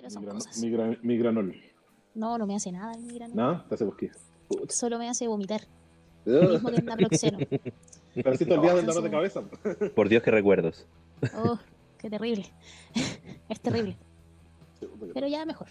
[0.00, 0.62] Pero son cosas.
[0.62, 1.54] migra- migranol.
[2.14, 3.34] No, no me hace nada el migrano.
[3.34, 3.64] ¿No?
[3.64, 4.12] Te hace bosquillo.
[4.68, 5.60] Solo me hace vomitar.
[6.24, 7.38] Lo mismo que el naproxeno.
[8.14, 9.42] Pero si todo el día del dolor de cabeza.
[9.94, 10.86] Por Dios que recuerdos.
[11.36, 11.58] Oh,
[11.98, 12.46] qué terrible.
[13.48, 13.96] es terrible.
[15.14, 15.68] Pero ya mejor.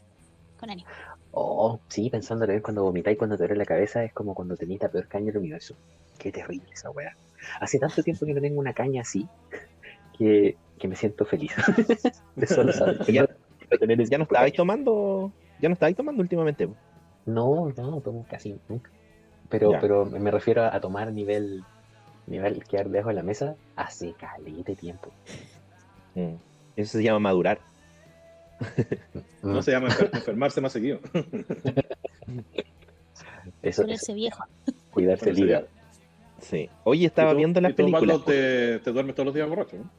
[0.59, 0.87] Con ánimo.
[1.31, 4.81] Oh, sí, pensando en cuando vomitáis, cuando te duele la cabeza, es como cuando tenéis
[4.81, 5.75] la peor caña del universo.
[6.17, 7.15] Qué terrible esa weá.
[7.61, 9.27] Hace tanto tiempo que no tengo una caña así
[10.17, 11.51] que, que me siento feliz.
[12.35, 13.29] de solo saber Ya-
[14.09, 15.31] ¿Ya no estabais tomando?
[15.59, 16.67] ¿Ya no estabais tomando últimamente?
[16.67, 16.75] po?
[17.25, 18.89] No, no, no tomo casi nunca.
[19.49, 19.79] Pero, Ya.
[19.79, 21.63] pero me refiero a, tomar nivel,
[22.27, 25.11] nivel quedar debajo de la mesa hace calete tiempo.
[26.15, 26.35] Mm.
[26.75, 27.59] Eso se llama madurar.
[29.41, 30.99] No se llama enfer- enfermarse más seguido.
[33.61, 34.43] Eso, Ponerse eso, viejo.
[34.91, 35.67] cuidarse el hígado.
[36.39, 36.69] Sí.
[36.83, 38.23] Hoy estaba Y tú- viendo las tú, películas.
[38.25, 39.89] te, te duermes todos los días borracho, ¿no?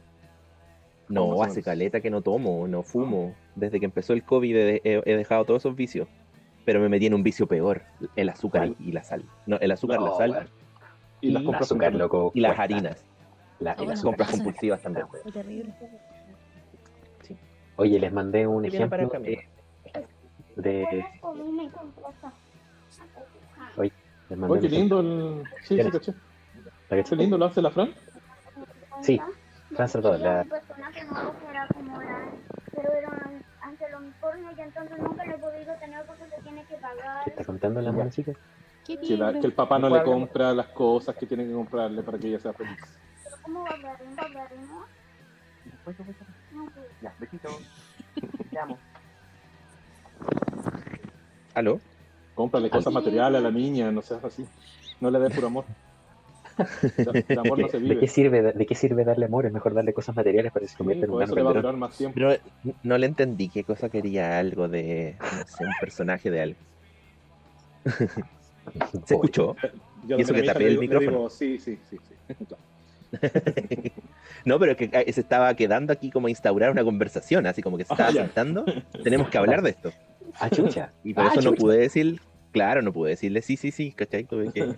[1.11, 3.35] No, hace caleta que no tomo, no fumo.
[3.57, 6.09] Desde que empezó el COVID he, he- he dejado todos esos vicios.
[6.65, 7.83] Pero me metí en un vicio peor,
[8.17, 8.89] el azúcar y, ¿Cuál?
[8.89, 9.25] y la sal.
[9.47, 10.49] No, el azúcar, la No, sal weón.
[11.23, 12.31] Y las Y compras azúcar, loco.
[12.35, 12.63] y las cuesta.
[12.63, 13.05] harinas.
[13.59, 13.93] La- Ah, bueno.
[13.93, 15.07] azúcar Compras compulsivas también.
[15.33, 15.75] Terrible.
[17.77, 19.47] Oye, les mandé un ejemplo de,
[20.57, 21.05] de-
[23.77, 23.93] Oye,
[24.29, 25.43] les mandé Oye, qué lindo el.
[25.63, 26.13] Sí, sí, caché.
[26.89, 27.91] Qué lindo lo hace la Fran.
[29.03, 29.19] Sí,
[29.75, 32.31] Fran Salvador, la- Un personaje nuevo que era como la...
[32.75, 33.31] Pero era
[33.63, 37.29] ante los informes y entonces nunca le he podido tener porque se tiene que pagar.
[37.29, 38.33] ¿Está contando la chica?
[38.85, 39.41] Que, la- lindo.
[39.41, 42.41] que el papá no le compra las cosas que tiene que comprarle para que ella
[42.41, 42.79] sea feliz.
[43.25, 43.77] Pero ¿cómo va a
[46.75, 46.87] pues.
[47.01, 47.49] Ya, besito.
[48.51, 48.79] Te amo.
[51.55, 51.81] ¿Aló?
[52.35, 54.47] Cómprale cosas materiales a la niña, no seas así.
[55.01, 55.65] No le des puro amor.
[56.99, 59.47] El el amor no se ¿De qué, sirve, ¿De qué sirve darle amor?
[59.47, 61.43] Es mejor darle cosas materiales para que se Sí, convierta en un por eso le
[61.43, 61.73] va a vendedor.
[61.75, 62.15] durar más tiempo.
[62.15, 66.61] Pero no le entendí qué cosa quería algo de, no sé, un personaje de algo.
[69.07, 69.57] ¿Se escuchó?
[70.07, 71.11] Yo Y eso que tapé el digo- micrófono.
[71.17, 72.15] digo, sí, sí, sí, sí.
[74.45, 77.61] No, pero es que ah, se estaba quedando aquí como a instaurar una conversación, así
[77.63, 78.23] como que se Ah, estaba ya.
[78.25, 78.65] sentando.
[79.03, 79.91] Tenemos que hablar de esto.
[80.39, 80.93] Ah, chucha.
[81.03, 82.21] Y por Ah, eso no pude decir,
[82.53, 84.25] claro, no pude decirle sí, sí, sí, ¿cachai?
[84.25, 84.63] Tuve que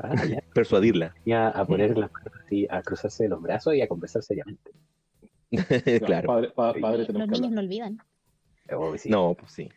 [0.00, 0.40] Ah, ya.
[0.54, 1.12] persuadirla.
[1.24, 4.70] Y a, a poner las manos así, a cruzarse los brazos y a conversar seriamente.
[6.06, 6.26] claro.
[6.26, 7.98] Padre, pa- padre Los niños no olvidan.
[8.72, 9.08] Oh, sí.
[9.08, 9.68] No, pues sí.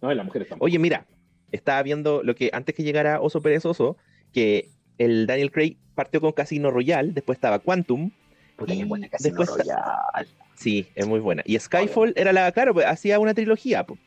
[0.00, 0.64] No, y las mujeres tampoco.
[0.66, 1.06] Oye, mira,
[1.52, 3.96] estaba viendo lo que antes que llegara Oso Perezoso,
[4.32, 8.10] que el Daniel Craig partió con Casino Royale, después estaba Quantum.
[8.56, 10.28] Puta, qué y buena Casino después Royale.
[10.54, 11.42] Sí, es muy buena.
[11.44, 13.98] Y Skyfall era la, claro, pues, hacía una trilogía, po,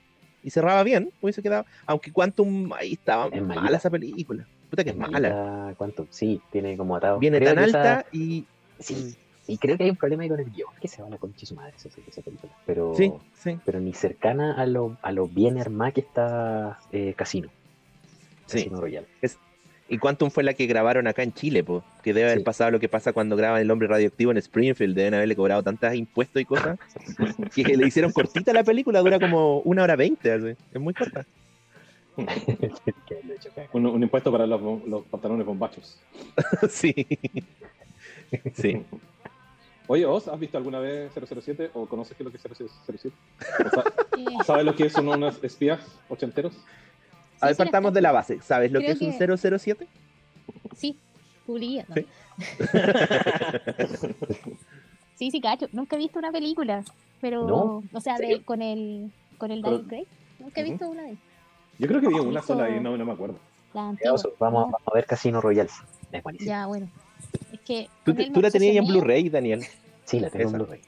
[0.44, 3.78] y cerraba bien, hubiese quedado, aunque Quantum ahí estaba Es mala malita.
[3.78, 4.48] esa película.
[4.70, 5.74] Puta que es mala.
[5.78, 6.08] ¿Cuánto?
[6.10, 7.20] Sí, tiene como atado.
[7.20, 8.46] Viene Creo tan esa- alta y.
[8.80, 9.16] Sí,
[9.48, 11.18] y creo que hay un problema ahí con el guion, que se va a la
[11.18, 12.54] concha su madre esa, esa película.
[12.66, 17.14] Pero, Sí, sí, pero ni cercana a lo, a lo bien armada que está eh,
[17.16, 17.50] Casino.
[18.48, 18.58] sí.
[18.64, 19.08] Casino Royale.
[19.92, 22.44] Y Quantum fue la que grabaron acá en Chile, po, que debe haber Sí.
[22.46, 24.96] pasado lo que pasa cuando graban El Hombre Radioactivo en Springfield.
[24.96, 26.80] Deben haberle cobrado tantos impuestos y cosas
[27.56, 30.34] que le hicieron cortita la película, dura como una hora veinte,
[30.74, 31.26] es muy corta.
[33.74, 36.00] Un, un impuesto para los, los pantalones bombachos.
[36.70, 36.94] sí.
[38.54, 38.84] Sí.
[39.88, 42.44] Oye, ¿Os has visto alguna vez 007 o conoces qué es lo que es
[42.86, 43.16] 007?
[43.66, 43.84] O sea,
[44.18, 46.54] Eh, ¿Sabes lo que son unos espías ochenteros?
[47.42, 48.40] A ver, sí, partamos de la base.
[48.42, 49.88] ¿Sabes lo que es un que- 007?
[50.76, 50.98] Sí,
[51.46, 51.86] publica.
[51.90, 51.96] ¿no?
[51.96, 52.06] Sí.
[55.16, 55.68] Sí, sí, cacho.
[55.72, 56.84] Nunca he visto una película,
[57.20, 57.84] pero, ¿No?
[57.94, 60.08] o sea, con el con el Pero- Daniel Craig.
[60.40, 61.22] Nunca he visto una de ellas.
[61.78, 63.38] Yo creo que vi una sola y no, no me acuerdo.
[63.76, 64.16] La antigua.
[64.40, 65.70] vamos, a ver Casino Royale.
[66.12, 66.50] Es buenísimo.
[66.50, 66.90] Ya, bueno.
[67.54, 68.88] Es que ¿Tú, te- la tenías en.
[68.88, 69.64] Blu-ray, Daniel?
[70.06, 70.58] Sí, la tengo Esa.
[70.58, 70.82] en Blu-ray.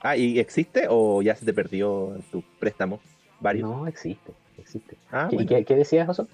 [0.00, 2.98] Ah, ¿y existe o ya se te perdió en tu préstamo?
[3.40, 3.70] Varios.
[3.70, 4.96] No, existe, existe.
[5.10, 5.48] Ah, ¿Qué, bueno.
[5.48, 6.28] qué, qué decías, Oso?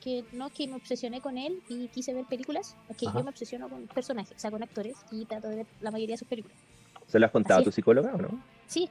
[0.00, 3.18] que no que me obsesioné con él y quise ver películas, es que Ajá.
[3.18, 6.14] yo me obsesiono con personajes, o sea, con actores y trato de ver la mayoría
[6.14, 6.56] de sus películas.
[7.06, 7.74] ¿Se lo has contado a tu es.
[7.74, 8.42] psicóloga o no?
[8.66, 8.88] Sí,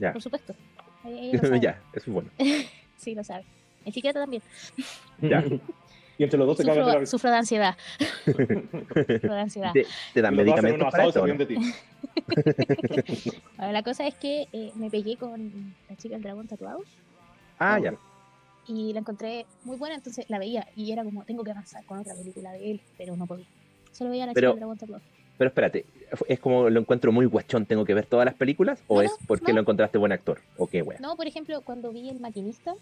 [0.00, 0.12] Ya.
[0.12, 0.54] por supuesto.
[1.62, 2.28] Ya, eso es bueno.
[2.98, 3.44] Sí, lo sabe.
[3.84, 4.42] El psiquiatra también.
[5.22, 5.44] Ya.
[6.18, 7.10] Y entre los dos se cagan de la Sufro, risa.
[7.10, 7.76] sufro de ansiedad.
[8.24, 9.72] Sufro de ansiedad.
[9.72, 11.22] ¿Te, te dan medicamentos para asado y se eso?
[11.22, 11.44] o ríen no?
[11.44, 13.32] de ti.
[13.58, 16.80] Ahora, la cosa es que eh, me pegué con la chica del dragón tatuado
[17.58, 17.94] Ah, ya.
[18.66, 21.98] y la encontré muy buena, entonces la veía y era como, tengo que avanzar con
[21.98, 23.46] otra película de él, pero no podía.
[23.92, 25.02] Solo veía a la Pero- chica del dragón tatuado.
[25.38, 25.84] Pero espérate,
[26.28, 28.82] ¿es como lo encuentro muy guachón, tengo que ver todas las películas?
[28.86, 29.56] ¿O No, es porque no.
[29.56, 30.40] lo encontraste buen actor?
[30.56, 30.98] ¿O qué, wea?
[30.98, 32.72] No, por ejemplo, cuando vi El Maquinista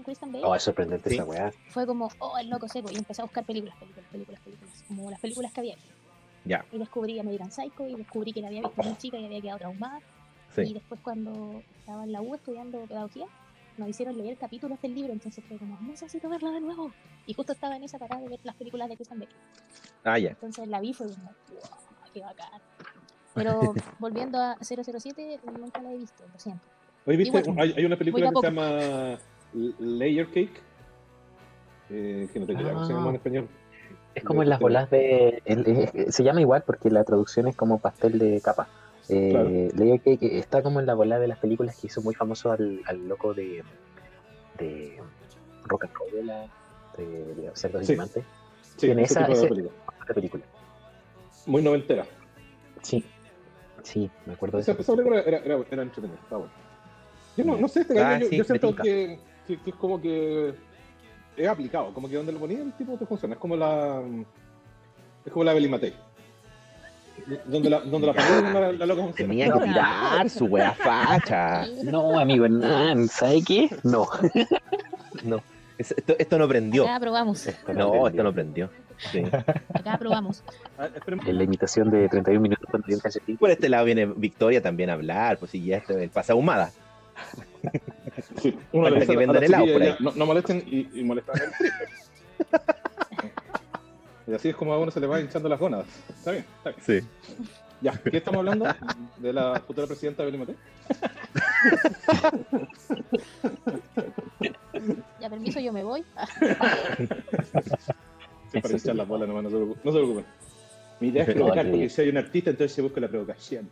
[0.00, 1.16] con Christian Bale, Oh, es sorprendente Sí.
[1.16, 1.52] esa weá.
[1.68, 5.10] fue como, oh, el loco seco, y empecé a buscar películas, películas, películas, películas, como
[5.10, 5.76] las películas que había.
[6.44, 6.64] Ya.
[6.72, 9.58] Y descubrí American Psycho y descubrí que la había visto muy chica y había quedado
[9.58, 9.98] traumada.
[9.98, 10.72] Y Sí.
[10.74, 13.26] después cuando estaba en la U estudiando pedagogía,
[13.76, 16.92] nos hicieron leer capítulos del libro, entonces fue como, necesito verlo de nuevo.
[17.26, 19.34] Y justo estaba en esa parada de ver las películas de Chris and Becky.
[20.04, 20.30] Ah, ya.
[20.30, 22.60] Entonces la vi y fue como, wow, qué bacán.
[23.34, 23.60] Pero
[24.00, 26.62] volviendo a 007, nunca la he visto, lo siento.
[27.06, 27.42] ¿viste?
[27.58, 29.18] Hay, hay una película que se llama
[29.54, 30.60] Layer Cake.
[31.90, 33.48] Eh, que no te queda, ¿cómo se llama en español?
[34.14, 35.42] Es como en las bolas de.
[35.44, 38.68] el- es- se llama igual porque la traducción es como pastel de capa.
[39.08, 39.48] Eh, Claro.
[39.74, 42.80] Layer Cake está como en la bola de las películas que hizo muy famoso al,
[42.86, 43.64] al loco de,
[44.58, 45.00] de
[45.64, 46.26] Rock and Roll,
[46.96, 47.92] de, de, Cerdos Sí.
[47.94, 48.24] Diamantes.
[48.76, 50.44] Sí, Tiene ese esa- tipo de ese- película.
[51.46, 52.04] Muy noventera.
[52.82, 53.04] Sí,
[53.82, 56.52] sí, me acuerdo de esa película era, era, era entretenida, está bueno.
[57.36, 59.18] Yo no, no sé, este Ah, yo, sí, yo me siento que,
[59.56, 60.54] que, que es como que
[61.36, 64.00] es aplicado, como que donde lo ponía el tipo te funciona, es como la
[65.24, 65.94] es como la Belly Matei.
[67.46, 69.30] Donde la, donde la ponía la, la loca funciona.
[69.30, 71.66] Tenía que tirar su wea facha.
[71.84, 73.68] No, amigo Hernán, ¿sabe qué?
[73.84, 74.06] No.
[75.24, 75.42] No.
[75.76, 76.84] Es- Esto, esto no prendió.
[76.84, 78.70] Acá probamos, No, esto no prendió.
[79.12, 79.22] Sí.
[79.74, 80.42] acá probamos.
[81.26, 83.36] En la imitación de 31 minutos cuando dio calcetín.
[83.38, 86.70] Por este lado viene Victoria también a hablar, pues sí, ya este, el pasa ahumada.
[88.40, 89.96] Sí, uno que helado por ahí.
[90.00, 91.86] No, no molesten y, y molestan al triple.
[94.26, 95.86] Y así es como a uno se le va hinchando las gónadas.
[96.08, 96.82] Está bien, está bien.
[97.02, 97.06] Sí.
[97.82, 98.66] Ya, ¿qué estamos hablando?
[99.16, 100.56] ¿De la futura presidenta Belly Matei?
[105.20, 106.04] Ya permiso, yo me voy.
[108.52, 109.80] Sí, para hinchar las bolas nomás, no se preocupen.
[109.84, 110.24] No se preocupen.
[111.00, 113.68] Mi idea es provocar, que- porque si hay un artista, entonces se busca la provocación.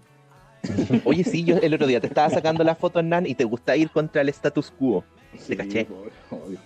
[1.04, 3.76] Oye, sí, yo el otro día te estaba sacando la foto, Hernán, y te gusta
[3.76, 5.04] ir contra el status quo.
[5.38, 5.86] Sí, caché.
[5.90, 6.58] obvio, obvio.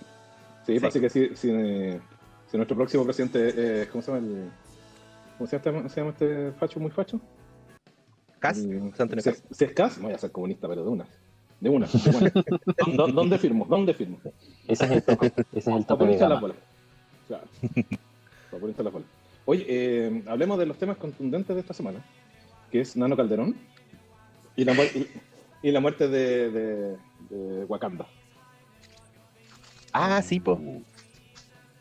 [0.65, 0.79] Sí, Sí.
[0.79, 1.99] parece que si, si, eh,
[2.49, 3.53] si nuestro próximo presidente,
[3.83, 4.49] eh, ¿cómo se llama el...
[5.37, 7.19] ¿Cómo se llama, se llama este facho muy facho?
[8.39, 9.43] Cas, El- si, Cas.
[9.51, 11.05] si es Cas, voy a ser comunista, pero de una.
[11.59, 11.87] De una.
[11.87, 12.29] de una.
[12.95, 13.65] ¿Dó- ¿Dónde firmo?
[13.69, 14.19] ¿Dónde firmo?
[14.67, 15.27] Ese es el tope.
[15.53, 16.39] Ese es el tope de gama.
[16.39, 16.57] bolas.
[17.27, 17.43] Claro.
[19.45, 21.99] Oye, eh, hablemos de los temas contundentes de esta semana,
[22.71, 23.55] que es Nano Calderón
[24.55, 25.07] y la, mu- y,
[25.61, 26.97] y la muerte de, de,
[27.29, 28.07] de Wakanda.
[29.91, 30.59] Ah, sí, po.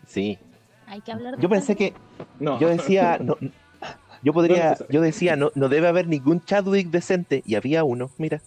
[0.07, 0.39] Sí.
[0.87, 1.95] hay que hablar de Yo pensé que,
[2.39, 3.37] No, yo decía, no,
[4.23, 8.41] yo podría, yo decía, no, no debe haber ningún Chadwick decente, y había uno, mira.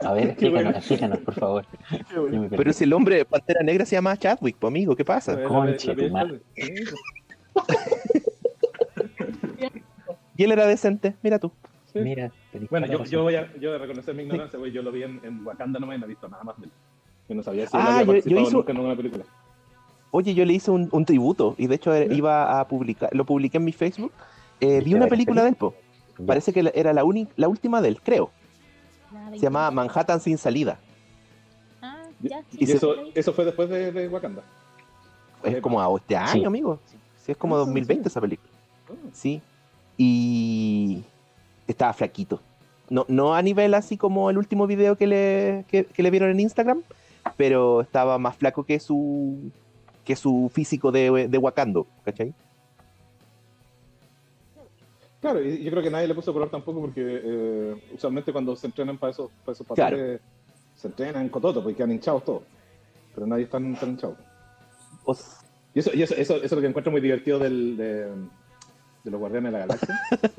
[0.00, 0.70] A ver, bueno.
[0.70, 1.66] explícanos, explícanos, por favor.
[2.50, 5.42] Pero si el hombre de Pantera Negra se llama Chadwick, pues amigo, ¿qué pasa?
[5.44, 6.38] Conche la- la-
[10.36, 11.50] Y él era decente, mira tú.
[12.02, 12.08] Sí.
[12.08, 12.32] Mira,
[12.70, 14.72] Bueno, yo, yo voy a, yo voy a reconocer mi ignorancia, güey.
[14.72, 16.72] Yo lo vi en, en Wakanda nomás y no he visto nada más de él.
[17.28, 19.24] Yo no sabía si él Ah, había yo- yo participado hizo- nunca en una película.
[20.10, 23.24] Oye, yo le hice un, un tributo, y de hecho eh, iba a publicar, lo
[23.26, 24.12] publiqué en mi Facebook.
[24.60, 25.74] Eh, vi ¿Viste una película de él, po.
[26.26, 28.30] Parece que era la, uni- la última de él, creo.
[29.32, 29.72] Se llamaba 21.
[29.72, 30.78] Manhattan sin salida.
[31.82, 32.40] Ah, ya.
[32.52, 34.42] Y Y se- eso, eso fue después de, de Wakanda.
[35.44, 36.44] Es como a este año, Sí.
[36.44, 36.80] amigo.
[37.18, 38.08] Sí, es como Ah, 2020 sí.
[38.12, 38.50] esa película.
[38.90, 38.94] Oh.
[39.12, 39.40] Sí.
[39.98, 41.04] Y
[41.68, 42.40] estaba flaquito.
[42.90, 46.30] No, no a nivel así como el último video que le, que, que le vieron
[46.30, 46.82] en Instagram,
[47.36, 49.50] pero estaba más flaco que su
[50.04, 52.32] que su físico de, de Wakando, ¿cachai?
[55.20, 58.68] Claro, y yo creo que nadie le puso color tampoco porque eh, usualmente cuando se
[58.68, 59.96] entrenan para esos, para esos Claro.
[59.96, 60.20] papeles
[60.76, 62.42] se entrenan en cototo porque quedan hinchados todos.
[63.14, 64.16] Pero nadie está tan hinchado.
[65.74, 68.04] Y eso, y eso, eso, eso es lo que encuentro muy divertido del, de,
[69.04, 70.00] de los Guardianes de la Galaxia.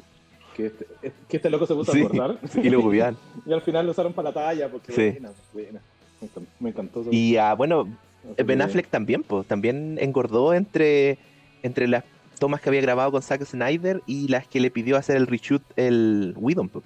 [0.59, 0.87] que, este,
[1.29, 2.01] que este loco se puso Sí.
[2.01, 2.37] a acordar.
[2.63, 3.17] y lo cuidaban.
[3.45, 5.11] y al final lo usaron para la talla porque Sí.
[5.11, 5.79] buena, buena.
[6.21, 6.51] Me encantó.
[6.59, 7.09] Me encantó eso.
[7.11, 7.87] Y ah, bueno,
[8.33, 11.17] Así Ben Affleck también, pues, también engordó entre,
[11.63, 12.03] entre las
[12.39, 15.61] tomas que había grabado con Zack Snyder y las que le pidió hacer el reshoot
[15.77, 16.67] el Whedon.
[16.69, 16.83] pues.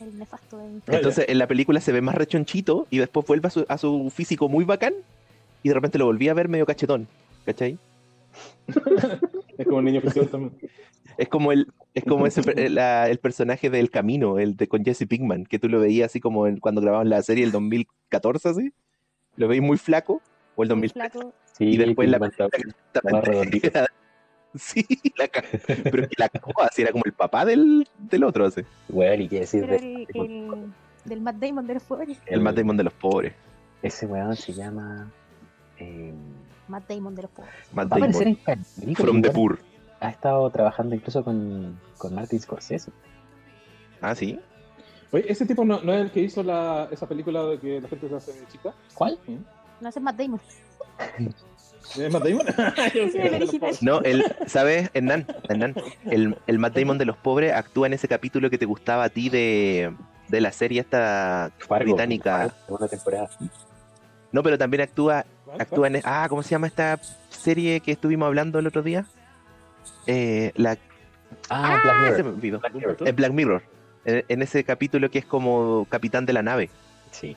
[0.00, 3.50] El nefasto de Entonces en la película se ve más rechonchito y después vuelve a
[3.50, 4.92] su, a su físico muy bacán
[5.62, 7.08] y de repente lo volví a ver medio cachetón,
[7.44, 7.78] ¿cachai?
[9.58, 10.52] Es como un niño ficción también.
[11.18, 14.84] Es como el, es como ese, per- la- el personaje del Camino, el de con
[14.84, 18.48] Jesse Pinkman, que tú lo veías así como en- cuando grababan la serie el 2014,
[18.50, 18.72] así.
[19.36, 20.20] Lo veis muy flaco,
[20.56, 20.90] o el 2000.
[20.90, 21.32] flaco.
[21.56, 22.18] Sí, y después la.
[24.54, 24.86] Sí,
[25.16, 25.28] la
[25.90, 28.62] pero es que la cagó así, era como el papá del, del otro, así.
[28.88, 30.72] Weón, y qué decir Pero de el, el
[31.04, 32.18] del Matt Damon de los pobres.
[32.26, 33.34] El Matt Damon de los pobres.
[33.82, 35.10] Ese weón se llama.
[35.78, 36.12] Eh,
[36.68, 37.52] Matt Damon de los pobres.
[37.72, 38.38] Matt va a aparecer Damon.
[38.46, 39.30] en películas, From the.
[39.30, 39.58] Poor.
[40.00, 42.90] Ha estado trabajando incluso con, con Martin Scorsese.
[44.00, 44.38] Ah, sí.
[45.12, 47.88] Oye, ese tipo no, no es el que hizo la, esa película de que la
[47.88, 48.74] gente se hace chica.
[48.94, 49.18] ¿Cuál?
[49.80, 50.40] No ese es Matt Damon.
[51.98, 52.46] ¿Es Matt Damon?
[53.80, 55.26] No, el, ¿sabes, Hernán?
[55.48, 59.04] Hernán, el, el Matt Damon de los pobres actúa en ese capítulo que te gustaba
[59.04, 59.94] a ti de,
[60.28, 62.38] de la serie esta Fargo, británica.
[62.38, 63.30] Fargo, Segunda temporada.
[64.32, 65.24] No, pero también actúa.
[65.58, 66.00] Actúa en...
[66.04, 67.00] Ah, ¿cómo se llama esta
[67.30, 69.06] serie que estuvimos hablando el otro día?
[70.06, 70.76] Eh, la...
[71.50, 72.34] Ah, Black Mirror.
[72.34, 72.58] olvidó.
[72.60, 72.96] Black Mirror.
[73.08, 73.62] Es Black Mirror.
[74.04, 76.70] En, en ese capítulo que es como capitán de la nave.
[77.10, 77.36] Sí,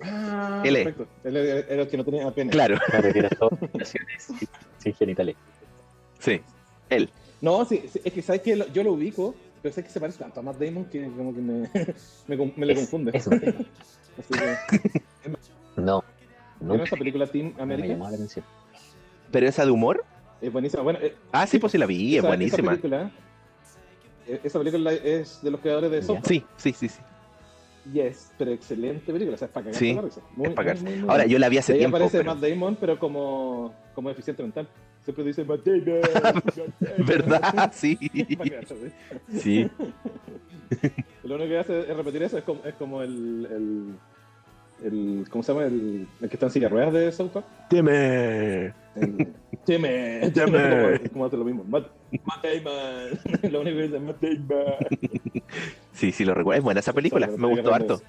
[0.00, 0.84] Ah, Él es.
[0.84, 1.08] perfecto.
[1.24, 2.52] Él era el que no tenía pene.
[2.52, 4.48] Claro, claro que era todo relaciones sin-
[4.78, 5.34] sin genitales.
[6.20, 6.40] sí.
[6.88, 7.10] Él.
[7.40, 10.18] No, sí, sí, es que sabes que yo lo ubico, pero sé que se parece
[10.20, 11.68] tanto a Matt Damon que como que me,
[12.28, 13.10] me, con- me le confunde.
[13.14, 13.28] es
[14.28, 15.32] que,
[15.76, 16.02] No,
[16.60, 17.88] ¿vieron nunca esa película Team no me America?
[17.94, 18.44] llamó la atención.
[19.30, 20.04] ¿Pero esa de humor?
[20.40, 20.82] Es buenísima.
[20.82, 22.72] Bueno, eh, Ah, sí, pues sí la vi, es buenísima.
[22.72, 23.10] Esa película,
[24.26, 26.24] eh, esa película es de los creadores de Park.
[26.26, 27.00] Sí, sí, sí, sí.
[27.92, 29.34] Yes, pero excelente película.
[29.34, 30.20] O sea, es para cagarse Sí, la risa.
[30.36, 32.34] Muy, es para muy, muy, muy Ahora, yo la vi hace ahí tiempo, aparece pero...
[32.34, 34.68] Matt Damon, pero como, como deficiente mental.
[35.04, 36.00] Siempre dice Matt Damon.
[36.12, 36.22] Matt
[36.54, 36.72] Damon.
[37.06, 37.72] ¿Verdad?
[37.74, 37.98] Sí.
[39.32, 39.70] Sí.
[41.24, 43.94] Lo único que hace es repetir eso, es como, es como el, el,
[44.82, 45.66] el- ¿Cómo se llama?
[45.66, 47.46] El, el que está en silla de ruedas de South Park.
[47.70, 48.72] Dime.
[48.94, 50.30] El- Teme.
[50.34, 51.00] Teme.
[51.12, 51.64] Como hace lo mismo.
[51.64, 51.88] Matt,
[52.24, 53.42] Matt Damon.
[53.52, 54.74] lo único que dice Matt Damon.
[55.92, 56.58] Sí, sí, lo recuerdo.
[56.58, 58.00] Es buena esa película, me gustó harto.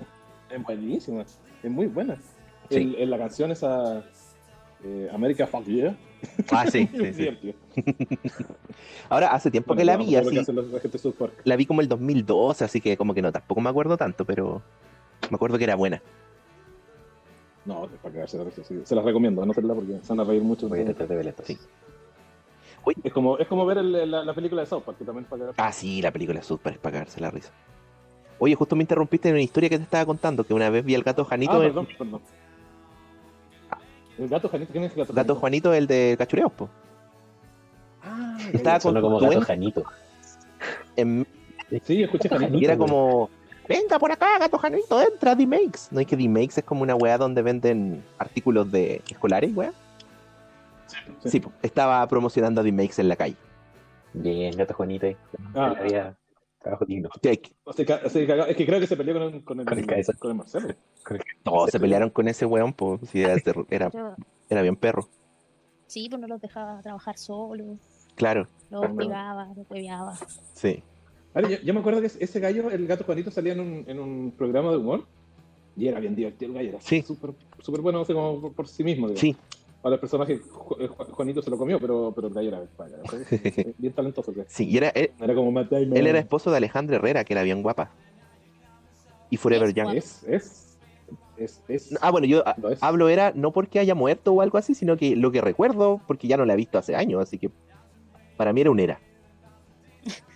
[0.49, 1.23] Es buenísima.
[1.63, 2.17] Es muy buena.
[2.69, 2.75] Sí.
[2.77, 4.03] El- en la canción esa.
[4.83, 5.97] Eh, America Fuck Yeah.
[6.51, 6.89] Ah, sí.
[9.09, 10.39] Ahora, hace tiempo Bueno, que la vi, así,
[11.43, 14.61] la vi como el 2012, así que como que no, tampoco me acuerdo tanto, pero
[15.29, 16.01] me acuerdo que era buena.
[17.69, 18.81] No, es para cagarse la risa, sí.
[18.83, 20.67] Se las recomiendo, no hacerla porque se van a reír mucho.
[20.67, 21.57] Voy a tratar de verla Sí.
[23.03, 25.29] Es como, es como ver el- la, la película de South Park, que también es
[25.29, 25.61] para cagarse.
[25.61, 27.51] Ah, sí, la película es súper es para cagarse la risa.
[28.39, 30.95] Oye, justo me interrumpiste en una historia que te estaba contando, que una vez vi
[30.95, 32.21] al gato Janito, Ah, el perdón, perdón.
[34.17, 35.39] El gato Janito, ¿quién es el gato gato Janito?
[35.39, 36.69] Juanito, el de Cachureos, po.
[38.01, 39.83] Ah, Estaba con como gato Janito.
[40.95, 41.27] en-
[41.83, 42.57] Sí, escuché Janito.
[42.57, 43.29] y era como,
[43.69, 45.89] venga por acá, gato Janito, entra a D-Makes.
[45.91, 49.71] No es que D-Makes es como una weá donde venden artículos de escolares, weá.
[51.23, 51.41] Sí.
[51.61, 53.35] Estaba promocionando a D-Makes en la calle.
[54.13, 55.05] Bien, gato Juanito.
[55.05, 55.15] ahí.
[55.55, 55.75] Ah.
[55.79, 56.17] Había
[56.61, 57.09] trabajo digno.
[57.21, 57.41] Que-
[57.75, 58.45] Se ca- se cagó.
[58.45, 59.85] Es que creo que se peleó con el, con el, Con el
[60.17, 60.73] con el Marcelo.
[61.43, 63.35] Todos se pelearon con ese weón, pues sí, era,
[63.69, 65.07] era, bien perro.
[65.87, 67.77] sí, pues no los dejaba trabajar solos,
[68.15, 70.17] Claro, los hostigaba, los hueveaba.
[70.53, 70.83] sí.
[71.43, 73.99] Ahora, yo, yo me acuerdo que ese gallo, el gato Juanito, salía en un, en
[73.99, 75.05] un programa de humor
[75.77, 76.69] y era bien divertido el gallo.
[76.69, 77.01] Era Sí.
[77.01, 79.07] súper bueno, así como por, por sí mismo.
[79.07, 79.21] digamos.
[79.21, 79.35] Sí,
[79.81, 82.89] Ahora el personaje eh, Ju- Juanito se lo comió, pero, pero el gallo era para
[82.91, 83.73] cagarse.
[83.77, 84.33] bien talentoso.
[84.47, 84.65] sí.
[84.67, 85.95] Y era, él, Era como Matt Damon.
[85.95, 87.89] él era esposo de Alejandra Herrera, que era bien guapa.
[89.29, 89.85] Y Forever Es Young.
[89.85, 89.97] guapa.
[89.99, 90.77] Es, es,
[91.37, 91.97] es, es.
[92.01, 92.43] Ah, bueno, yo
[92.81, 96.27] hablo era no porque haya muerto o algo así, sino que lo que recuerdo, porque
[96.27, 97.49] ya no la he visto hace años, así que
[98.35, 98.99] para mí era un era.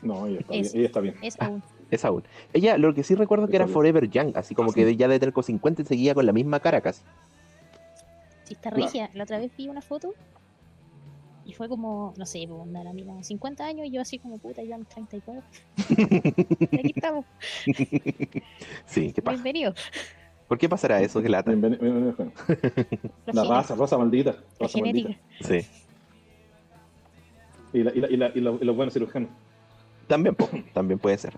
[0.01, 1.15] No, ella está, Es- bien, ella está bien.
[1.22, 1.63] Es aún.
[1.92, 2.24] Es aún.
[2.53, 5.20] Ella, lo que sí recuerdo que era Está Forever Young, así como que ya de
[5.20, 7.01] tener con 50 y seguía con la misma cara casi.
[8.46, 8.86] Sí, está Claro.
[8.86, 9.10] rígida.
[9.13, 10.13] La otra vez vi una foto
[11.46, 14.38] y fue como, no sé, pues, onda, la mina 50 años y yo así como
[14.38, 15.44] puta, yo mis 34.
[15.89, 17.25] y aquí estamos,
[18.86, 19.36] Sí, ¿qué pasa?
[19.36, 19.74] bienvenido.
[20.48, 21.22] ¿Por qué pasará eso?
[21.22, 21.51] Que lata.
[21.51, 22.15] Bienvenido, bienvenido,
[23.25, 24.32] La genes, raza, raza maldita.
[24.32, 25.10] la Raza maldita.
[25.10, 25.20] genética.
[25.42, 25.68] Sí.
[27.74, 29.30] Y, la, y, la, y, la, y los buenos cirujanos.
[30.13, 31.34] También, po, también puede ser.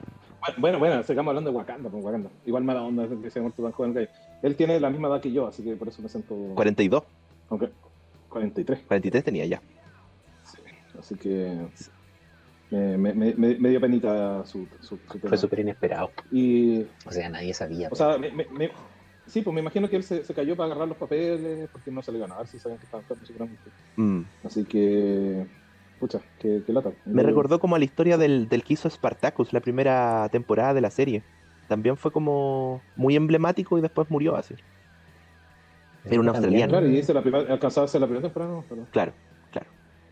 [0.58, 2.30] Bueno, bueno, sigamos hablando de Wakanda, pues Wakanda.
[2.46, 4.10] Igual mala onda que se ha muerto tan joven que
[4.44, 6.36] Él tiene la misma edad que yo, así que por eso me siento.
[6.56, 7.04] 42,
[7.50, 7.70] Aunque.
[8.30, 8.82] 43.
[8.88, 9.62] 43 tenía ya.
[11.00, 11.58] Así que.
[12.72, 15.30] Me, me, me, me dio penita su, su, su tema.
[15.30, 16.12] Fue súper inesperado.
[16.32, 16.82] Y.
[17.06, 17.90] O sea, nadie sabía.
[17.92, 18.72] O sea, me, me- me-
[19.28, 22.02] sí, pues me imagino que él se, se cayó para agarrar los papeles porque no
[22.02, 23.70] se le iba a nadar si sabían que estaba enfermo seguramente.
[23.96, 24.22] Mm.
[24.44, 25.46] Así que.
[26.00, 26.20] Pucha,
[26.68, 26.92] lata.
[27.06, 30.82] Me recordó como a la historia del, del que hizo Spartacus, la primera temporada de
[30.82, 31.24] la serie.
[31.68, 34.56] También fue como muy emblemático y después murió así.
[36.04, 36.72] Era un australiano.
[36.72, 38.64] Claro, y la primera, alcanzaba a hacer la primera temporada, ¿no?
[38.70, 39.14] Pero- Claro,
[39.52, 39.68] claro.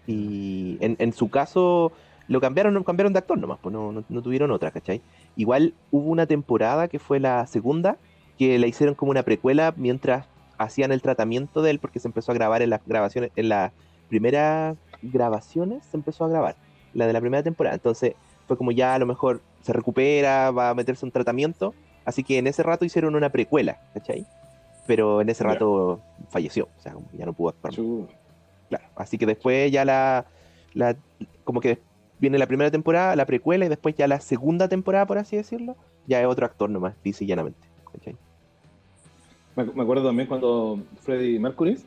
[0.07, 1.91] Y en, en su caso
[2.27, 5.01] lo cambiaron, no cambiaron de actor nomás, pues no, no, no tuvieron otra, ¿cachai?
[5.35, 7.97] Igual hubo una temporada que fue la segunda,
[8.39, 12.31] que la hicieron como una precuela mientras hacían el tratamiento de él, porque se empezó
[12.31, 13.73] a grabar en las grabaciones, en las
[14.09, 16.55] primeras grabaciones se empezó a grabar,
[16.93, 17.75] la de la primera temporada.
[17.75, 18.15] Entonces
[18.47, 21.73] fue como ya a lo mejor se recupera, va a meterse un tratamiento,
[22.05, 24.25] así que en ese rato hicieron una precuela, ¿cachai?
[24.87, 27.73] Pero en ese rato falleció, o sea, como ya no pudo actuar.
[28.69, 30.25] Claro, así que después ya la,
[30.73, 30.95] la
[31.43, 31.79] como que
[32.19, 35.75] viene la primera temporada, la precuela y después ya la segunda temporada, por así decirlo,
[36.07, 37.67] ya es otro actor nomás, dice llanamente.
[37.93, 38.15] ¿cachai?
[39.55, 41.77] Me, me acuerdo también cuando Freddie Mercury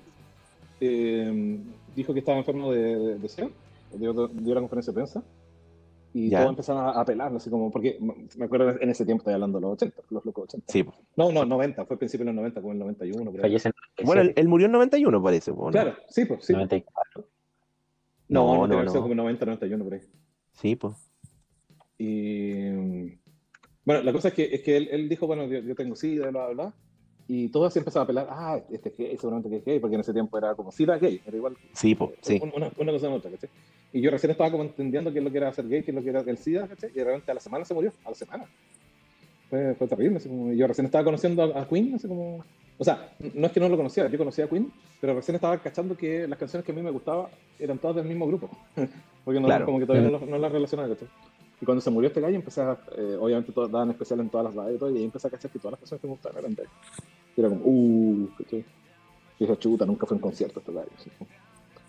[0.80, 1.58] eh,
[1.96, 3.48] dijo que estaba enfermo de, de, de SIDA,
[3.94, 5.24] dio, dio la conferencia de prensa,
[6.12, 6.38] y Ya.
[6.38, 9.62] todos empezaron a apelar, así como, porque me acuerdo en ese tiempo, estoy hablando de
[9.62, 10.72] los 80, los locos 80.
[10.72, 10.84] Sí.
[11.16, 13.30] No, no, 90, fue a principios de los 90, como el 91.
[13.30, 13.42] por ahí.
[13.42, 13.72] Fallecen.
[14.04, 15.50] Bueno, él, él murió en 91, parece.
[15.52, 15.66] ¿no?
[15.70, 16.52] Claro, sí, pues, sí.
[16.52, 17.26] 94.
[18.28, 19.02] No, No, no, no, no, no.
[19.02, 20.00] como 90, 91 por ahí.
[20.52, 20.94] Sí, pues.
[21.98, 22.68] Y
[23.84, 26.30] bueno, la cosa es que, es que él, él dijo, bueno, yo, yo tengo SIDA,
[26.30, 26.74] bla, bla, bla.
[27.28, 29.94] Y todos así empezaban a apelar, ah, este es gay, seguramente que es gay, porque
[29.96, 31.56] en ese tiempo era como SIDA gay, era igual.
[31.72, 32.40] Sí, po, sí.
[32.54, 33.50] Una, una cosa en otra, ¿cachai?
[33.92, 35.94] Y yo recién estaba como entendiendo qué es lo que era ser gay, qué es
[35.94, 36.90] lo que era el SIDA, ¿cachai?
[36.90, 38.44] Y de repente a la semana se murió, a la semana.
[39.50, 42.44] Fue, fue terrible, así como, yo recién estaba conociendo a, a Queen, así como...
[42.78, 45.56] O sea, no es que no lo conocía, yo conocía a Queen, pero recién estaba
[45.58, 47.26] cachando que las canciones que a mí me gustaban
[47.58, 48.50] eran todas del mismo grupo.
[49.24, 49.64] porque no, Claro.
[49.66, 51.08] como que todavía no, no las relacionaba, ¿cachai?
[51.60, 54.46] Y cuando se murió este gallo, empecé a, eh, obviamente todas daban especial en todas
[54.46, 56.12] las radios y todo, y ahí empecé a cachar que todas las canciones que me
[56.12, 56.68] gustaban eran de él.
[57.36, 58.64] Y era como, uh, ¿cachai?
[59.38, 60.90] Y dije, chuta, nunca fue un concierto este gallo.
[60.98, 61.10] así.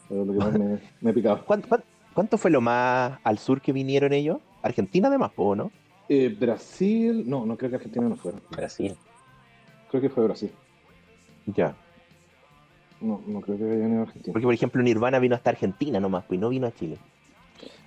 [0.09, 1.41] Era lo que más me, me picaba.
[1.43, 4.37] ¿Cuánto, cuánto, cuánto fue lo más al sur que vinieron ellos?
[4.61, 5.71] Argentina además, po, ¿no?
[6.09, 8.39] Eh, Brasil, no, no creo que Argentina no fuera.
[8.51, 8.95] Brasil.
[9.89, 10.51] Creo que fue Brasil.
[11.47, 11.75] Ya.
[13.01, 14.33] No, no creo que haya venido a Argentina.
[14.33, 16.97] Porque, por ejemplo, Nirvana vino hasta Argentina nomás, pues y no vino a Chile.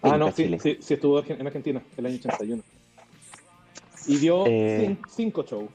[0.03, 2.62] Ah, no, sí, sí, sí estuvo en Argentina, el año 81.
[4.07, 4.87] Y dio Eh.
[4.89, 5.69] cin- cinco shows.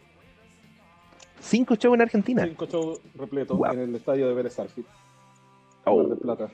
[1.40, 2.44] Cinco shows en Argentina.
[2.46, 3.74] Cinco shows repletos Wow.
[3.74, 4.88] en el estadio de Vélez Sarsfield,
[5.86, 6.04] Oh.
[6.04, 6.50] Del Plata.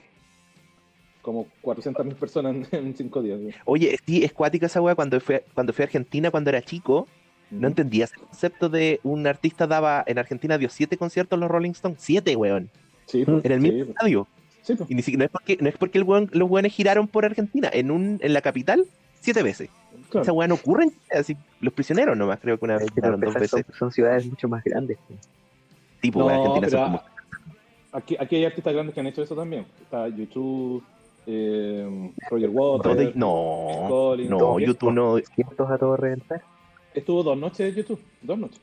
[1.22, 3.40] Como 400.000 personas en, cinco días.
[3.66, 4.96] Oye, sí, es cuática esa weá.
[4.96, 7.08] Cuando fui, a- cuando fui a Argentina, cuando era chico,
[7.52, 11.72] no entendía ese concepto de un artista daba en Argentina dio siete conciertos los Rolling
[11.72, 12.02] Stones.
[12.02, 12.70] Siete, weón.
[13.06, 14.28] Sí, pues, En el sí, mismo pues, estadio.
[14.64, 17.08] Sí, pues, Y ni siquiera, no es porque, no es porque el los weones giraron
[17.08, 17.70] por Argentina.
[17.72, 18.86] En un, en la capital,
[19.20, 19.70] siete veces.
[20.10, 20.24] claro.
[20.24, 23.34] Esa weá no ocurre en así, los prisioneros nomás, creo que una vez giraron dos
[23.34, 23.50] veces.
[23.50, 24.98] son, son ciudades mucho más grandes.
[26.02, 27.04] Tipo, No, Argentina son como.
[27.92, 29.66] aquí, aquí hay artistas grandes que han hecho eso también.
[29.82, 30.84] Está YouTube,
[31.28, 34.60] eh, Roger Waters, de- no, Collins, no.
[34.60, 35.18] YouTube no.
[35.36, 36.42] ¿Cientos a todo reventar?
[36.94, 38.60] Estuvo dos noches de YouTube, dos noches.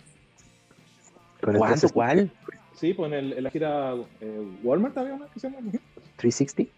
[1.41, 2.31] 360, ¿Cuál?
[2.79, 5.71] Sí, pues en, el- en la gira eh, Walmart había una que se llama.
[6.17, 6.71] 360.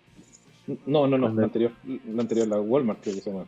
[0.87, 3.45] No, no, no, la anterior, la anterior, la Walmart creo que se llama.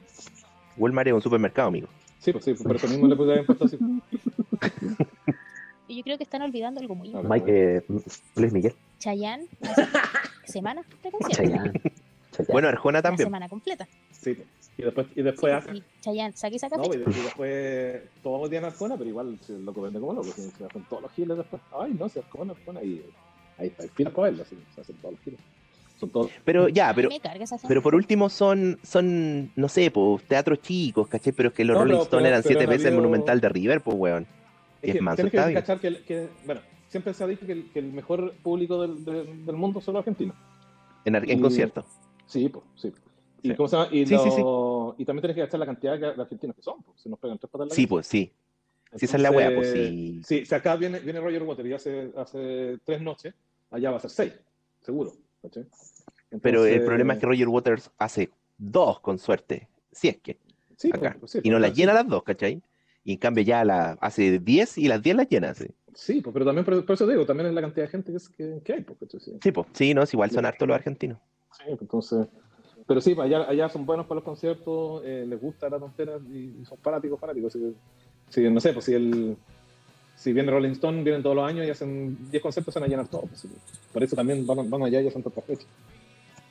[0.77, 1.89] Walmart es un supermercado, amigo.
[2.19, 3.79] Sí, pues sí, por eso mismo le puse haber puesto así.
[5.89, 7.25] Y yo creo que están olvidando algo muy A ver.
[7.25, 7.53] importante.
[7.53, 8.75] Mike, eh, Luis Miguel.
[8.99, 9.87] Chayanne hace
[10.47, 11.43] semanas de concierto.
[11.43, 11.73] Chayanne.
[12.31, 12.53] Chayanne.
[12.53, 13.27] Bueno, Arjona Una también.
[13.27, 13.87] semana completa.
[14.13, 14.49] Sí, pues.
[14.79, 15.77] Y después, y después hace.
[15.77, 19.09] Y Chayanne, saque y saca No, y, de- y después todos odian a Arjona, pero
[19.11, 20.29] igual si el loco vende como loco.
[20.35, 21.61] Si se hacen todos los giles después.
[21.79, 22.83] Ay, no, si Arjona, Arjona.
[22.83, 23.05] Y
[23.59, 25.41] ahí está el fin para verlo, así, se hacen todos los giles.
[26.01, 26.31] Son todos.
[26.45, 27.11] Pero ya, pero,
[27.69, 31.33] pero por último son, son no sé, pues, teatros chicos, ¿cachai?
[31.33, 33.81] Pero es que los No, Rolling Stones eran pero siete veces el Monumental de River,
[33.83, 34.27] pues, weón.
[34.83, 37.71] Y es que manso tienes que cachar que, bueno, siempre se ha dicho que el,
[37.71, 40.35] que el mejor público del, del, del mundo son los argentinos.
[41.05, 41.85] En, en Y- conciertos.
[42.27, 42.93] Sí, pues, sí.
[43.43, 43.55] ¿Y, Sí.
[43.57, 43.89] cómo se llama?
[43.91, 44.41] Y, Sí, sí, sí.
[44.41, 46.83] lo- y también tienes que cachar la cantidad de argentinos que son.
[46.83, 48.33] Pues, se nos pegan tres patas Sí, pues, sí.
[48.95, 50.21] Sí, esa es la weá, pues, sí.
[50.25, 53.35] Sí, si acá viene, viene Roger Waters y hace, hace tres noches,
[53.71, 54.35] allá va a ser seis,
[54.83, 55.13] seguro.
[56.43, 60.39] Pero el problema es que Roger Waters hace dos con suerte, si es que,
[60.77, 61.17] sí, acá.
[61.19, 62.63] pues, sí, y no las llena las dos, ¿cachai?
[63.05, 65.67] Y en cambio ya la hace 10 y las 10 las llena, sí.
[65.95, 68.17] Sí, pues, pero también por, por eso digo, también es la cantidad de gente que,
[68.19, 68.81] es, que, que hay.
[68.83, 69.21] Pues, ¿cachai?
[69.21, 69.33] sí.
[69.43, 71.19] Sí, pues, sí, no, es igual son hartos los argentinos.
[71.57, 72.27] Sí, pues, entonces.
[72.87, 76.19] Pero sí, pues, allá, allá son buenos para los conciertos, eh, les gusta la tontera
[76.33, 77.55] y, son fanáticos, fanáticos.
[77.55, 77.73] así que,
[78.31, 79.37] sí, no sé, pues si el.
[80.17, 82.91] Si viene Rolling Stone, vienen todos los años y hacen 10 conciertos, se van a
[82.91, 83.29] llenar todos.
[83.29, 83.47] pues,
[83.93, 85.67] por eso también van, van allá y hacen tantas fechas.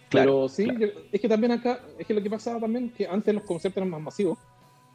[0.10, 3.08] Claro, Pero sí, yo- es que también acá, es que lo que pasaba también, que
[3.08, 4.38] antes los conciertos eran más masivos,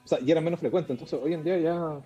[0.04, 2.00] o sea, y eran menos frecuentes, entonces hoy en día ya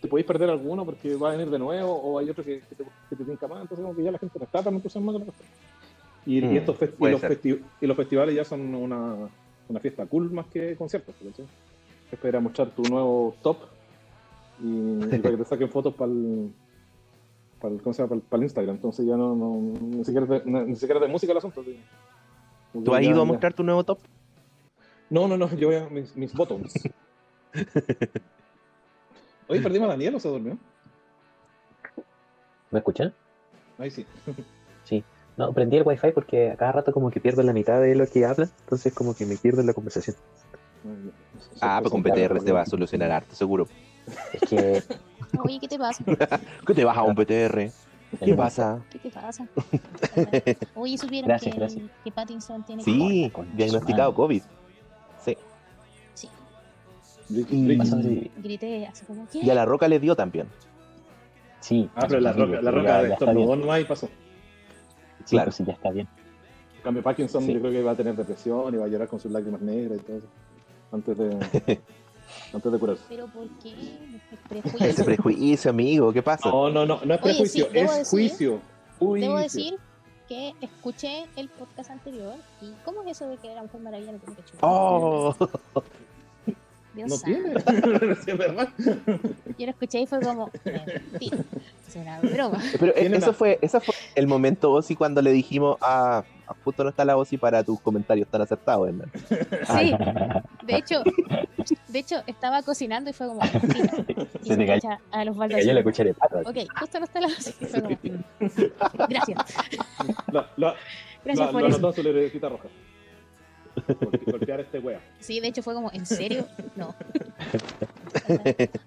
[0.00, 2.74] te podéis perder alguno porque va a venir de nuevo, o hay otro que, que
[2.76, 5.18] te, que te tinca más, entonces como que ya la gente no está tan entusiasmada.
[6.26, 7.22] Y, Mm, y estos y los
[7.80, 9.14] y los festivales ya son una,
[9.68, 11.46] una fiesta cool más que conciertos, ¿cachai?
[12.10, 13.58] Espera mostrar tu nuevo top
[14.62, 16.50] y, y para que te saquen fotos para el
[17.60, 18.08] para el, ¿cómo se llama?
[18.10, 21.08] Para el, para el Instagram, entonces ya no, no ni siquiera de, ni siquiera de
[21.08, 21.62] música el asunto.
[21.64, 21.76] sí.
[22.84, 23.98] ¿Tú has Ya- ido a ya- mostrar tu nuevo top?
[25.10, 26.72] No, no, no, yo voy a mis, mis bottoms.
[29.46, 30.56] Oye, ¿perdimos a Daniel o se durmió?
[32.70, 33.12] ¿Me escuchan?
[33.78, 34.06] Ahí sí.
[35.36, 38.06] No, prendí el wifi porque a cada rato como que pierdo la mitad de lo
[38.06, 40.16] que hablan, entonces como que me pierdo en la conversación.
[41.60, 43.66] Ah, pues con PTR te va a solucionar harto, seguro.
[44.32, 44.82] Es que
[45.44, 46.04] Oye, ¿qué te pasa?
[46.66, 47.70] ¿Qué te vas a un PTR?
[48.24, 48.80] ¿Qué pasa?
[48.92, 49.46] ¿Qué te pasa?
[50.74, 51.90] Oye, supieron Gracias, que, gracias.
[52.04, 54.42] que Pattinson tiene Sí, Con- diagnosticado COVID.
[55.24, 55.36] Sí.
[56.14, 56.28] Sí,
[57.28, 59.38] Y- grité así como, ¿qué?
[59.38, 60.46] Y a la roca le dio también.
[61.58, 61.90] Sí.
[61.96, 63.38] Ah, pero la roca, la roca ya, de ya está bien.
[63.38, 64.08] estornudó nomás y pasó.
[65.24, 65.46] Sí, Claro.
[65.46, 66.08] pues sí, ya está bien.
[66.76, 67.52] En cambio, Parkinson Sí.
[67.54, 69.98] yo creo que va a tener depresión y va a llorar con sus lágrimas negras
[69.98, 70.26] y todo eso.
[70.92, 71.30] Antes de,
[72.52, 73.02] antes de curarse.
[73.08, 73.70] Pero ¿por qué?
[73.70, 75.04] Ese Prejuicio.
[75.04, 76.48] prejuicio, amigo, ¿qué pasa?
[76.48, 78.60] No, no, no, no es Oye, prejuicio, sí, debo es decir- juicio.
[78.98, 79.28] Juicio.
[79.28, 79.74] Debo decir
[80.28, 84.18] que escuché el podcast anterior y ¿cómo es eso de que la Mujer Maravilla no
[84.18, 84.60] tiene que chupar?
[84.70, 85.34] Oh,
[86.94, 87.38] Dios No santo.
[87.40, 88.14] tiene.
[88.24, 88.68] Sí, es verdad.
[89.58, 91.36] Yo lo escuché y fue como, mentira,
[91.88, 92.62] es una broma.
[92.80, 96.24] pero eh, eso una- fue, ese fue el momento Ozzy cuando le dijimos, ah,
[96.64, 99.10] justo no está la Ozzy para tus comentarios tan acertados, Hernán.
[99.78, 99.94] Sí,
[100.66, 101.02] de hecho,
[101.88, 103.92] de hecho estaba cocinando y fue como, mentira.
[104.44, 105.82] Y Se te cayó- escucha a los la baldocitos.
[105.84, 106.38] cuchara de pato.
[106.40, 107.96] Ok, justo no está la y fue como,
[109.08, 109.38] gracias,
[111.24, 112.48] gracias lo, por eso.
[112.50, 112.68] roja.
[114.26, 115.00] Golpear a este wea.
[115.18, 116.46] Sí, de hecho fue como, ¿en serio?
[116.76, 116.94] No.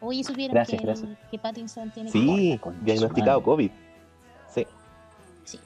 [0.01, 1.09] Oye, supieron Gracias, que, gracias.
[1.29, 3.43] que Pattinson tiene Sí, su diagnosticado.
[3.43, 3.69] COVID.
[4.53, 4.65] Sí.
[5.43, 5.59] Sí,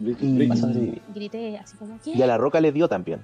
[0.00, 2.10] Y- grité así como, ¿qué?
[2.10, 3.20] Y a la roca le dio también.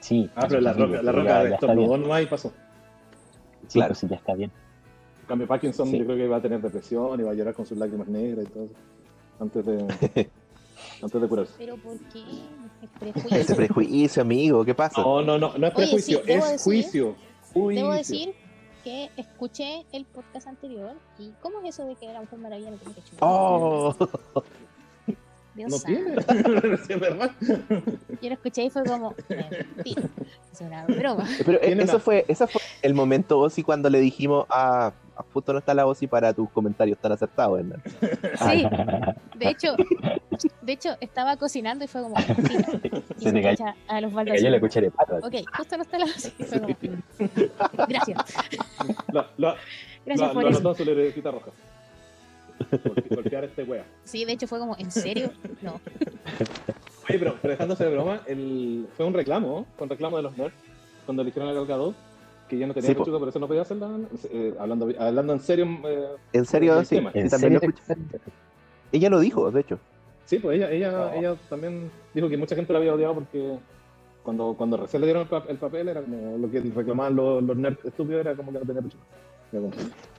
[0.00, 0.28] Sí.
[0.34, 2.52] Ah, pero la roca, la roca estornudó nomás y pasó.
[3.68, 3.88] Sí, Claro.
[3.90, 4.50] pues sí, ya está bien.
[5.20, 5.98] En cambio, Parkinson Sí.
[5.98, 8.46] yo creo que va a tener depresión y va a llorar con sus lágrimas negras
[8.46, 8.74] y todo eso.
[9.38, 10.30] Antes de,
[11.02, 11.52] antes de curarse.
[11.58, 12.20] Pero ¿por qué?
[12.20, 13.56] Es Ese prejuicio.
[13.56, 15.00] prejuicio, amigo, ¿qué pasa?
[15.02, 17.14] No, no, no, no es Oye, prejuicio, sí, debo es decir- juicio.
[17.52, 17.82] Juicio.
[17.82, 18.34] Debo decir
[18.84, 22.76] que escuché el podcast anterior y ¿cómo es eso de que la Mujer Maravilla no
[22.78, 23.28] tiene que chupar?
[23.30, 23.94] Oh,
[25.54, 26.16] Dios No tiene.
[26.86, 27.30] Sí, es verdad.
[27.40, 30.02] Yo lo escuché y fue como, mentira,
[30.52, 31.28] es una broma.
[31.44, 34.46] pero eh, eso una- fue, ese fue el momento Ozzy cuando le dijimos,
[35.16, 37.82] ah, justo no está la Ozzy para tus comentarios tan acertados, Hernán.
[38.38, 38.66] Sí,
[39.38, 39.76] de hecho,
[40.62, 42.14] de hecho estaba cocinando y fue como.
[43.18, 44.60] Y Se se te cayó- escucha a los Me cayó la baldocitos.
[44.60, 45.16] cuchara de pato.
[45.26, 48.18] Ok, justo no está la y fue como, gracias,
[49.12, 49.54] Lo, lo,
[50.04, 50.58] gracias lo, por eso.
[50.58, 51.50] anotó en su libretita roja.
[52.70, 53.84] Por golpear a este wea.
[54.04, 55.30] Sí, de hecho fue como, ¿en serio?
[55.62, 55.80] No.
[57.08, 60.36] Oye, pero, pero dejándose de broma, el, fue un reclamo, fue un reclamo de los
[60.36, 60.54] nerds
[61.04, 61.94] cuando eligieron a Gal Gadot,
[62.52, 63.00] que ya no tenía Sí, po.
[63.00, 63.98] pechuga, por eso no podía hacerla.
[64.30, 67.60] eh, hablando, hablando en serio, eh, En serio, sí, ¿En también serio?
[68.92, 69.78] Ella lo dijo, de hecho.
[70.26, 71.12] sí, pues ella, ella, No.
[71.14, 73.58] ella también dijo que mucha gente la había odiado porque
[74.22, 77.42] cuando, cuando recién le dieron el, pa- el papel era como lo que reclamaban los,
[77.42, 79.04] los nerds estúpidos, era como que no tenía pechuga.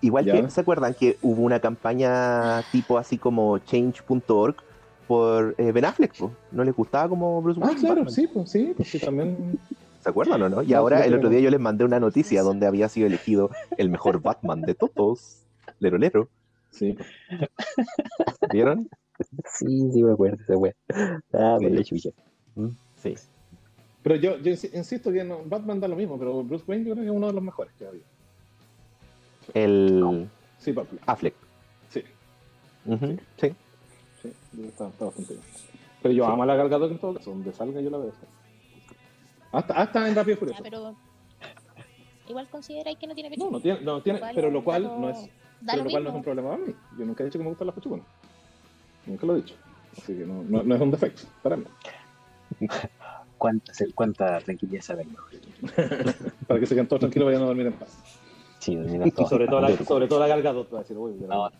[0.01, 0.41] Igual Ya.
[0.41, 4.55] que, ¿se acuerdan que hubo una campaña tipo así como change.org
[5.07, 6.15] por eh, Ben Affleck?
[6.17, 6.31] po?
[6.51, 7.79] ¿No les gustaba como Bruce Ah, Wayne?
[7.79, 8.13] claro, Batman?
[8.13, 9.59] sí, pues sí, pues sí, también.
[10.03, 10.61] ¿Se acuerdan o no?
[10.63, 13.07] Y No, ahora sí, el otro día yo les mandé una noticia donde había sido
[13.07, 15.43] elegido el mejor Batman de todos.
[15.79, 16.29] Lero Lero.
[16.71, 16.97] Sí.
[18.51, 18.89] ¿Vieron?
[19.45, 20.73] Sí, sí, me acuerdo esa wea.
[21.33, 21.69] Ah, Sí.
[21.69, 22.09] la chucha.
[22.97, 23.15] Sí.
[24.01, 26.93] Pero yo, yo insi- insisto que no, Batman da lo mismo, pero Bruce Wayne yo
[26.93, 28.05] creo que es uno de los mejores que ha habido.
[29.53, 30.99] El Sí, Batman.
[31.05, 31.35] Affleck.
[31.89, 32.03] Sí,
[33.39, 33.55] Sí.
[34.21, 34.33] sí,
[34.67, 35.45] está, está bastante bien.
[36.01, 38.11] Pero yo amo a la Gal Gadot en todo caso, donde salga yo la veo.
[39.53, 40.63] Hasta, hasta en Rápido y Ya, Furioso.
[40.63, 40.95] pero
[42.27, 43.51] igual consideráis que no tiene No, pechuga.
[43.51, 45.29] no tiene, no tiene, pero lo cual no es,
[45.65, 46.75] pero lo lo cual no es un problema para mí.
[46.97, 48.05] Yo nunca he dicho que me gustan las pechugonas.
[49.05, 49.55] Nunca lo he dicho.
[49.95, 51.65] Así que no, no, no es un defecto para mí.
[53.37, 55.15] ¿Cuánta, cuánta tranquilidad saben?
[56.47, 57.97] Para que se queden todos tranquilos vayan a dormir en paz.
[58.59, 59.29] Sí, dormir todos.
[59.29, 61.51] Sobre todo la, sobre todo la Gal Gadot va a decir, uy, No,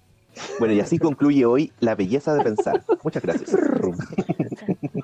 [0.58, 2.82] Bueno, y así concluye hoy la belleza de pensar.
[3.02, 3.56] Muchas gracias.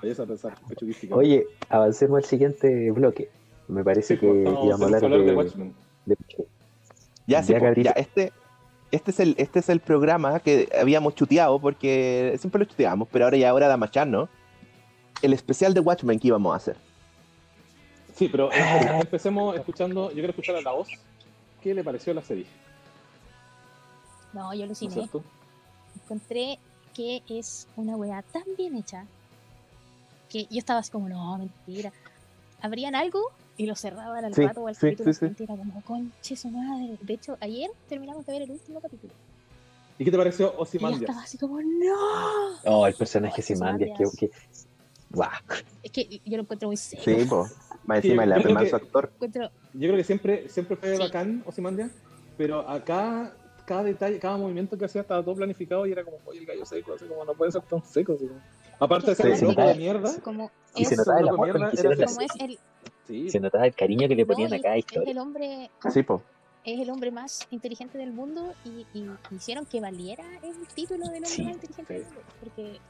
[0.04, 1.14] Vayas a pensar, pechuguística.
[1.14, 3.30] Oye, avancemos al siguiente bloque.
[3.68, 5.74] Me parece Sí, que pues, íbamos a hablar de de, Watchmen.
[6.06, 6.16] de-
[7.26, 8.32] Ya, sí, Ya, po, ya, este,
[8.90, 13.24] este, es el, este es el programa que habíamos chuteado porque siempre lo chuteamos, pero
[13.24, 14.28] ahora ya hora de amacharnos.
[15.22, 16.76] El especial de Watchmen que íbamos a hacer.
[18.14, 20.88] Sí, pero empe- empecemos escuchando, yo quiero escuchar a la voz.
[21.62, 22.44] ¿Qué le pareció la serie?
[24.34, 24.92] No, yo ¿No es aluciné.
[24.92, 25.22] cierto?
[26.02, 26.58] Encontré
[26.92, 29.06] que es una weá tan bien hecha
[30.34, 31.92] que yo estaba así como, no, mentira.
[32.60, 33.20] Abrían algo
[33.56, 35.26] y lo cerraban al Sí, rato o al sí, capítulo sí.
[35.38, 36.98] Era como, conche su madre.
[37.00, 39.12] De hecho, ayer terminamos de ver el último capítulo.
[39.96, 41.02] ¿Y qué te pareció Y yo Ozymandias?
[41.02, 41.94] estaba así como, no.
[42.64, 44.32] Oh, el personaje Simandias, que, Ozymandias.
[44.66, 44.74] que...
[45.10, 45.30] Guau.
[45.84, 47.04] Es que yo lo encuentro muy serio.
[47.04, 47.46] Sí, po.
[47.86, 49.10] Más encima yo el creo manso que- actor.
[49.14, 51.02] Encuentro, Yo creo que siempre, siempre fue Sí.
[51.02, 51.92] bacán Ozymandias,
[52.36, 53.32] pero acá
[53.66, 56.66] cada detalle, cada movimiento que hacía estaba todo planificado y era como, oye, el gallo
[56.66, 58.14] seco, así como no puede ser tan seco.
[58.14, 58.40] así como-
[58.80, 59.44] Aparte de ser Sí.
[59.44, 62.00] un loco de mierda, como Y se notaba el amor mierda que hicieron
[62.40, 62.58] el,
[63.06, 65.10] sí, Se notaba el cariño que le no, ponían y a cada es historia.
[65.12, 66.22] el hombre Sí, po.
[66.64, 71.16] es el hombre más inteligente del mundo y, y hicieron que valiera el título del
[71.24, 71.94] hombre Sí, más inteligente sí.
[72.00, 72.20] del mundo.
[72.40, 72.80] Porque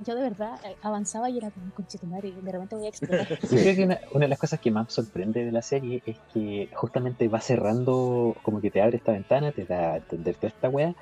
[0.00, 3.28] yo de verdad eh, avanzaba y era como un conchetumare, de repente voy a explotar.
[3.42, 6.16] Yo creo que una, una de las cosas que más sorprende de la serie es
[6.32, 10.48] que justamente va cerrando, como que te abre esta ventana, te da a entender toda
[10.48, 10.94] esta weá,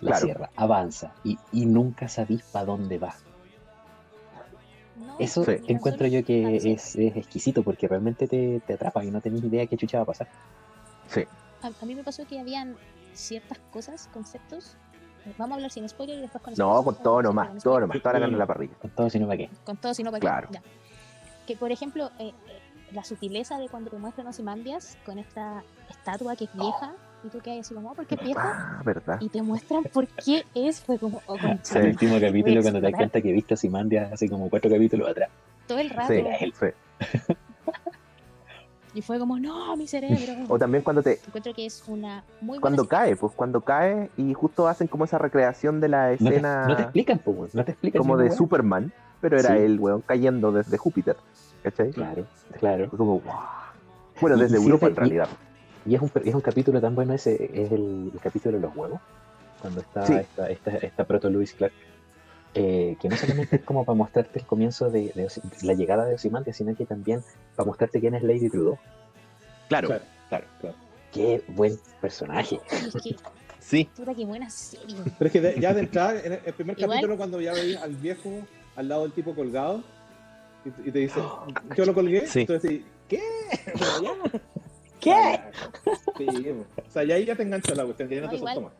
[0.00, 0.24] la Claro.
[0.26, 3.14] sierra, avanza y, y nunca sabís para dónde va.
[4.96, 5.52] No, Eso Sí.
[5.66, 9.66] encuentro yo que es, es exquisito porque realmente te, te atrapa y no tenés idea
[9.66, 10.28] qué chucha va a pasar.
[11.08, 11.22] Sí.
[11.62, 12.76] A, a mí me pasó que habían
[13.12, 14.76] ciertas cosas, conceptos.
[15.38, 18.00] Vamos a hablar sin spoiler y después con No, con todo nomás, con todo nomás,
[18.00, 18.74] toda la carne en la parrilla.
[18.76, 19.50] Con todo, si no, ¿para qué?
[19.64, 20.48] Con todo, si no, ¿para Claro.
[20.48, 20.54] qué?
[20.54, 20.62] Ya.
[21.46, 22.32] Que por ejemplo, eh, eh,
[22.92, 27.38] la sutileza de cuando te muestran Ozymandias con esta estatua que es vieja y tú
[27.40, 28.42] quedas así como, oh, ¿por qué es vieja?
[28.78, 29.18] Ah, verdad.
[29.20, 31.78] Y te muestran por qué es, fue como, oh, Sí.
[31.78, 35.08] El último capítulo, cuando te das cuenta que viste a Simandia hace como cuatro capítulos
[35.08, 35.30] atrás.
[35.66, 36.12] todo el rato.
[36.12, 36.54] Sí, él.
[36.58, 37.34] sí.
[38.94, 40.32] Y fue como, no, mi cerebro.
[40.48, 44.08] O también cuando te, Encuentro que es una muy buena cuando cae, pues cuando cae
[44.16, 47.32] y justo hacen como esa recreación de la No te, escena no te explican, po,
[47.32, 48.00] weón, no te explican.
[48.00, 48.34] como de weá.
[48.36, 49.62] Superman, pero era Sí.
[49.62, 51.16] el weón cayendo desde Júpiter.
[51.62, 51.90] ¿Cachai?
[51.90, 52.24] Claro,
[52.58, 52.88] claro.
[52.88, 53.34] Fue como, wow.
[54.18, 55.28] Bueno, desde y Europa en realidad.
[55.86, 58.76] Y es un, es un capítulo tan bueno ese, es el, el capítulo de los
[58.76, 59.00] huevos,
[59.60, 60.14] cuando está Sí.
[60.14, 61.72] esta, esta, esta proto Louis Clark,
[62.54, 65.28] eh, que no solamente es como para mostrarte el comienzo de,
[65.62, 67.22] la llegada de Ozymandias, sino que también
[67.54, 68.78] para mostrarte quién es Lady Trudeau.
[69.68, 70.76] Claro, Claro, claro, claro.
[71.12, 72.60] Qué buen personaje.
[73.58, 73.88] Sí.
[73.96, 74.94] puta, qué buena serie.
[75.18, 77.76] Pero es que de- ya de entrada, en el, primer Igual- capítulo, cuando ya veis
[77.78, 78.30] al viejo
[78.76, 79.82] al lado del tipo colgado
[80.64, 81.20] y, y te dice,
[81.76, 82.44] yo lo colgué, Sí.
[82.46, 83.20] decís, ¿qué?
[85.06, 85.40] ¿Qué?
[86.18, 88.36] Sí, o sea, ya ahí ya te engancha la cuestión, que ya no No, te
[88.36, 88.70] igual.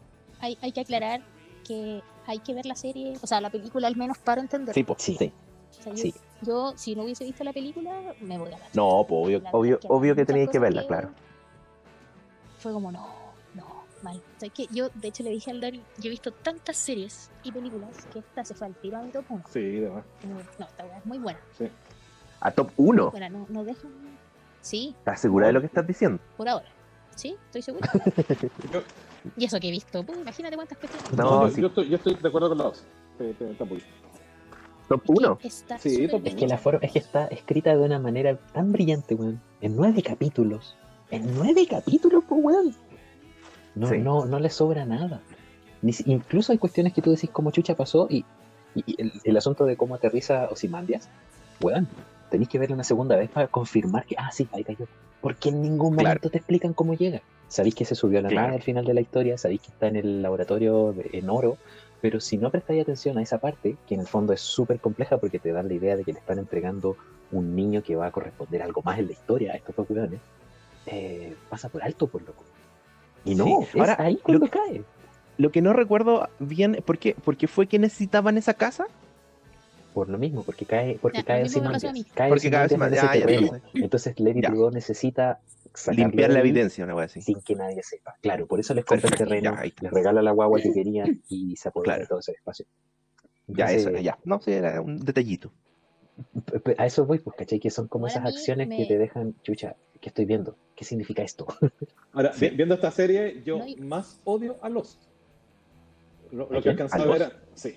[0.41, 1.23] Hay, hay que aclarar
[1.65, 4.75] que hay que ver la serie, o sea, la película al menos para entender.
[4.75, 5.17] Sí, pues, Sí.
[5.19, 5.33] sí.
[5.79, 6.15] O sea, yo, Sí.
[6.43, 9.51] yo, si no hubiese visto la película, me voy a la No, pues obvio, La
[9.53, 11.11] obvio, es obvio que teníais que verla, claro.
[12.59, 13.07] Fue como, no,
[13.55, 14.17] no, mal.
[14.17, 17.31] O sea, que yo, de hecho, le dije al Dani, yo he visto tantas series
[17.43, 19.45] y películas que esta se fue al tiro a mi top 1.
[19.53, 20.05] Sí, demás.
[20.59, 21.39] No, esta weá es muy buena.
[22.41, 23.11] A top 1.
[23.11, 23.91] Buena, no, no dejan.
[24.67, 26.19] Sí, ¿Estás segura de lo que estás diciendo?
[26.37, 26.67] por ahora.
[27.15, 27.89] Sí, estoy segura.
[28.73, 28.83] Yo,
[29.37, 31.13] y eso que he visto, pues, imagínate cuántas cuestiones.
[31.17, 31.61] No, yo, sí.
[31.61, 32.85] yo estoy, yo estoy de acuerdo con la dos.
[34.89, 35.39] ¿Top Que 1?
[35.45, 39.15] Está Sí, Es que la forma, es que está escrita de una manera tan brillante,
[39.15, 39.41] weón.
[39.61, 40.77] En nueve capítulos.
[41.13, 42.75] En nueve capítulos, pues, weón.
[43.77, 43.99] No, Sí.
[43.99, 45.21] no, no le sobra nada.
[45.83, 48.25] Ni incluso hay cuestiones que tú decís cómo chucha pasó y,
[48.75, 51.09] y- y el, el asunto de cómo aterriza Ozymandias,
[51.61, 51.87] weón,
[52.31, 54.87] tenéis que verla una segunda vez para confirmar que, ah, sí, ahí cayó.
[55.21, 56.09] Porque en ningún Claro.
[56.09, 57.23] momento te explican cómo llega.
[57.49, 58.47] Sabéis que se subió a la Claro.
[58.49, 61.59] nave al final de la historia, sabéis que está en el laboratorio de- en oro,
[62.01, 65.19] pero si no prestáis atención a esa parte, que en el fondo es súper compleja
[65.19, 66.97] porque te dan la idea de que le están entregando
[67.33, 69.87] un niño que va a corresponder algo más en la historia a estos dos
[70.87, 72.45] eh, pasa por alto, por loco.
[73.25, 73.53] Y no, Sí.
[73.75, 74.85] es Ahora, ahí lo cuando que- cae.
[75.39, 78.87] Lo que no recuerdo bien, ¿por qué, ¿por qué fue que necesitaban esa casa?
[79.97, 82.07] Por lo mismo, porque cae, porque Ya, cae lo mismo me pasó a Ozymandias.
[82.11, 82.15] mí.
[82.15, 83.15] Cae Porque cada vez Ozymandias más.
[83.15, 83.63] en ese Ah, ya, terreno.
[83.87, 84.49] entonces, Lady Ya.
[84.51, 85.41] Trudeau necesita
[85.93, 87.23] limpiar de la evidencia, una así.
[87.23, 88.15] sin que nadie sepa.
[88.21, 91.57] Claro, por eso les compra el terreno, ya, les regala la guagua que querían y
[91.57, 92.03] se apodera Claro.
[92.03, 92.67] de todo ese espacio.
[93.47, 94.19] Ya, eso, ya.
[94.25, 95.51] No, sí, era un detallito.
[96.77, 97.59] A eso voy, pues, ¿cachai?
[97.59, 100.59] Que son como esas acciones que te dejan, chucha, ¿qué estoy viendo?
[100.75, 101.47] ¿Qué significa esto?
[102.13, 102.51] Ahora, Sí.
[102.51, 105.01] viendo esta serie, yo No, y- más odio a Lost.
[106.33, 107.77] Lo, ¿A lo que alcanzaba ¿A ver, sí.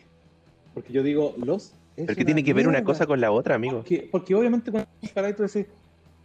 [0.73, 3.77] Porque yo digo, Lost Pero que tiene que ver una cosa con la otra, amigo.
[3.77, 5.65] Porque, porque obviamente cuando comparáis tú decís,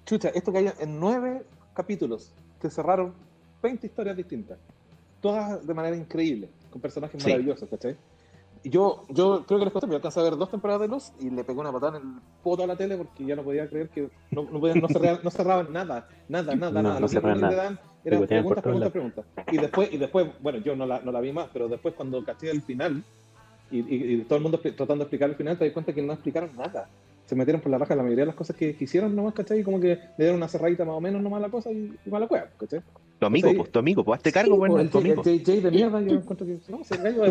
[0.07, 1.43] chucha, esto que hay en nueve
[1.75, 3.15] capítulos que cerraron
[3.63, 4.59] 20 historias distintas,
[5.21, 7.29] todas de manera increíble, con personajes Sí.
[7.29, 7.97] maravillosos, ¿cachai?
[8.63, 11.21] Y yo, yo creo que les conté, me alcanzé a ver dos temporadas de Lost
[11.21, 13.69] y le pegó una patada en el poto a la tele porque ya no podía
[13.69, 17.01] creer que no, no, podían- no, cerraban, no cerraban nada, nada, nada, No, nada.
[17.01, 17.55] no cerraban nada.
[17.57, 19.55] dan era Picoteaban por preguntas, preguntas, preguntas.
[19.55, 22.25] Y después, y después, bueno, yo no la, no la vi más, pero después cuando
[22.25, 23.05] caché el final
[23.71, 26.03] y, y- y todo el mundo tratando de explicar el final, te das cuenta que
[26.03, 26.89] no explicaron nada.
[27.27, 29.61] Se metieron por la raja la mayoría de las cosas que quisieron nomás, ¿cachai?
[29.61, 31.91] Y como que le dieron una cerradita más o menos nomás a la cosa y,
[32.05, 32.81] y mala cueva, ¿cachai?
[33.19, 35.63] Tu amigo, pues, tu amigo, pues hazte cargo, Sí, bueno, pues, tu el, el JJ
[35.63, 37.23] de mierda, yo encuentro que no, ese gallo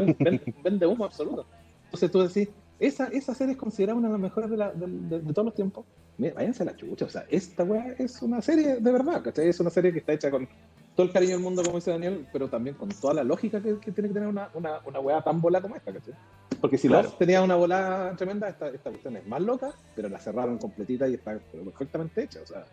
[0.63, 1.45] vende humo absoluto.
[1.85, 4.87] Entonces tú decís, esa, esa serie es considerada una de las mejores de, la- de-
[4.87, 5.85] de- de todos los tiempos.
[6.17, 9.47] Mira, váyanse a la chucha, o sea, esta weá es una serie de verdad, ¿cachai?
[9.49, 10.47] Es una serie que está hecha con
[10.95, 13.79] todo el cariño del mundo, como dice Daniel, pero también con toda la lógica que,
[13.79, 16.13] que tiene que tener una, una, una weá tan bola como esta, ¿cachai?
[16.61, 17.03] Porque si Claro.
[17.03, 21.07] Lost tenía una bola tremenda, esta, esta cuestión es más loca, pero la cerraron completita
[21.07, 22.65] y está perfectamente hecha, o sea.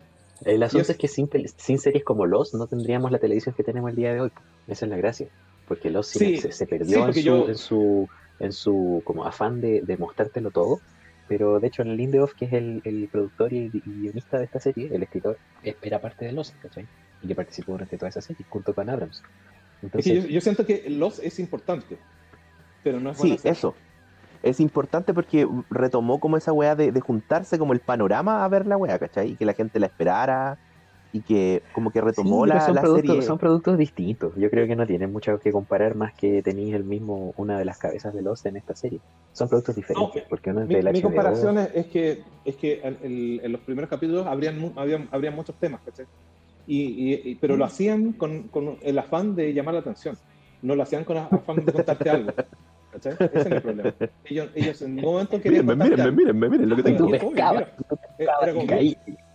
[0.45, 3.63] El asunto es- es que sin, sin series como Lost no tendríamos la televisión que
[3.63, 4.29] tenemos el día de hoy.
[4.67, 5.27] Esa es la gracia.
[5.67, 8.07] Porque Lost Sí, se, se sí, perdió en, su, yo- en su
[8.39, 10.81] en su como afán de, de mostrártelo todo.
[11.27, 14.89] Pero de hecho, en Lindelof, que es el, el productor y, guionista de esta serie,
[14.93, 16.87] el escritor, es- era parte de Lost, ¿cachai?
[17.21, 19.21] Y que participó durante toda esa serie, junto con Abrams.
[19.95, 21.99] Es Entonces, que yo, yo siento que Lost es importante,
[22.83, 23.41] pero no es Sí, serie.
[23.43, 23.75] eso.
[24.43, 28.67] Es importante porque retomó como esa weá de, de juntarse como el panorama a ver
[28.67, 29.31] la weá, ¿cachai?
[29.31, 30.59] Y que la gente la esperara.
[31.11, 33.27] y que como que retomó la, son, la productos, serie.
[33.27, 34.35] son productos distintos.
[34.37, 37.65] Yo creo que no tienen mucho que comparar más que tenéis el mismo, una de
[37.65, 39.01] las cabezas de Lost en esta serie.
[39.33, 41.01] Son productos diferentes, No, porque uno es Mi, del mi HBO.
[41.01, 45.35] comparación es, es que, es que en, el- en los primeros capítulos habrían, habrían, habrían
[45.35, 46.05] muchos temas, ¿cachai?
[46.71, 50.15] Y, y- y- pero lo hacían con, con el afán de llamar la atención,
[50.61, 52.31] no lo hacían con afán de contarte algo.
[52.93, 53.13] ¿cachai?
[53.19, 53.93] Ese es el problema.
[54.23, 57.05] Ellos, ellos en ningún momento querían Mírenme, contarte mírenme, mírenme, miren lo que tengo.
[57.05, 57.67] Tú pescabas.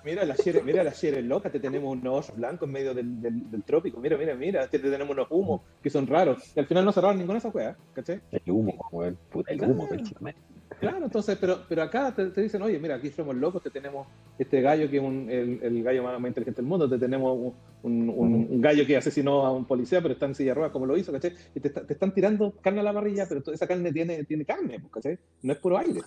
[0.05, 3.20] Mira la Shere, mira la Shere loca, te tenemos unos ojos blancos en medio del,
[3.20, 4.01] del, del trópico.
[4.01, 6.38] Mira, mira, mira, te tenemos unos humos que son raros.
[6.57, 8.20] Y al final no cerraron ninguna de esas weas, ¿cachai?
[8.31, 10.35] El humo, weón, puta, el humo, el man.
[10.81, 14.07] Claro, entonces, pero, pero acá te, te dicen, oye, mira, aquí somos locos, te tenemos
[14.39, 17.33] este gallo que es un- el, el gallo más, más inteligente del mundo, te tenemos
[17.39, 20.55] un, un- un- un gallo que asesinó a un policía, pero está en silla de
[20.55, 21.33] ruedas, como lo hizo, ¿cachai?
[21.55, 24.25] Y te, está- te están tirando carne a la parrilla, pero toda esa carne tiene,
[24.25, 25.19] tiene carne, pues, ¿cachai?
[25.43, 26.01] No es puro aire.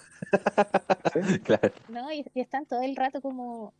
[1.03, 1.39] ¿cachai?
[1.43, 1.71] Claro.
[1.89, 3.73] No, y, y están todo el rato como,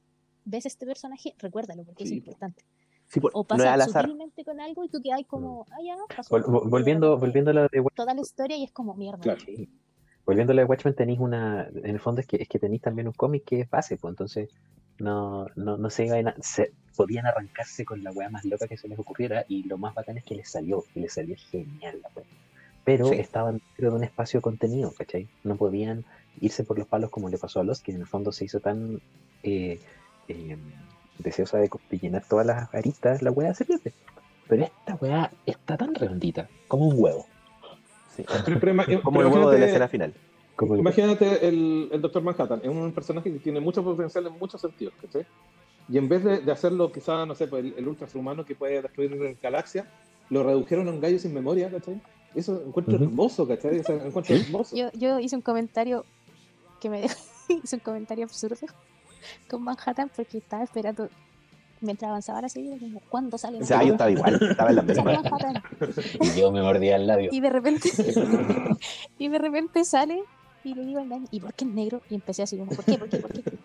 [0.45, 2.17] ves este personaje, recuérdalo porque es Sí.
[2.17, 2.63] importante.
[3.08, 4.06] Sí, por- O no es pasa al azar.
[4.06, 6.36] sutilmente con algo y tú quedas como, ah, ya, pasó.
[6.36, 9.19] Vol- vol- volviendo, volviendo a lo de Toda la historia y es como, mierda.
[9.19, 9.39] Claro.
[9.45, 9.67] Sí.
[10.25, 11.67] Volviendo a lo de Watchmen, tenéis una.
[11.67, 14.12] En el fondo es que, es que tenéis también un cómic que es base, pues
[14.12, 14.49] entonces
[14.99, 18.77] no, no, no se iban a- se podían arrancarse con la weá más loca que
[18.77, 21.99] se les ocurriera y lo más bacán es que les salió, y les salió genial
[22.01, 22.25] la weá.
[22.84, 23.15] Pero Sí.
[23.15, 25.27] estaban dentro de un espacio contenido, ¿cachai?
[25.43, 26.05] No podían
[26.41, 28.60] irse por los palos como le pasó a Lost, que en el fondo se hizo
[28.60, 28.99] tan
[29.43, 29.79] eh,
[30.27, 30.58] eh,
[31.19, 33.93] deseosa de, de llenar todas las aristas, la weá se pierde.
[34.47, 37.25] Pero esta weá está tan redondita, como un huevo.
[38.27, 38.34] Sí.
[38.45, 40.13] Pero- pero ima- Como el pero huevo de la escena final.
[40.55, 44.38] Como el- Imagínate el, el Doctor Manhattan, es un personaje que tiene mucho potencial en
[44.38, 45.25] muchos sentidos, ¿cachai?
[45.88, 48.82] Y en vez de, de hacerlo quizá, no sé, pues el, el ultrahumano que puede
[48.82, 49.88] destruir galaxias,
[50.29, 51.99] lo redujeron a un gallo sin memoria, ¿cachai?
[52.36, 53.05] Eso encuentro Ujú.
[53.05, 53.77] hermoso, ¿cachai?
[53.77, 54.43] Eso encuentro Sí.
[54.45, 54.75] hermoso.
[54.75, 56.05] Yo, yo hice un comentario
[56.79, 57.01] que me
[57.49, 58.67] hice un comentario absurdo
[59.49, 61.10] con Manhattan porque estaba esperando
[61.81, 64.81] mientras avanzaba la serie, como, ¿cuándo sale O sea, yo estaba igual, estaba en la
[64.83, 65.21] misma.
[66.21, 67.29] Y yo me mordía el labio.
[67.31, 67.89] Y de repente,
[69.17, 70.23] y de repente sale
[70.63, 72.01] y le digo al Dani, ¿y por qué es negro?
[72.09, 72.97] Y empecé así como, ¿por qué?
[72.97, 73.17] ¿Por qué?
[73.17, 73.43] ¿Por qué?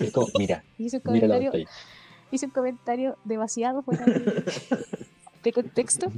[0.00, 1.52] Es como, mira, Y hice un comentario,
[2.30, 4.44] hice un comentario demasiado fuera de,
[5.42, 6.12] de contexto.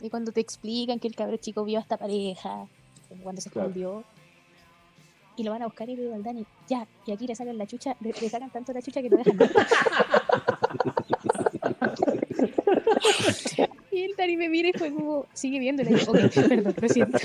[0.00, 2.66] Y cuando te explican que el cabro chico vio a esta pareja,
[3.08, 3.68] como cuando se Claro.
[3.68, 4.04] escondió,
[5.36, 7.56] y lo van a buscar y le digo al Dani, ya, y aquí le sacan
[7.58, 9.50] la chucha, le, le sacan tanto la chucha que no dejan nada.
[13.90, 17.18] Y el Dani me mira y fue como, sigue y ok, perdón, lo siento.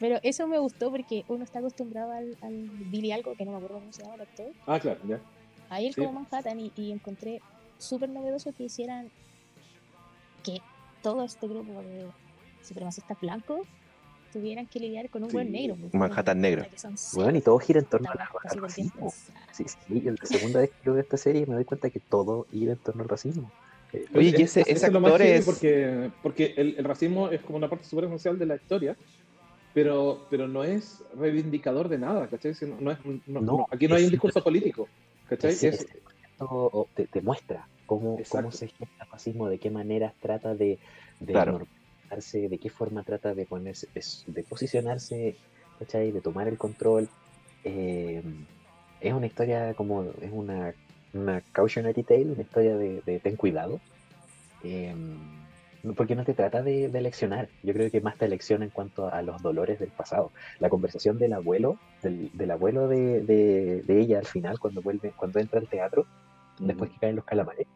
[0.00, 2.52] Pero eso me gustó porque uno está acostumbrado al, al
[2.90, 5.20] Billy algo, que no me acuerdo cómo se llama el actor, Ah, claro, ya.
[5.70, 6.00] a ir Sí.
[6.00, 7.40] como Manhattan y, y encontré
[7.78, 9.10] súper novedoso que hicieran
[10.42, 10.58] que
[11.02, 12.06] todo este grupo de
[12.62, 13.60] supremacistas blancos
[14.34, 15.76] tuvieran que lidiar con un Sí, buen negro.
[15.80, 16.66] pues, Manhattan como- negro.
[17.14, 18.18] Bueno, y todo gira en torno al,
[18.60, 19.10] racismo.
[19.52, 22.46] Sí, sí, y la segunda vez que veo esta serie me doy cuenta que todo
[22.50, 23.52] gira en torno al racismo.
[23.92, 25.44] Eh, Oye, y Es- ese, es- ese eso es lo más actor es.
[25.44, 28.96] Porque, porque el, el racismo es como una parte súper esencial de la historia,
[29.72, 32.54] pero, pero no es reivindicador de nada, ¿cachai?
[32.54, 34.88] Si no- no es- no- No, no, aquí no hay un discurso político,
[35.28, 35.52] ¿cachai?
[35.52, 36.00] ese- Es- ese
[36.96, 40.80] te, te muestra cómo, cómo se gesta el racismo, de qué maneras trata de,
[41.20, 41.64] de Claro.
[42.32, 45.36] De qué forma trata de ponerse, de, de posicionarse,
[45.78, 46.12] ¿cachai?
[46.12, 47.08] de tomar el control.
[47.64, 48.22] Eh,
[49.00, 50.74] es una historia como, es una,
[51.12, 53.80] una cautionary tale, una historia de, de ten cuidado.
[54.62, 54.94] Eh,
[55.96, 59.12] porque no te trata de, de leccionar, yo creo que más te lecciona en cuanto
[59.12, 60.32] a los dolores del pasado.
[60.58, 65.12] La conversación del abuelo, del, del abuelo de, de- de ella al final, cuando vuelve,
[65.14, 66.06] cuando entra al teatro,
[66.58, 67.66] después que caen los calamares.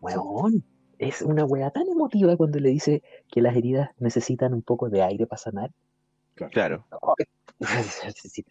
[0.00, 0.64] Weón,
[0.98, 5.02] es una wea tan emotiva cuando le dice que las heridas necesitan un poco de
[5.02, 5.70] aire para sanar.
[6.34, 6.86] Claro.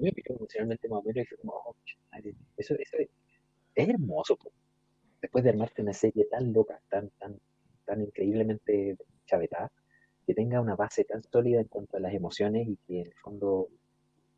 [0.00, 1.74] Mí me emocionalmente más o menos y fue como, oh,
[2.56, 3.08] eso, eso es,
[3.74, 4.36] es hermoso.
[4.36, 4.52] po.
[5.20, 7.38] Después de armarte una serie tan loca, tan, tan,
[7.84, 9.72] tan increíblemente chavetada,
[10.24, 13.14] que tenga una base tan sólida en cuanto a las emociones y que en el
[13.14, 13.68] fondo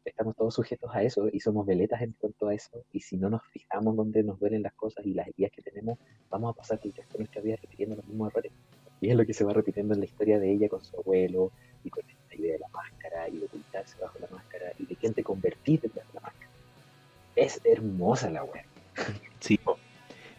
[0.05, 2.85] estamos todos sujetos a eso y somos veletas en cuanto a eso.
[2.93, 5.99] Y si no nos fijamos dónde nos duelen las cosas y las heridas que tenemos,
[6.31, 8.53] vamos a pasar el resto de nuestra vida repitiendo los mismos errores.
[9.01, 11.53] Y es lo que se va repitiendo en la historia de ella con su abuelo
[11.85, 14.97] y con esta idea de la máscara y de ocultarse bajo la máscara y de
[14.97, 16.51] quién te convertís detrás de la máscara.
[17.37, 18.65] Es hermosa la wea.
[19.41, 19.59] Sí.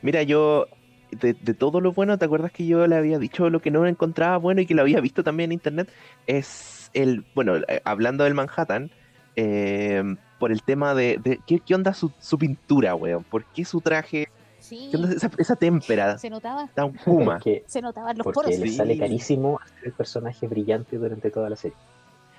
[0.04, 0.68] Mira, yo,
[1.10, 3.88] de, de todo lo bueno, ¿te acuerdas que yo le había dicho lo que no
[3.88, 5.92] encontraba bueno y que lo había visto también en internet?
[6.28, 8.92] Es el, bueno, eh, hablando del Manhattan,
[9.36, 10.04] eh,
[10.40, 13.24] por el tema de, de- ¿qué, qué onda su, su pintura, weón?
[13.24, 14.28] ¿Por qué su traje?
[14.60, 16.18] Sí, ¿Qué onda esa, esa témpera?
[16.18, 17.40] se notaba, Tan puma.
[17.40, 18.52] Que, se notaban los porque poros.
[18.60, 18.76] le Sí.
[18.76, 21.78] sale carísimo hacer el personaje brillante durante toda la serie.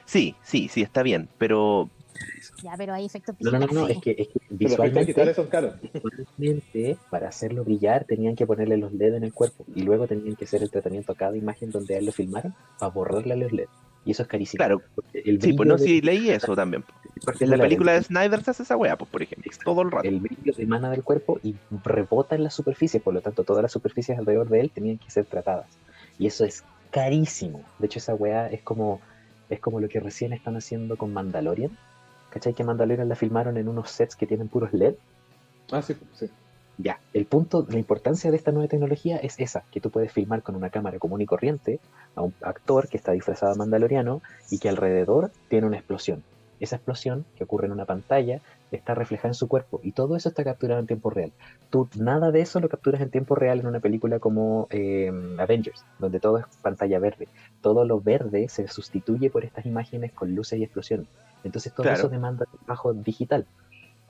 [0.05, 1.89] Sí, sí, sí, está bien, pero
[2.63, 3.97] Ya, pero hay efectos No, no, no, no, visuales.
[3.97, 5.75] es que, es que Pero los visualmente, digitales son caros.
[5.81, 10.37] visualmente, para hacerlo brillar, tenían que ponerle los LED en el cuerpo y luego tenían
[10.37, 13.53] que hacer el tratamiento a cada imagen donde a él lo filmaron para borrarle los
[13.53, 13.69] LED.
[14.05, 14.59] Y eso es carísimo.
[14.59, 14.83] Claro.
[14.95, 16.83] porque el Sí, pues no, de- sí, leí eso también.
[16.83, 16.93] po.
[17.39, 20.09] En la película de Snyder se hace esa weá, pues, por ejemplo, todo el rato.
[20.09, 23.71] el brillo emana del cuerpo y rebota en la superficie, por lo tanto todas las
[23.71, 25.67] superficies alrededor de él tenían que ser tratadas.
[26.19, 27.63] Y eso es carísimo.
[27.79, 29.01] De hecho, esa weá es como,
[29.51, 31.71] es como lo que recién están haciendo con Mandalorian.
[32.31, 32.55] ¿Cachai?
[32.55, 34.95] Que Mandalorian la filmaron en unos sets que tienen puros LED.
[35.71, 36.27] Ah, sí, sí.
[36.79, 40.43] Ya, el punto, la importancia de esta nueva tecnología es esa, que tú puedes filmar
[40.43, 41.81] con una cámara común y corriente
[42.15, 46.25] a un actor que está disfrazado de mandaloriano y que alrededor tiene una explosión.
[46.61, 50.29] Esa explosión que ocurre en una pantalla está reflejada en su cuerpo y todo eso
[50.29, 51.33] está capturado en tiempo real.
[51.71, 55.85] Tú nada de eso lo capturas en tiempo real en una película como eh, Avengers,
[55.99, 57.29] donde todo es pantalla verde.
[57.61, 61.09] Todo lo verde se sustituye por estas imágenes con luces y explosiones.
[61.45, 61.99] Entonces todo Claro.
[61.99, 63.47] eso demanda trabajo digital.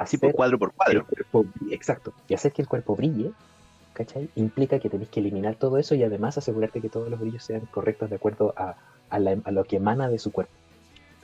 [0.02, 1.06] Así por cuadro por el cuadro.
[1.06, 2.12] cuerpo brille, exacto.
[2.28, 3.32] Y hacer que el cuerpo brille,
[3.94, 4.28] ¿cachai?
[4.36, 7.62] Implica que tenéis que eliminar todo eso y además asegurarte que todos los brillos sean
[7.66, 8.76] correctos de acuerdo a,
[9.10, 10.52] a la- a lo que emana de su cuerpo.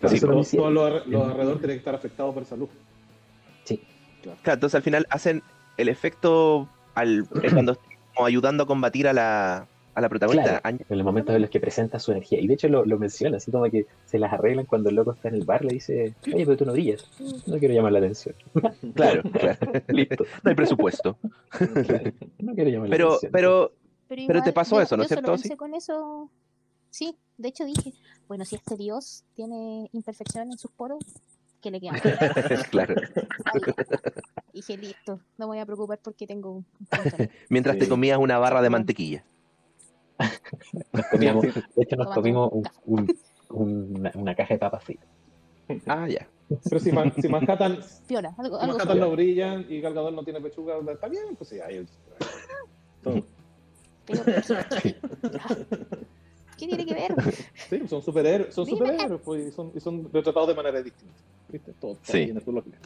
[0.01, 2.69] Pero Sí, todo, todo lo, lo alrededor tiene que estar afectado por salud.
[3.65, 3.81] Sí.
[4.23, 5.43] Claro, entonces al final hacen
[5.77, 7.77] el efecto al, eh, cuando
[8.15, 9.67] como ayudando a combatir a la,
[9.99, 10.61] a la protagonista.
[10.61, 10.79] Claro.
[10.89, 12.41] En los momentos en los que presenta su energía.
[12.41, 15.13] Y de hecho lo, lo menciona, así como que se las arreglan cuando el loco
[15.13, 17.05] está en el bar, le dice, oye, pero tú no brillas.
[17.47, 18.35] No quiero llamar la atención.
[18.95, 19.59] Claro, claro.
[19.89, 20.25] Listo.
[20.43, 21.17] No hay presupuesto.
[21.51, 22.13] Claro.
[22.39, 23.33] No quiero llamar la Pero, atención.
[23.33, 23.73] pero
[24.09, 25.57] Pero, Pero te pasó yo- eso, ¿no es cierto, sí?
[25.57, 26.31] con eso.
[26.91, 27.93] Sí, de hecho dije,
[28.29, 31.05] bueno, si este dios tiene imperfección en sus poros,
[31.61, 31.93] ¿qué le queda?
[32.71, 32.95] claro.
[34.53, 37.29] dije, listo, no me voy a preocupar porque tengo un ahí.
[37.51, 39.25] Mientras te comías una barra de mantequilla.
[40.93, 42.79] Nos comíamos- de hecho nos comimos un- café.
[43.51, 45.07] un- una, una caja de papas fritas.
[45.87, 46.27] Ah, ya.
[46.69, 50.25] Pero si, Man- si Manhattan, Piola, algo, algo Manhattan no brilla y Gal Gadot no
[50.25, 51.89] tiene pechuga, está bien, pues sí, ahí el...
[53.03, 53.23] Todo.
[56.57, 57.15] ¿Qué tiene que ver?
[57.71, 61.15] Sí, son superhéroes, son superhéroes, pues, y son, y son retratados de manera distinta.
[61.49, 61.73] ¿Viste?
[61.75, 62.25] Todo, todo Sí.
[62.25, 62.79] tiene su lógica.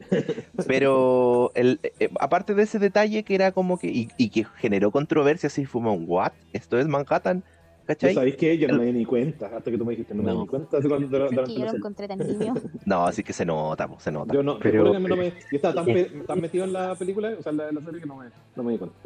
[0.66, 3.88] Pero el, eh, aparte de ese detalle que era como que.
[3.88, 6.32] Y, y que generó controversia, así fue un ¿what?
[6.52, 7.40] ¿Esto es Manhattan?
[7.42, 7.46] ¿Tú
[7.94, 8.14] ¿Cachai?
[8.14, 10.30] sabéis que Yo no me di ni cuenta, hasta que tú me dijiste, no, me
[10.30, 10.42] di No.
[10.42, 12.54] ni cuenta de cuando- Es que yo lo encontré tan niño.
[12.84, 14.32] No, así que se nota, po, se nota.
[14.32, 17.32] Yo no, Pero- pero, no me, yo estaba tan, pe- tan metido en la película,
[17.36, 18.96] o sea, en la, en la serie que no me, no me di cuenta.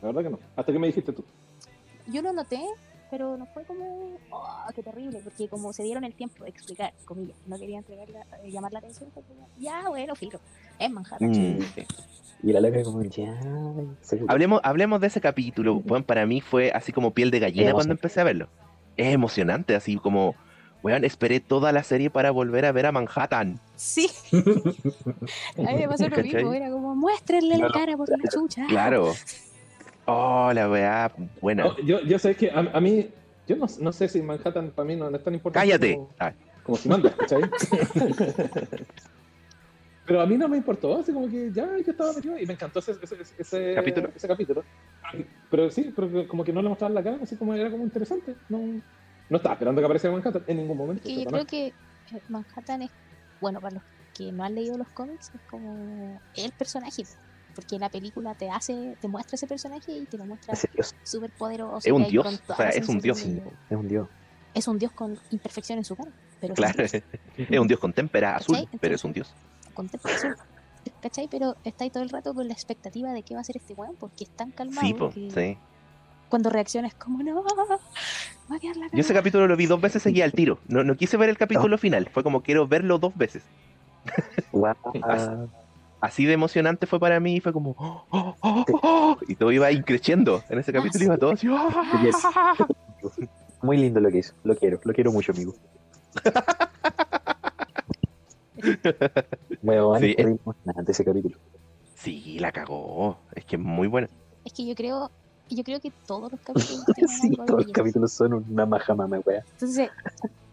[0.00, 0.38] La verdad que no.
[0.56, 1.22] Hasta que me dijiste tú.
[2.10, 2.60] Yo lo noté,
[3.14, 6.92] pero no fue como, oh, qué terrible, porque como se dieron el tiempo de explicar,
[7.04, 10.40] comillas, no querían entregar la- eh, llamar la atención, como, ya, bueno, filo,
[10.80, 11.30] es Manhattan.
[11.30, 11.58] Mm.
[12.42, 13.40] Y la loca como, ya,
[14.00, 14.32] seguro.
[14.32, 15.76] Hablemos, hablemos de ese capítulo.
[15.76, 18.48] Bueno, para mí fue así como piel de gallina cuando empecé a verlo.
[18.96, 20.34] Es emocionante, así como,
[20.82, 23.60] weón, esperé toda la serie para volver a ver a Manhattan.
[23.76, 24.10] Sí.
[24.32, 28.66] A mí me pasó lo mismo, era como, muéstrenle la cara por la chucha.
[28.66, 29.12] Claro.
[30.06, 31.64] Oh, la weá, buena.
[31.64, 33.08] No, yo, yo sé que a, a mí,
[33.46, 35.66] yo no, no sé si Manhattan para mí no, no es tan importante.
[35.66, 35.94] Cállate.
[35.94, 36.32] Como, Ah,
[36.62, 37.42] como si manda, ¿cachai?
[40.06, 42.52] Pero a mí no me importó, así como que ya yo estaba metido y me
[42.52, 42.92] encantó ese,
[43.38, 44.10] ese, ¿Capítulo?
[44.14, 44.62] ese capítulo.
[45.50, 48.36] Pero sí, pero como que no le mostraban la cara, así como era como interesante.
[48.50, 48.58] No,
[49.30, 51.04] no estaba esperando que apareciera Manhattan en ningún momento.
[51.04, 51.72] Que yo creo que
[52.28, 52.90] Manhattan es,
[53.40, 53.82] bueno, para los
[54.12, 57.04] que no han leído los cómics, es como el personaje.
[57.54, 60.54] Porque la película te hace, te muestra ese personaje y te lo muestra
[61.02, 61.86] súper poderoso.
[61.86, 63.20] Es un dios, o sea, es un dios.
[63.20, 64.08] es un dios.
[64.54, 66.10] Es un dios con imperfección en su cara.
[66.40, 66.84] Pero es un claro.
[67.36, 69.32] Es un dios con témpera azul, pero es un dios.
[69.72, 70.36] con templo azul.
[71.00, 71.28] ¿Cachai?
[71.28, 73.72] Pero está ahí todo el rato con la expectativa de qué va a hacer este
[73.74, 75.58] weón, porque es tan calmado Sí, po, que sí.
[76.28, 79.20] cuando reacciona es como, no, va a quedar la Yo ese cagada".
[79.22, 80.58] capítulo lo vi dos veces seguía al tiro.
[80.68, 82.10] No, no quise ver el capítulo final.
[82.12, 83.42] Fue como quiero verlo dos veces.
[84.52, 84.74] Guau.
[86.04, 87.40] Así de emocionante fue para mí.
[87.40, 87.74] Fue como.
[87.78, 90.42] "Oh, oh, oh, oh", y todo iba increciendo.
[90.50, 91.48] En ese capítulo iba todo así.
[91.48, 91.70] "Oh".
[93.62, 94.34] Muy lindo lo que hizo.
[94.44, 95.54] Lo quiero, lo quiero mucho, amigo.
[99.62, 101.38] Bueno, Sí, es- de ese capítulo.
[101.96, 103.16] Sí, la cagó.
[103.34, 104.10] Es que es muy buena.
[104.44, 105.10] Es que yo creo,
[105.48, 106.84] yo creo que todos los capítulos
[107.22, 109.42] Sí, todos los capítulos son una majamama, wea.
[109.52, 109.88] Entonces,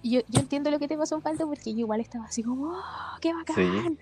[0.02, 3.18] yo, yo entiendo lo que te pasó, Faldo, porque yo igual estaba así como, ¡oh,
[3.20, 3.97] qué bacán!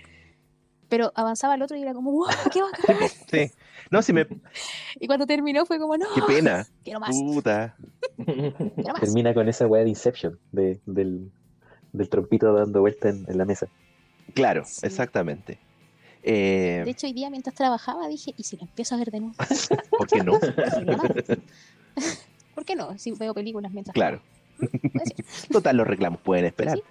[0.89, 2.97] Pero avanzaba el otro y era como, ¡wow, qué bacán!
[3.31, 3.51] Sí.
[3.91, 4.27] No, sí me.
[4.99, 6.05] Y cuando terminó fue como, ¡no!
[6.15, 6.67] Qué pena.
[6.83, 7.75] Quiero más, Puta.
[8.25, 8.99] quiero más.
[9.01, 11.31] Termina con esa wea de Inception, de, del,
[11.93, 13.67] del trompito dando vuelta en, en la mesa.
[14.33, 14.81] Claro, Sí.
[14.85, 15.59] exactamente.
[16.21, 19.21] Eh, De hecho, hoy día mientras trabajaba dije, ¿y si lo empiezo a ver de
[19.21, 19.35] nuevo?
[19.97, 20.37] ¿Por qué no?
[22.55, 22.97] ¿Por qué no?
[22.97, 24.21] Si veo películas mientras Claro.
[25.51, 26.77] Total, los reclamos pueden esperar.
[26.77, 26.83] Sí.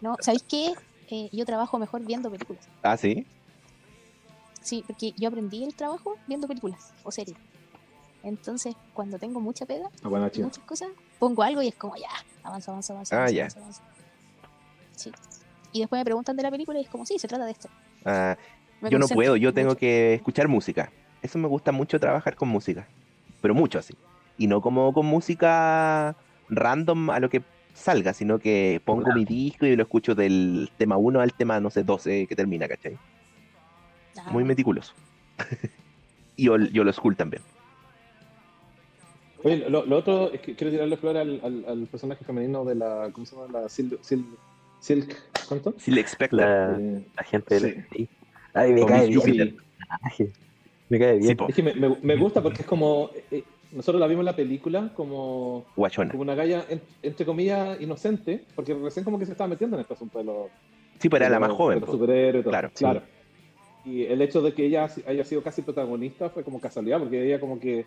[0.00, 0.74] No, ¿sabéis qué?
[1.14, 2.68] Eh, yo trabajo mejor viendo películas.
[2.82, 3.24] Ah, sí.
[4.60, 7.36] Sí, porque yo aprendí el trabajo viendo películas o series.
[8.24, 10.88] Entonces, cuando tengo mucha pega Ah, bueno, muchas cosas,
[11.20, 12.08] pongo algo y es como ya,
[12.42, 13.14] avanza, avanza, avanza.
[13.14, 13.42] Ah, avanza, ya.
[13.42, 13.82] avanza, avanza.
[14.96, 15.12] Sí.
[15.72, 17.68] Y después me preguntan de la película y es como, sí, se trata de esto.
[18.04, 18.36] Ah,
[18.90, 19.78] yo no puedo, yo tengo mucho.
[19.78, 20.90] que escuchar música.
[21.22, 22.88] Eso me gusta mucho trabajar con música.
[23.40, 23.94] Pero mucho así.
[24.36, 26.16] Y no como con música
[26.48, 27.40] random a lo que
[27.74, 31.70] salga, sino que pongo mi disco y lo escucho del tema 1 al tema, no
[31.70, 32.96] sé, 12 que termina, ¿cachai?
[34.16, 34.94] Ah, Muy meticuloso.
[36.36, 37.42] y yo, yo lo school también.
[39.42, 42.76] Oye, lo, lo otro es que quiero tirarle flor al, al, al personaje femenino de
[42.76, 43.10] la.
[43.12, 43.60] ¿Cómo se llama?
[43.60, 44.24] La Sil, Sil-
[44.80, 45.14] Silk.
[45.48, 45.74] ¿Cuánto?
[45.78, 46.36] Si le expecta.
[46.36, 48.08] La, Eh, la gente Sí.
[48.54, 49.56] Ay, me Con cae bien.
[50.88, 51.36] Me cae bien.
[51.38, 51.44] Sí.
[51.48, 53.10] Es que me, me, me gusta porque es como.
[53.30, 53.44] eh,
[53.74, 56.10] nosotros la vimos en la película como, Guachona.
[56.10, 59.82] como una galla, en- entre comillas, inocente, porque recién como que se estaba metiendo en
[59.82, 60.46] este asunto de los.
[60.98, 61.76] Sí, pero era la los- más joven.
[61.76, 62.50] de los superhéroes y todo.
[62.52, 63.02] Claro, claro.
[63.84, 67.38] Y el hecho de que ella haya sido casi protagonista fue como casualidad, porque ella
[67.38, 67.84] como que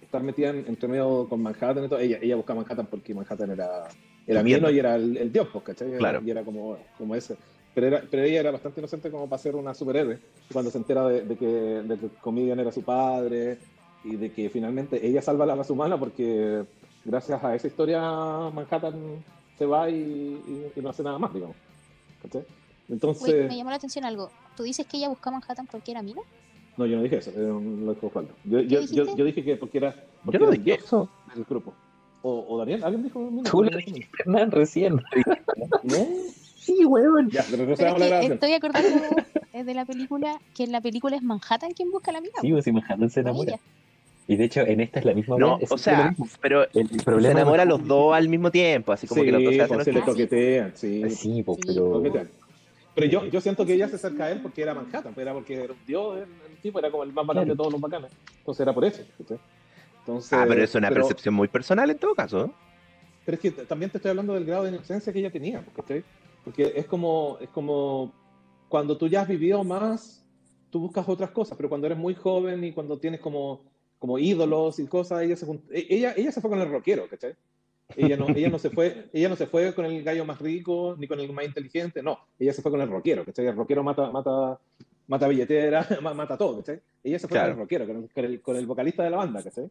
[0.00, 1.98] estar metida en, entre medio con Manhattan y todo.
[1.98, 3.88] Ella, ella buscaba Manhattan porque Manhattan era,
[4.26, 4.70] era Entiendo.
[4.70, 5.90] Y era el, el dios, pues, ¿cachai?
[5.96, 6.20] Claro.
[6.24, 7.36] Y era como, como ese.
[7.74, 10.18] Pero, era, pero ella era bastante inocente como para ser una superhéroe.
[10.52, 13.58] Cuando se entera de, de que, de que Comedian era su padre
[14.04, 16.64] y de que finalmente ella salva la raza humana porque
[17.04, 19.22] gracias a esa historia Manhattan
[19.58, 21.56] se va y, y- y no hace nada más, digamos.
[22.88, 24.30] Entonces, me llamó la atención algo.
[24.56, 26.20] ¿Tú dices que ella buscaba Manhattan porque era mina?
[26.76, 28.32] no, yo no dije eso, eh, lo dijo Osvaldo.
[28.44, 29.94] Yo, yo, yo, yo dije que porque era,
[30.24, 31.08] porque Yo no el dije eso.
[31.34, 31.74] del grupo.
[32.22, 33.18] O, o Daniel, ¿alguien dijo?
[33.30, 34.96] Mira, Tú lo dijiste, Hernán, recién.
[35.82, 36.06] ¿No?
[36.60, 37.30] Sí, weón.
[37.30, 38.94] Ya, pero no Pero es que estoy acordando
[39.54, 42.34] eh, de la película, que en la película es Manhattan quien busca a la mina.
[42.40, 43.52] Sí, pues si Manhattan se enamora.
[43.52, 43.60] ella.
[44.30, 46.28] Y de hecho, en esta es la misma No, o sea, mismo.
[46.40, 49.26] pero el se problema enamora a de- los dos al mismo tiempo, así como sí,
[49.26, 50.10] que los dos se hacen pues se le Ah, sí.
[50.10, 51.10] toquetean, sí.
[51.10, 51.64] Sí, pues, Sí.
[51.66, 51.90] pero.
[51.94, 52.30] toquetean.
[52.94, 55.32] Pero yo, yo siento que ella se acerca a él porque era Manhattan, pues era
[55.34, 57.54] porque era un dios, el, tipo era como el más bacán Claro.
[57.54, 58.12] de todos los bacanes.
[58.38, 59.02] Entonces era por eso.
[59.98, 62.46] Entonces, Ah, pero es una pero- percepción muy personal en todo caso.
[62.46, 62.52] ¿no?
[63.24, 66.04] Pero es que también te estoy hablando del grado de inocencia que ella tenía, ¿cachai?
[66.44, 68.12] Porque es como, es como
[68.68, 70.24] cuando tú ya has vivido más,
[70.70, 73.62] tú buscas otras cosas, pero cuando eres muy joven y cuando tienes como,
[74.00, 77.34] como ídolos y cosas, ella se, e- ella, ella se fue con el rockero, ¿cachai?
[77.96, 80.96] Ella no, ella, no se fue, ella no se fue con el gallo más rico
[80.98, 83.46] ni con el más inteligente, no, ella se fue con el rockero, ¿cachai?
[83.46, 84.58] El rockero mata, mata,
[85.06, 86.80] mata billetera, ma- mata todo, ¿cachai?
[87.04, 87.52] Ella se fue Claro.
[87.52, 89.68] con el rockero, con el, con el, con el vocalista de la banda, ¿cachai?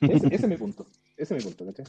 [0.00, 1.86] Ese, ese es mi punto, ese es mi punto, ¿cachai?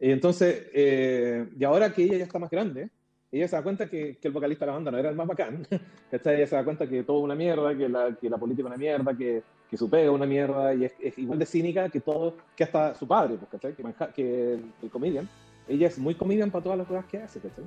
[0.00, 2.90] Y entonces, eh, y ahora que ella ya está más grande,
[3.30, 5.26] ella se da cuenta que, que el vocalista de la banda no era el más
[5.26, 5.66] bacán,
[6.10, 6.36] ¿cachai?
[6.36, 9.16] Ella se da cuenta que todo una mierda, que la, que la política una mierda,
[9.16, 9.42] que,
[9.74, 12.94] que su pega una mierda, y es, es igual de cínica que todo, que hasta
[12.94, 13.74] su padre, pues, ¿cachai?
[13.74, 15.28] Que, Manha- que el, el comedian,
[15.66, 17.64] ella es muy comedian para todas las cosas que hace, ¿cachai?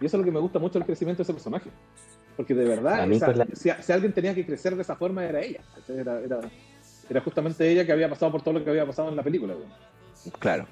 [0.00, 1.68] Y eso es lo que me gusta mucho del crecimiento de ese personaje.
[2.36, 5.40] Porque de verdad, esa- la- si, si alguien tenía que crecer de esa forma, era
[5.40, 5.60] ella.
[5.88, 6.38] Era, era,
[7.10, 9.54] era justamente ella que había pasado por todo lo que había pasado en la película.
[10.38, 10.66] Claro.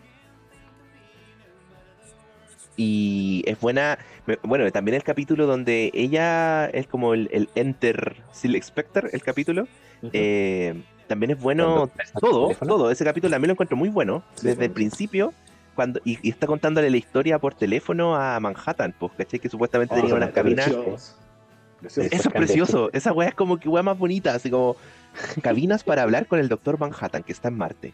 [2.76, 3.98] Y es buena.
[4.44, 9.66] Bueno, también el capítulo donde ella es como el, el Enter Silk Spectre, el capítulo.
[10.12, 11.90] Eh, también es bueno
[12.20, 12.90] todo, todo.
[12.90, 14.22] Ese capítulo también lo encuentro muy bueno.
[14.34, 15.32] Sí, Desde bueno, el principio.
[15.74, 19.38] Cuando, y, y está contándole la historia por teléfono a Manhattan, pues, ¿cachai?
[19.38, 20.66] Que supuestamente Oh, tenía unas cabinas.
[20.68, 22.90] Eso es precioso.
[22.92, 24.76] Esa weá es como que weá más bonita, así como
[25.42, 27.92] cabinas para hablar con el doctor Manhattan, que está en Marte.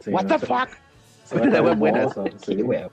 [0.00, 0.68] Sí, What no, the se- fuck?
[1.24, 2.06] se ve La wea buena.
[2.46, 2.62] sí.
[2.62, 2.88] Wea.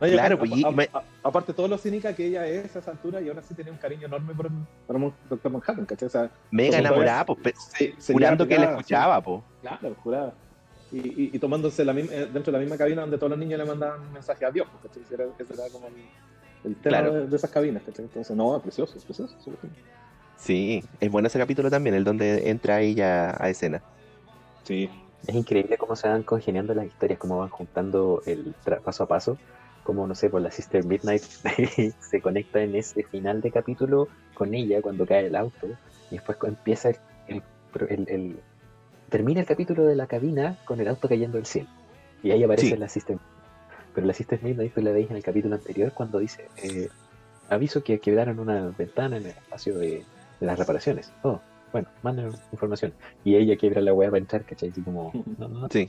[0.00, 2.76] No, Claro, aparte, pues, y- a- me- a- aparte todo lo cínica que ella es
[2.76, 4.48] a esa altura y aún así tenía un cariño enorme por,
[4.86, 5.50] por Dr.
[5.52, 6.06] Manhattan, ¿cachai?
[6.06, 9.40] O sea, Mega enamorada, pues, se- jurando que la pegada, escuchaba, pues.
[9.40, 10.34] sí, Claro, jurada.
[10.92, 13.38] Y, y, y tomándose la misma, eh, dentro de la misma cabina donde todos los
[13.38, 15.02] niños le mandaban mensaje a Dios, pues, ¿cachai?
[15.02, 15.94] Ese era, ese era como el,
[16.64, 17.12] el tema Claro.
[17.14, 18.04] de, de esas cabinas, ¿cachai?
[18.04, 19.34] Entonces, no, precioso, precioso.
[19.42, 19.74] súper bien.
[20.36, 23.82] Sí, es bueno ese capítulo también, el donde entra ella a escena.
[24.62, 24.88] Sí,
[25.26, 29.36] Es increíble cómo se van congeniando las historias, cómo van juntando el paso a paso.
[29.88, 31.22] Como, no sé, por la Sister Midnight
[31.98, 35.66] se conecta en ese final de capítulo con ella cuando cae el auto.
[36.10, 37.42] Y después empieza el, el-
[37.88, 38.40] el- el-
[39.08, 41.70] Termina el capítulo de la cabina con el auto cayendo del cielo.
[42.22, 42.76] Y ahí aparece Sí.
[42.76, 43.16] la Sister
[43.94, 46.90] Pero la Sister Midnight tú la veis en el capítulo anterior cuando dice: eh,
[47.48, 50.04] Aviso que quebraron una ventana en el espacio de,
[50.38, 51.10] de las reparaciones.
[51.22, 51.40] Oh,
[51.72, 52.92] bueno, manden información.
[53.24, 54.68] Y ella quiebra la weá para entrar, ¿cachai?
[54.68, 55.88] Así como, no, no, no Sí.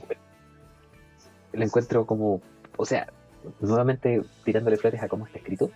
[1.52, 2.40] lo encuentro como,
[2.78, 3.06] o sea,
[3.60, 5.70] nuevamente tirándole flores a cómo está escrito,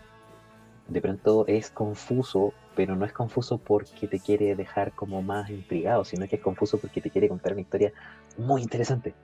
[0.89, 6.05] de pronto es confuso, pero no es confuso porque te quiere dejar como más intrigado,
[6.05, 7.93] sino que es confuso porque te quiere contar una historia
[8.37, 9.15] muy interesante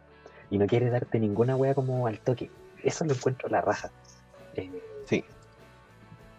[0.50, 2.50] y no quiere darte ninguna wea como al toque.
[2.82, 3.90] Eso lo encuentro a la raja.
[4.54, 4.70] Eh,
[5.06, 5.24] Sí.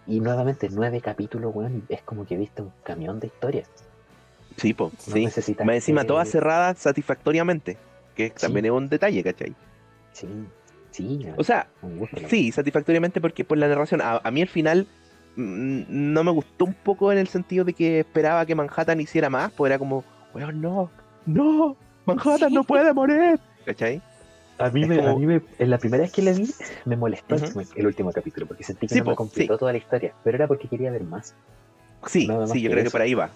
[0.08, 3.70] Y nuevamente, nueve capítulos, weón, es como que viste un camión de historias.
[4.58, 5.26] Sí, po, No sí.
[5.26, 7.78] necesitas Más encima que- todas cerradas satisfactoriamente,
[8.16, 9.56] que también es un detalle, ¿cachai?
[10.14, 10.28] Sí,
[10.92, 11.68] sí, O sea,
[12.28, 14.88] sí, satisfactoriamente porque por la narración, a, a mí al final
[15.36, 19.30] mm, no me gustó un poco en el sentido de que esperaba que Manhattan hiciera
[19.30, 20.92] más, pues era como, weón, no,
[21.26, 21.76] no,
[22.06, 24.02] Manhattan no puede morir, ¿cachai?
[24.58, 26.48] A mí, me, a mí me- en la primera vez que la vi,
[26.86, 27.36] me molestó
[27.76, 30.48] el- último capítulo, porque sentí que Sí, no me completó toda la historia, pero era
[30.48, 31.34] porque quería ver más.
[32.06, 33.32] Sí, sí, yo creo que por ahí va,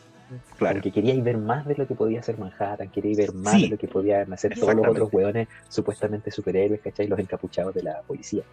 [0.57, 0.75] claro.
[0.75, 3.63] Porque quería ver más de lo que podía hacer Manhattan, quería ver más Sí.
[3.63, 7.07] de lo que podían hacer todos los otros hueones, supuestamente superhéroes, ¿cachai?
[7.07, 8.43] Los encapuchados de la policía.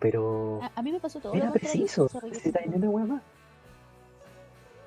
[0.00, 1.80] Pero A, a mí me pasó todo era lo contrario.
[1.86, 2.08] preciso,
[2.76, 3.22] una hueá más.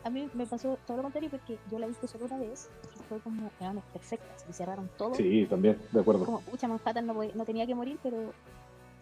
[0.04, 2.70] A mí me pasó todo lo contrario porque yo la he visto solo una vez
[2.96, 5.14] y fue como, eran perfectas y cerraron todo.
[5.14, 6.26] Sí, también, de acuerdo.
[6.26, 8.34] Como, pucha, Manhattan no, no tenía que morir, pero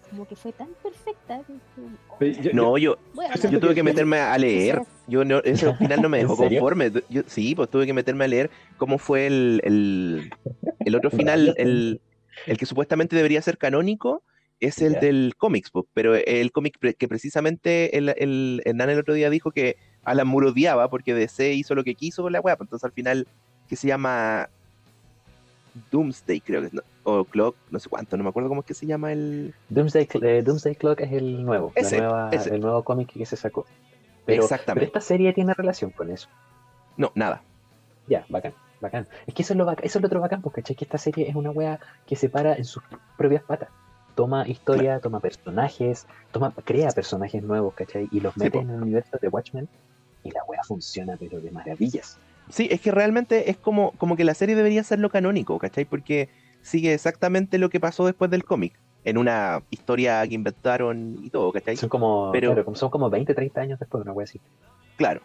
[0.09, 2.97] como que fue tan perfecta que oh, yo- No, yo,
[3.43, 4.81] yo yo tuve que- meterme a leer.
[5.07, 6.91] Yo no, ese final no me ¿En dejó conforme.
[7.09, 10.29] Yo, sí, pues tuve que meterme a leer cómo fue el, el,
[10.85, 12.01] el otro final, el,
[12.45, 14.23] el que supuestamente debería ser canónico,
[14.59, 18.99] es el del cómics, pues, pero el cómic pre- que precisamente el, el, Hernán el
[18.99, 22.41] otro día dijo que Alan Moore odiaba porque DC hizo lo que quiso con la
[22.41, 23.25] weá, pues, entonces al final,
[23.69, 24.49] que se llama
[25.91, 28.67] Doomsday, creo que es, no, o Clock, no sé cuánto, no me acuerdo cómo es
[28.67, 29.53] que se llama el...
[29.69, 32.53] Doomsday, eh, Doomsday Clock es el nuevo, la Ese, nueva- ese.
[32.53, 33.63] el nuevo cómic que se sacó.
[33.63, 34.85] Pero, pero Exactamente.
[34.85, 36.27] esta serie tiene relación con eso.
[36.97, 37.41] No, nada.
[38.07, 39.07] Ya, bacán, bacán.
[39.27, 40.75] Es que eso es lo bacán, eso es lo otro bacán, porque ¿cachai?
[40.75, 42.83] que esta serie es una wea que se para en sus
[43.17, 43.69] propias patas.
[44.15, 48.09] Toma historia, toma personajes, toma, crea personajes nuevos, ¿cachai?
[48.11, 48.59] Y los Sí, mete po.
[48.63, 49.69] en el universo de Watchmen
[50.23, 52.19] y la wea funciona pero de maravillas.
[52.49, 55.85] Sí, es que realmente es como, como que la serie debería ser lo canónico, ¿cachai?
[55.85, 56.27] Porque
[56.61, 61.51] sigue exactamente lo que pasó después del cómic, en una historia que inventaron y todo,
[61.51, 61.75] ¿cachai?
[61.77, 64.39] Son como, Pero- claro, son como 20, 30 años después, una wea así.
[64.97, 65.21] Claro,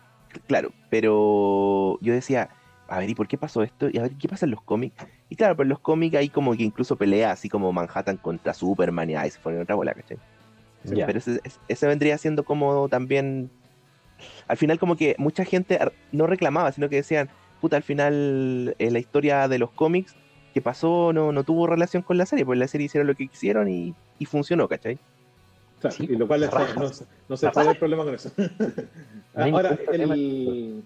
[0.47, 2.51] claro, pero yo decía,
[2.89, 3.89] a ver, ¿y por qué pasó esto?
[3.93, 4.95] Y a ver, ¿qué pasa en los cómics?
[5.29, 8.55] Y claro, pero en los cómics hay como que incluso pelea así como Manhattan contra
[8.55, 10.19] Superman y ahí se pone otra bola, ¿cachai?
[10.85, 11.07] Ya.
[11.07, 13.51] Pero ese, ese- vendría siendo como también.
[14.47, 15.79] Al final, como que mucha gente
[16.13, 17.31] no reclamaba, sino que decían,
[17.61, 20.15] puta, al final eh, la historia de los cómics
[20.55, 23.27] que pasó no, no tuvo relación con la serie, pues la serie hicieron lo que
[23.27, 24.99] quisieron y, y funcionó, ¿cachai?
[25.81, 26.77] Claro, Sí, y lo cual es- rajas.
[26.77, 28.31] no, no se puede el problema con eso.
[29.35, 30.83] No hay Ahora, el,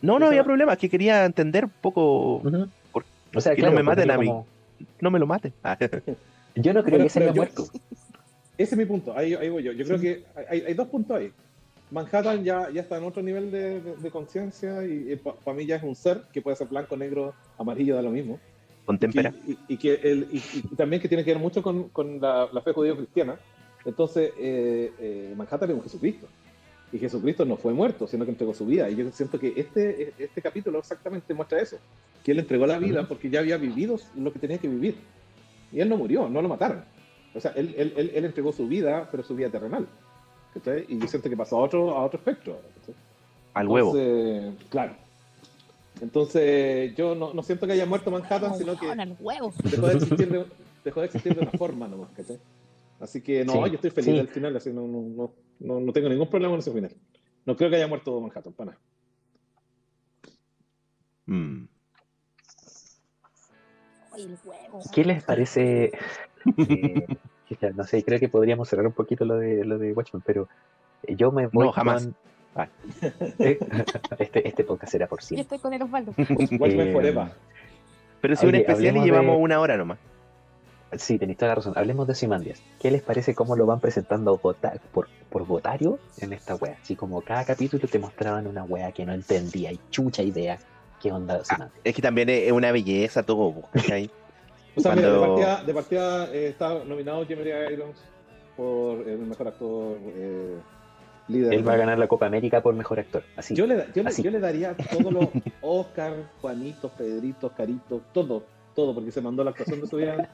[0.00, 2.36] No, no había problema, es que quería entender un poco.
[2.36, 2.66] Ujú.
[2.92, 4.26] Por- o sea, que claro, no me maten ponerlo a mí.
[4.26, 4.46] como-
[5.02, 5.52] No me lo maten.
[5.62, 5.76] Ah,
[6.56, 7.64] Yo no creo Pero- que se haya muerto.
[8.56, 9.72] ese es mi punto, ahí, ahí voy yo.
[9.72, 11.30] Yo creo que hay, hay dos puntos ahí.
[11.90, 15.76] Manhattan ya, ya está en otro nivel de, de- de conciencia y, para mí ya
[15.76, 18.40] es un ser que puede ser blanco, negro, amarillo, da lo mismo.
[18.84, 19.32] Con témpera.
[19.46, 20.40] Y, y- y que el- y,
[20.76, 23.36] también que tiene que ver mucho con, con la, la fe judío-cristiana.
[23.84, 26.26] Entonces, eh, eh, Manhattan es un Jesucristo.
[26.92, 28.88] Y Jesucristo no fue muerto, sino que entregó su vida.
[28.88, 31.76] Y yo siento que este, este capítulo exactamente muestra eso.
[32.22, 34.94] Que él entregó la vida porque ya había vivido lo que tenía que vivir.
[35.72, 36.84] Y él no murió, no lo mataron.
[37.34, 39.86] O sea, él, él, él, él entregó su vida, pero su vida terrenal.
[40.88, 42.60] Y yo siento que pasó a otro, a otro espectro.
[43.54, 43.96] Al huevo.
[43.98, 44.94] Entonces, claro.
[46.00, 49.16] Entonces, yo no, no siento que haya muerto Manhattan, sino que al
[49.62, 50.46] dejó de existir de,
[50.84, 52.38] dejó de, existir de una forma nomás, ¿cachai?
[53.00, 54.16] Así que no, Sí, yo estoy feliz sí.
[54.16, 56.94] del final, así no, no, no, no, no tengo ningún problema con ese final.
[57.46, 58.82] No creo que haya muerto Manhattan, para nada.
[61.26, 61.68] Mm.
[64.92, 65.92] ¿Qué les parece?
[66.46, 67.06] eh,
[67.74, 70.48] no sé, creo que podríamos cerrar un poquito lo de, lo de Watchmen, pero
[71.02, 72.04] yo me voy No, jamás.
[72.04, 72.16] con-
[72.56, 72.68] Ah.
[73.38, 73.58] Eh,
[74.18, 75.42] Este, este podcast será por Yo siempre.
[75.42, 76.14] estoy con el Osvaldo.
[76.18, 77.28] Watchmen Eh, Forever.
[78.20, 79.98] Pero si un especial y llevamos de- una hora nomás.
[80.96, 81.72] Sí, tenéis toda la razón.
[81.76, 82.62] Hablemos de Ozymandias.
[82.80, 86.76] ¿Qué les parece cómo lo van presentando vota- por, por votario en esta wea?
[86.80, 90.56] Así como cada capítulo te mostraban una wea que no entendía y chucha idea.
[91.02, 91.80] ¿Qué onda Ozymandias?
[91.82, 94.10] Es que también es una belleza todo, ¿cachai?
[94.76, 97.96] O sea, mira, de partida, de partida eh, está nominado Jeremy Irons
[98.56, 100.56] por el mejor actor eh,
[101.28, 101.54] líder.
[101.54, 103.22] Él va a ganar la Copa América por mejor actor.
[103.36, 103.54] Así.
[103.54, 104.22] Yo le, da- yo, le, Así.
[104.22, 105.28] yo le daría todos los
[105.62, 108.42] Oscar, Juanito, Pedrito, Carito, todo,
[108.74, 110.28] todo, porque se mandó la actuación de su vida.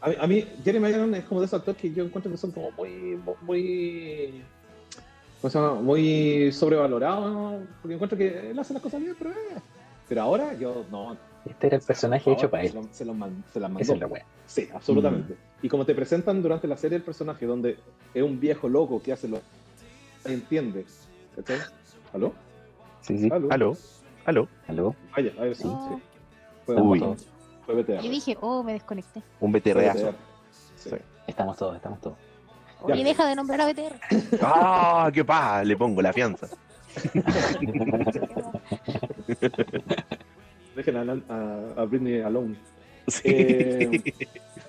[0.00, 2.38] A mí, a mí Jeremy Irons es como de esos actores que yo encuentro que
[2.38, 4.42] son como muy, muy,
[5.40, 5.74] ¿cómo se llama?
[5.80, 7.58] Muy sobrevalorados, ¿no?
[7.82, 9.34] porque encuentro que él hace las cosas bien, pero, eh.
[10.08, 11.16] pero ahora yo no.
[11.44, 12.74] Este era el personaje hecho para se él.
[12.74, 13.82] lo- Se, lo man- se las mandó.
[13.82, 14.24] Esa es la wea.
[14.46, 15.36] Sí, absolutamente.
[15.62, 17.78] Y como te presentan durante la serie el personaje, donde
[18.12, 19.38] es un viejo loco que hace lo.
[20.32, 20.84] Entiende.
[21.36, 21.58] ¿Cachai?
[22.12, 22.32] ¿Aló?
[23.00, 23.28] Sí, sí.
[23.32, 23.48] ¿Aló?
[23.50, 23.76] Aló,
[24.24, 24.48] aló.
[24.68, 24.94] ¿Aló?
[25.16, 25.64] Vaya, a ver, sí.
[25.66, 25.96] Oh.
[25.96, 26.02] sí.
[26.64, 26.98] Fue, Uy.
[26.98, 27.16] fue,
[27.66, 28.02] fue BTR.
[28.02, 29.22] Yo dije, oh, me desconecté.
[29.40, 30.08] Un Fue beterreazo.
[30.08, 30.14] BTR.
[30.76, 30.90] Sí.
[30.90, 30.96] Sí.
[31.26, 32.16] Estamos todos, estamos todos.
[32.82, 33.94] Oye, deja de nombrar a BTR.
[34.42, 35.64] ¡Ah, qué paja!
[35.64, 36.48] Le pongo la fianza.
[40.74, 42.56] Dejen a, a, a Britney alone.
[43.08, 43.22] Sí.
[43.24, 44.02] Eh,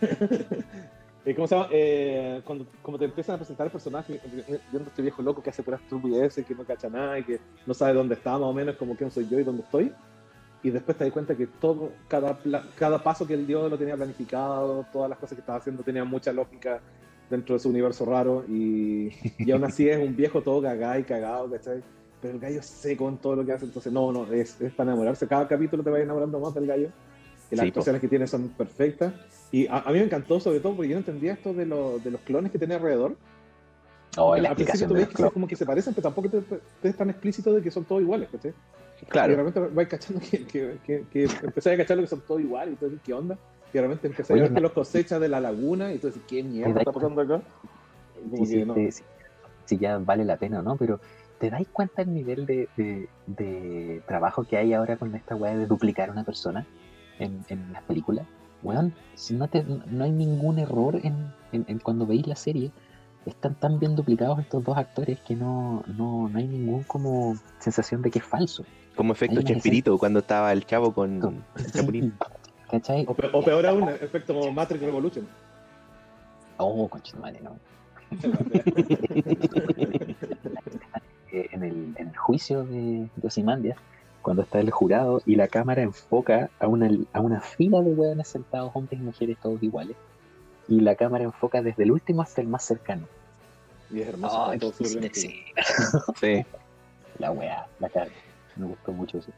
[1.28, 1.68] eh, ¿Cómo se llama?
[1.72, 5.50] Eh, cuando como te empiezan a presentar el personaje, eh, viendo este viejo loco que
[5.50, 8.54] hace puras estupideces, que no cacha nada y que no sabe dónde está, más o
[8.54, 9.92] menos, como quién soy yo y dónde estoy.
[10.64, 12.40] Y después te das cuenta que todo, cada,
[12.78, 16.08] cada paso que él dio lo tenía planificado, todas las cosas que estaba haciendo tenían
[16.08, 16.80] mucha lógica
[17.30, 18.46] dentro de su universo raro.
[18.48, 21.84] Y, y aún así es un viejo todo cagado y cagado, ¿cachai?
[22.22, 24.92] Pero el gallo seco en todo lo que hace, entonces no, no, es, es para
[24.92, 25.28] enamorarse.
[25.28, 26.90] Cada capítulo te va enamorando más del gallo.
[27.52, 27.80] Y las Sí, po.
[27.80, 29.14] actuaciones que tiene son perfectas.
[29.52, 32.00] Y a, a mí me encantó, sobre todo, porque yo no entendía esto de, lo-
[32.00, 33.18] de los clones que tenía alrededor.
[34.20, 36.30] Oh, y la principio explicación tú ves que son como que se parecen, pero tampoco
[36.30, 36.42] te,
[36.82, 38.52] te es tan explícito de que son todos iguales, ¿cachai?
[39.02, 39.36] Y Claro.
[39.36, 42.78] repente vais cachando que, que, que, que empecé a cachar que son todos iguales, y
[42.78, 43.38] tú dices, ¿qué onda?
[43.72, 46.08] Y de repente empecé Oye, a ver que los cosechas de la laguna, y tú
[46.08, 47.42] dices, ¿qué mierda está pasando acá?
[48.16, 48.74] Como Sí, que sí, no.
[48.74, 49.04] sí,
[49.66, 51.00] si ya vale la pena o no, pero
[51.40, 55.56] ¿te dais cuenta el nivel de, de- de trabajo que hay ahora con esta weá
[55.56, 56.66] de duplicar a una persona
[57.20, 58.26] en, en las películas?
[58.68, 62.72] Weón, si no, te- no hay ningún error en, en- en cuando veis la serie.
[63.26, 68.02] Están tan bien duplicados estos dos actores que no, no, no hay ningún como sensación
[68.02, 68.64] de que es falso.
[68.96, 72.14] Como efecto Chespirito cuando estaba el chavo con Con- el Chapulín.
[72.72, 73.06] ¿Cachai?
[73.08, 75.26] O, pe- o peor aún, efecto como Matrix Revolution.
[76.58, 77.56] Oh, conchetumare, no.
[81.32, 83.28] eh, en, el, en el juicio de, de
[84.28, 88.28] cuando está el jurado y la cámara enfoca a una, a una fila de hueones
[88.28, 89.96] sentados, hombres y mujeres todos iguales,
[90.68, 93.08] y la cámara enfoca desde el último hasta el más cercano.
[93.90, 94.52] Y es hermoso.
[94.52, 94.74] Está todo
[95.14, 95.46] sí.
[96.20, 96.46] Sí.
[97.20, 98.12] la wea, la cara.
[98.58, 99.32] Me gustó mucho eso.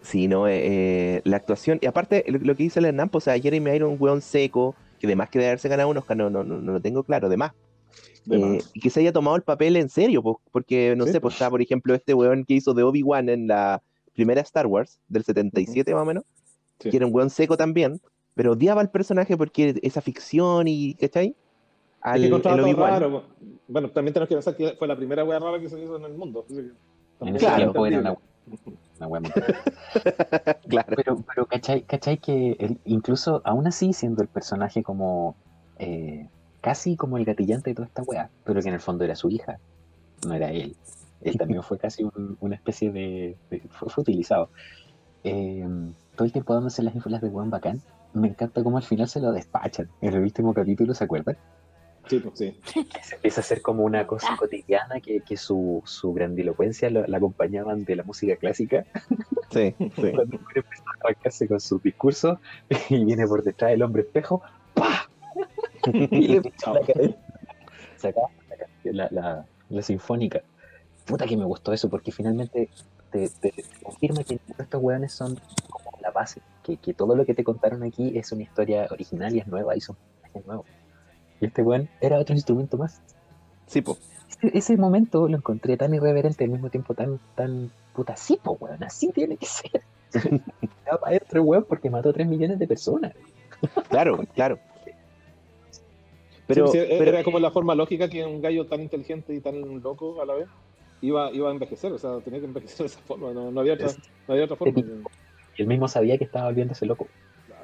[0.00, 3.24] Sí, no, eh, eh, la actuación, y aparte lo, lo que dice el Hernán, pues,
[3.24, 6.16] o sea, Jeremy Iron, un weón seco, que además que de haberse ganado un Oscar,
[6.16, 7.52] no, no, no, no lo tengo claro, de más.
[7.52, 7.58] De
[8.30, 11.20] Eh, y que se haya tomado el papel en serio, pues, porque, no Sí, sé,
[11.20, 11.32] pues.
[11.32, 13.82] pues está, por ejemplo, este weón que hizo de Obi-Wan en la
[14.14, 16.24] primera Star Wars, del 77 más o menos,
[16.78, 16.90] Sí.
[16.90, 18.00] que era un weón seco también,
[18.34, 21.28] pero odiaba al personaje porque esa ficción y, ¿cachai?
[21.28, 21.34] Es
[22.00, 23.24] Al, que encontraba el raro.
[23.68, 26.04] Bueno, también tenemos que pensar que fue la primera wea rara que se hizo en
[26.04, 26.44] el mundo.
[26.48, 26.54] que
[27.30, 27.56] es Claro.
[27.56, 28.16] tiempo era una,
[28.98, 29.30] una wea muy-
[30.68, 30.96] Claro.
[30.96, 35.36] Pero, pero ¿cachai, cachai que él, incluso aún así siendo el personaje como
[35.78, 36.28] eh,
[36.62, 39.28] casi como el gatillante de toda esta wea, pero que en el fondo era su
[39.28, 39.58] hija,
[40.26, 40.74] no era él.
[41.20, 43.36] Él también fue casi un- una especie de...
[43.50, 44.48] de- fue, fue utilizado.
[45.24, 45.64] Eh,
[46.16, 47.80] todo el tiempo dándose las ínfulas de weón bacán.
[48.14, 49.88] Me encanta cómo al final se lo despachan.
[50.00, 51.36] En el último capítulo, ¿se acuerdan?
[52.08, 52.58] Sí, pues sí.
[52.74, 57.06] Que se empieza a hacer como una cosa cotidiana que, que su, su grandilocuencia lo-
[57.06, 58.84] la acompañaban de la música clásica
[59.50, 59.86] Sí, sí.
[59.94, 62.38] cuando el hombre empezó a arrancarse con sus discursos
[62.90, 64.42] y viene por detrás del hombre espejo.
[65.90, 67.16] Y le la cabeza.
[67.96, 68.28] Se acaba
[68.84, 70.42] la, la, sinfónica.
[71.04, 72.68] Puta que me gustó eso, porque finalmente
[73.10, 75.38] te, te- te confirma que estos hueones son
[75.70, 79.34] como la base, que, que todo lo que te contaron aquí es una historia original
[79.34, 80.66] y es nueva y son personajes nuevos.
[81.40, 83.00] Y este weón era otro instrumento más.
[83.66, 83.98] Sí, po.
[84.28, 88.38] Ese, ese momento lo encontré tan irreverente y al mismo tiempo tan, tan puta, sí,
[88.42, 89.82] po, weón, así tiene que ser.
[90.84, 93.14] Ya para adentro, weón, porque mató a 3 millones de personas.
[93.88, 94.58] Claro, claro.
[96.54, 99.40] Pero, Sí, sí, pero era como la forma lógica que un gallo tan inteligente y
[99.40, 100.48] tan loco a la vez
[101.00, 103.74] iba, iba a envejecer, o sea, tenía que envejecer de esa forma, no, no había,
[103.74, 103.88] otra,
[104.26, 104.82] no había otra forma.
[105.54, 107.10] Y él mismo sabía que estaba volviéndose loco.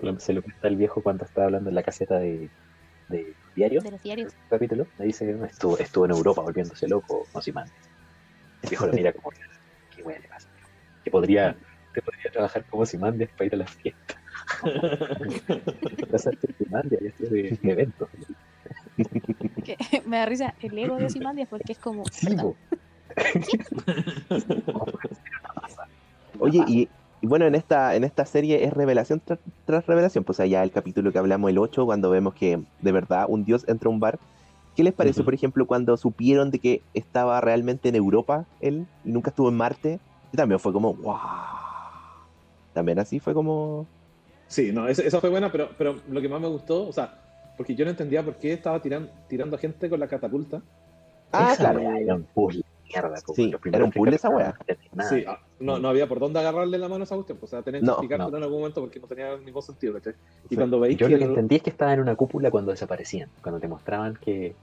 [0.02, 2.50] Lo- Se lo cuenta el viejo cuando estaba hablando en la caseta de,
[3.08, 4.34] de diario, de los diarios.
[4.48, 4.88] capítulo.
[4.98, 7.90] Le dice que estuvo, estuvo en Europa volviéndose loco, Ozymandias.
[8.62, 9.30] El viejo lo mira como,
[9.90, 10.50] ¿qué le pasa?
[11.04, 11.58] Que podría,
[11.92, 14.17] te podría trabajar como Ozymandias para ir a la fiesta.
[17.18, 17.88] De,
[20.06, 22.04] me da risa el ego de Ozymandias porque es como.
[22.06, 22.28] Sí.
[26.40, 26.88] Oye, y,
[27.20, 30.24] y bueno, en esta, en esta serie es revelación tras, tras revelación.
[30.24, 33.64] Pues allá el capítulo que hablamos, el 8, cuando vemos que de verdad un dios
[33.68, 34.18] entra a un bar.
[34.76, 39.10] ¿Qué les pareció, por ejemplo, cuando supieron de que estaba realmente en Europa él y
[39.10, 39.98] nunca estuvo en Marte?
[40.32, 41.18] Y también fue como, wow.
[42.74, 43.86] También así fue como...
[44.48, 47.14] Sí, no, esa, esa fue buena, pero, pero lo que más me gustó, o sea,
[47.56, 50.62] porque yo no entendía por qué estaba tiran, tirando a gente con la catapulta.
[51.32, 51.80] Ah, Esa claro.
[51.80, 53.14] Era un puzzle, mierda.
[53.26, 53.34] po.
[53.34, 54.54] Sí, era un puzzle esa weá.
[55.10, 57.56] Sí, ah, no, no había por dónde agarrarle la mano a esa cuestión, pues, o
[57.56, 58.36] sea, tenían que No, explicártelo no.
[58.38, 60.14] en algún momento porque no tenía ningún sentido, ¿cachai?
[60.44, 60.56] Y Sí.
[60.56, 61.12] cuando veis Yo que...
[61.12, 64.16] lo que el- entendí es que estaba en una cúpula cuando desaparecían, cuando te mostraban
[64.16, 64.54] que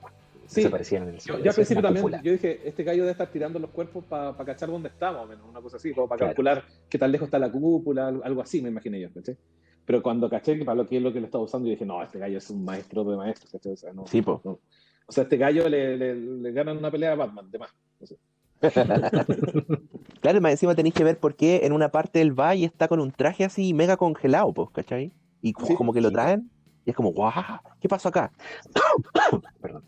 [0.47, 1.37] sí, desaparecían en el yo, cielo.
[1.39, 2.21] yo al Eso es principio también, cúpula.
[2.23, 5.61] yo dije, este gallo debe estar tirando los cuerpos para cachar dónde o menos, una
[5.61, 6.29] cosa así, como para Claro.
[6.31, 9.37] calcular qué tan lejos está la cúpula, algo, algo así me imaginé yo, ¿cachai?
[9.85, 11.85] Pero cuando caché que para lo que es lo que lo estaba usando, yo dije,
[11.85, 13.73] no, este gallo es un maestro de maestros, ¿cachai?
[13.73, 14.41] O sea, no, Sí, po.
[14.43, 14.59] no,
[15.07, 17.69] O sea, este gallo le, le, le ganan una pelea a Batman, de más.
[17.99, 18.17] No sé.
[20.21, 22.87] Claro, más encima tenéis que ver por qué en una parte él va y está
[22.87, 25.11] con un traje así mega congelado, pues, ¿cachai?
[25.41, 25.75] Y co- Sí.
[25.75, 26.49] como que lo traen
[26.83, 27.31] y es como, guau,
[27.79, 28.31] ¿qué pasó acá?
[29.61, 29.83] Perdón.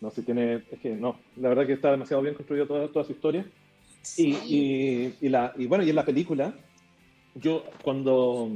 [0.00, 0.64] No sé, tiene.
[0.70, 3.46] Es que no, la verdad que está demasiado bien construido toda, toda su historia.
[4.16, 6.54] Y, y, y la, y bueno, y en la película,
[7.40, 8.48] yo cuando,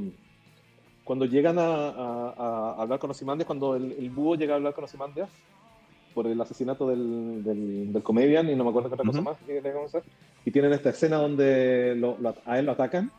[1.03, 2.29] cuando llegan a, a-
[2.77, 5.29] a hablar con Ozymandias, cuando el, el búho llega a hablar con Ozymandias
[6.13, 9.29] por el asesinato del, del, del comedian, y no me acuerdo qué otra cosa Ujú.
[9.29, 10.11] más que le vamos a hacer,
[10.45, 13.09] y tienen esta escena donde lo- lo- a él lo atacan,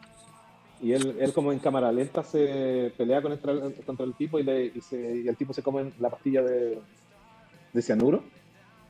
[0.81, 4.43] y él, él como en cámara lenta se pelea contra el, contra el tipo y,
[4.43, 6.79] le, y, se- y el tipo se come la pastilla de,
[7.73, 8.23] de cianuro.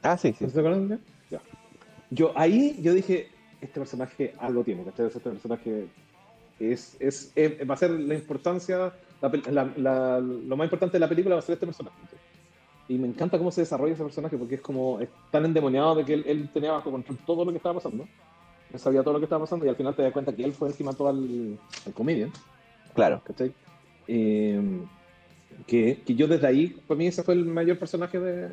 [0.03, 0.45] Ah, sí, sí.
[0.45, 1.01] ¿No se acuerdan?
[1.31, 1.41] Ya.
[2.11, 3.29] Yo ahí yo dije,
[3.61, 5.07] este personaje algo tiene, ¿cachai?
[5.07, 5.87] Este personaje
[6.73, 11.01] es, es, es- va a ser la importancia, la la- la- lo más importante de
[11.01, 11.97] la película va a ser este personaje.
[12.89, 16.05] Y me encanta cómo se desarrolla ese personaje porque es como es tan endemoniado de
[16.05, 18.07] que él, él tenía bajo control todo lo que estaba pasando.
[18.73, 20.53] Él sabía todo lo que estaba pasando y al final te das cuenta que él
[20.53, 22.31] fue el que mató al, al comedian.
[22.95, 23.23] Claro.
[23.25, 23.53] ¿cachai?
[24.07, 24.61] Eh,
[25.67, 28.51] que, que yo desde ahí, para mí ese fue el mayor personaje de,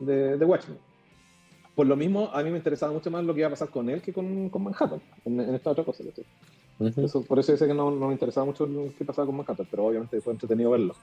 [0.00, 0.76] de, de Watchmen.
[1.80, 3.88] Por lo mismo, a mí me interesaba mucho más lo que iba a pasar con
[3.88, 6.04] él que con, con Manhattan, en, en esta otra cosa.
[6.94, 9.66] Eso, por eso dice que no, no me interesaba mucho lo que pasaba con Manhattan,
[9.70, 10.94] pero obviamente fue entretenido verlo.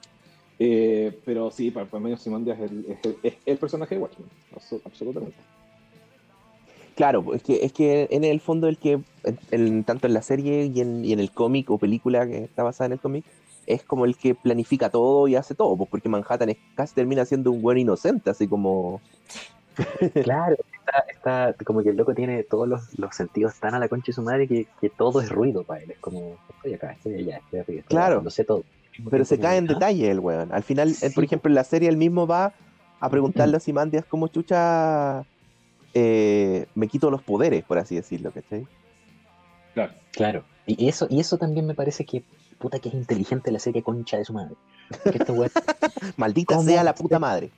[0.56, 4.00] Eh, pero sí, para, para mí Ozymandias es el, es, el, es el personaje de
[4.02, 5.36] Watchmen, abso- absolutamente.
[6.94, 10.22] Claro, es que, es que en el fondo el que, en- en- tanto en la
[10.22, 13.24] serie y en, y en el cómic o película que está basada en el cómic,
[13.66, 17.24] es como el que planifica todo y hace todo, pues porque Manhattan es, casi termina
[17.24, 19.00] siendo un buen inocente, así como...
[20.22, 23.88] Claro, está, está como que el loco tiene todos los, los sentidos tan a la
[23.88, 25.90] concha de su madre que, que todo es ruido para él.
[25.90, 28.22] Es como, estoy acá, estoy allá, estoy arriba, estoy Claro.
[28.22, 28.64] lo sé todo.
[29.10, 29.74] Pero se cae en ¿ah?
[29.74, 30.52] detalle el weón.
[30.52, 32.52] Al final, eh, por ejemplo, en la serie él mismo va
[33.00, 35.24] a preguntarle a Simandias cómo chucha
[35.94, 38.66] eh, me quito los poderes, por así decirlo, ¿cachai?
[39.74, 39.92] Claro.
[40.12, 40.44] Claro.
[40.66, 42.24] Y eso, y eso también me parece que,
[42.58, 44.56] puta, que es inteligente la serie concha de su madre.
[45.04, 45.50] Que este weón,
[46.16, 47.50] Maldita sea la puta madre.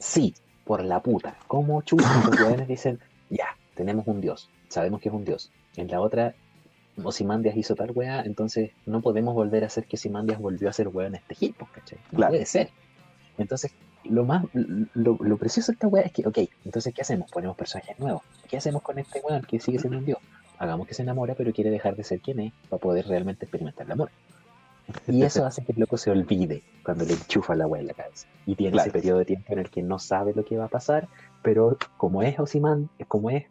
[0.00, 0.34] sí,
[0.68, 1.34] por la puta.
[1.48, 3.00] Como chucha, los weones dicen,
[3.30, 5.50] ya, tenemos un dios, sabemos que es un dios.
[5.76, 6.34] En la otra,
[7.02, 10.88] Osimandias hizo tal weá, entonces no podemos volver a hacer que Osimandias volvió a ser
[10.88, 11.98] weón este hit, pues, ¿cachai?
[12.12, 12.32] No Claro.
[12.32, 12.68] puede ser.
[13.38, 13.72] Entonces,
[14.04, 17.30] lo más, lo, lo precioso de esta weá es que, ok, entonces, ¿qué hacemos?
[17.30, 18.22] Ponemos personajes nuevos.
[18.48, 20.18] ¿Qué hacemos con este weón que sigue siendo un dios?
[20.58, 23.86] Hagamos que se enamora, pero quiere dejar de ser quien es para poder realmente experimentar
[23.86, 24.10] el amor.
[25.08, 27.94] Y eso hace que el loco se olvide cuando le enchufa la weá en la
[27.94, 28.26] cabeza.
[28.46, 28.88] Y tiene Claro.
[28.88, 31.08] ese periodo de tiempo en el que no sabe lo que va a pasar,
[31.42, 33.44] pero como es Osiman, como es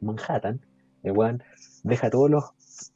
[0.00, 0.60] Manhattan,
[1.02, 1.42] el weón
[1.82, 2.44] deja todos los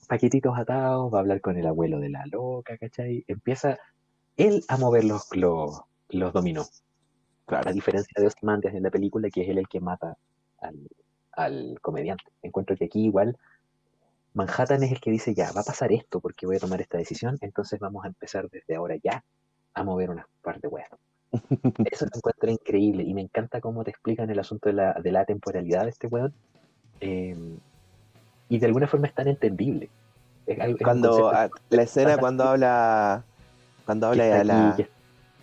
[0.09, 3.25] paquetitos atados, va a hablar con el abuelo de la loca, ¿cachai?
[3.29, 3.79] Empieza
[4.37, 5.81] él a mover los, los,
[6.11, 6.83] los dominós.
[7.47, 7.71] Claro.
[7.71, 10.17] A diferencia de Ozymandias en la película, que es él el que mata
[10.61, 10.89] al,
[11.33, 12.25] al comediante.
[12.43, 13.37] Encuentro que aquí igual
[14.37, 16.99] Manhattan es el que dice, ya, va a pasar esto porque voy a tomar esta
[16.99, 19.23] decisión, entonces vamos a empezar desde ahora ya
[19.75, 20.89] a mover unas par de weas.
[21.91, 25.11] Eso lo encuentro increíble y me encanta cómo te explican el asunto de la, de
[25.13, 26.35] la temporalidad de este weón.
[27.01, 27.35] eh,
[28.49, 29.91] y de alguna forma es tan entendible.
[30.47, 31.31] Es es Cuando
[31.71, 33.25] la escena cuando habla
[33.85, 34.91] cuando habla la, aquí, que-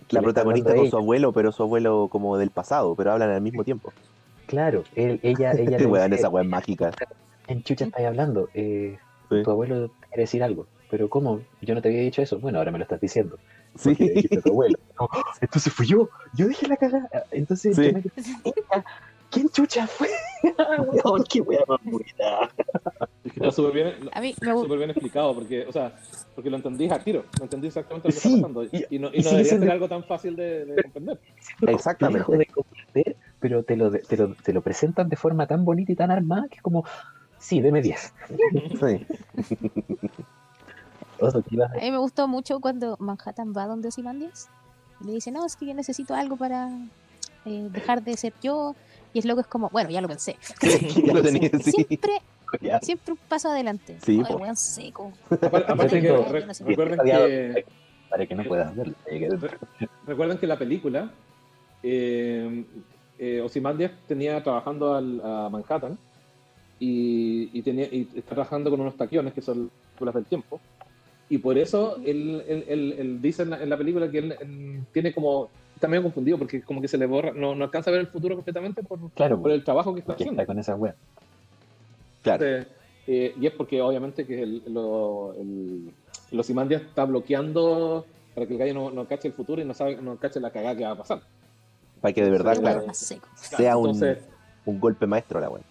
[0.06, 3.40] que la protagonista con su abuelo, pero su abuelo como del pasado, pero hablan al
[3.42, 3.92] mismo tiempo.
[4.46, 6.90] Claro, él- ella, ella le Este weón, esa es mágica.
[7.46, 8.98] En chucha estáis hablando, eh,
[9.30, 9.42] Sí.
[9.42, 11.40] tu abuelo te quiere decir algo, pero ¿cómo?
[11.62, 13.38] Yo no te había dicho eso, bueno, ahora me lo estás diciendo,
[13.74, 13.94] Sí.
[13.94, 14.78] dijiste a tu abuelo.
[14.96, 17.86] Como, "Ah, entonces fui yo, yo dije la cagada, entonces, Sí.
[17.86, 18.04] yo me-
[19.30, 20.08] ¿quién chucha fue?
[21.30, 22.50] Qué wea más buena.
[23.24, 24.10] Es que está súper bien,
[24.78, 25.98] bien explicado, porque, o sea,
[26.34, 28.64] porque lo entendís a tiro, lo entendí exactamente lo que Sí, está pasando.
[28.64, 31.18] Y, no, y y no sigue debería ser algo tan fácil de, de comprender.
[31.66, 32.24] Exactamente.
[32.24, 35.92] complejo de comprender, pero te lo, te, lo, te lo presentan de forma tan bonita
[35.92, 36.84] y tan armada que es como,
[37.44, 38.12] sí, deme 10.
[38.80, 39.06] Sí.
[41.20, 44.48] Oso, ¿qué ibas a mí me gustó mucho cuando Manhattan va donde Ozymandias
[45.00, 46.68] y le dice, no, es que yo necesito algo para
[47.44, 48.74] eh, dejar de ser yo.
[49.12, 50.36] Y es loco, es como, bueno, ya lo pensé.
[51.06, 51.70] Ya lo tenía, sí.
[51.72, 52.12] Siempre,
[52.60, 53.96] Ya, siempre un paso adelante.
[54.04, 55.12] Sí, Ay, weón seco.
[55.30, 56.64] Aparte, aparte que tengo- re- yo no sé.
[56.64, 57.64] recuerden que
[58.10, 58.94] Para que no puedas verlo.
[60.06, 61.10] Recuerden que la película,
[61.82, 62.64] eh,
[63.18, 65.96] eh, Ozymandias tenía trabajando al- a Manhattan
[66.80, 70.60] y, y tenía, y está trabajando con unos taquiones que son películas del tiempo.
[71.30, 74.36] Y por eso él, él- él- él dice en la, en la película que él,
[74.40, 75.48] él tiene como.
[75.74, 78.06] Está medio confundido porque como que se le borra, no, no alcanza a ver el
[78.06, 80.40] futuro completamente por, Claro, por el trabajo que está haciendo.
[80.40, 80.94] está con esa wea.
[82.22, 82.44] Claro.
[82.46, 82.72] Entonces,
[83.06, 85.90] eh, y es porque obviamente que el, lo, el,
[86.30, 89.74] el Ozymandias está bloqueando para que el gallo no, no cache el futuro y no,
[89.74, 91.20] sabe, no cache la cagada que va a pasar.
[92.00, 94.18] Para que de verdad, claro, sea un, Entonces,
[94.64, 95.62] un golpe maestro la weá.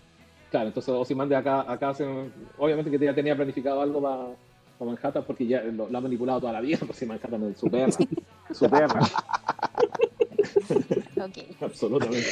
[0.54, 0.94] Claro, entonces
[1.30, 2.06] de acá, acá hace,
[2.60, 4.28] obviamente que ya tenía planificado algo para
[4.92, 7.72] Manhattan porque ya lo, lo ha manipulado toda la vida, pues si Manhattan es su
[7.72, 7.92] perra,
[8.54, 9.00] su perra,
[11.18, 11.60] Ok.
[11.60, 12.28] absolutamente.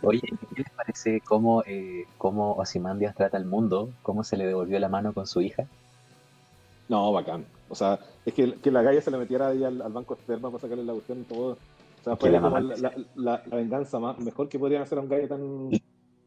[0.00, 3.90] Oye, ¿qué les parece cómo, eh, cómo Ozymandias trata al mundo?
[4.00, 5.66] ¿Cómo se le devolvió la mano con su hija?
[6.88, 7.44] No, bacán.
[7.68, 10.48] O sea, es que, que la galla se le metiera ahí al, al banco esperma
[10.50, 11.52] para sacarle la cuestión y todo.
[12.00, 14.58] O sea, Que fue la como mamá- la, la, la- la venganza más, mejor que
[14.58, 15.70] podrían hacer a un gallo tan,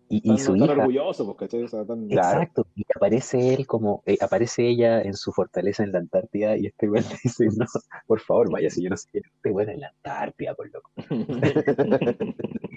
[0.08, 1.64] Y, su hija, orgulloso, ¿cachai?
[1.64, 2.08] O sea, tan...
[2.08, 2.42] Claro.
[2.42, 6.68] exacto, y aparece él como, eh, aparece ella en su fortaleza en la Antártida y
[6.68, 7.66] este güey le dice, no,
[8.06, 10.72] por favor, vaya, si yo no sé quién es este güey en la Antártida, por
[10.72, 10.92] loco.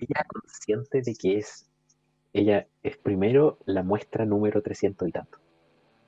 [0.01, 1.69] Ella consciente de que es,
[2.33, 5.39] ella es primero la muestra número 300 y tanto.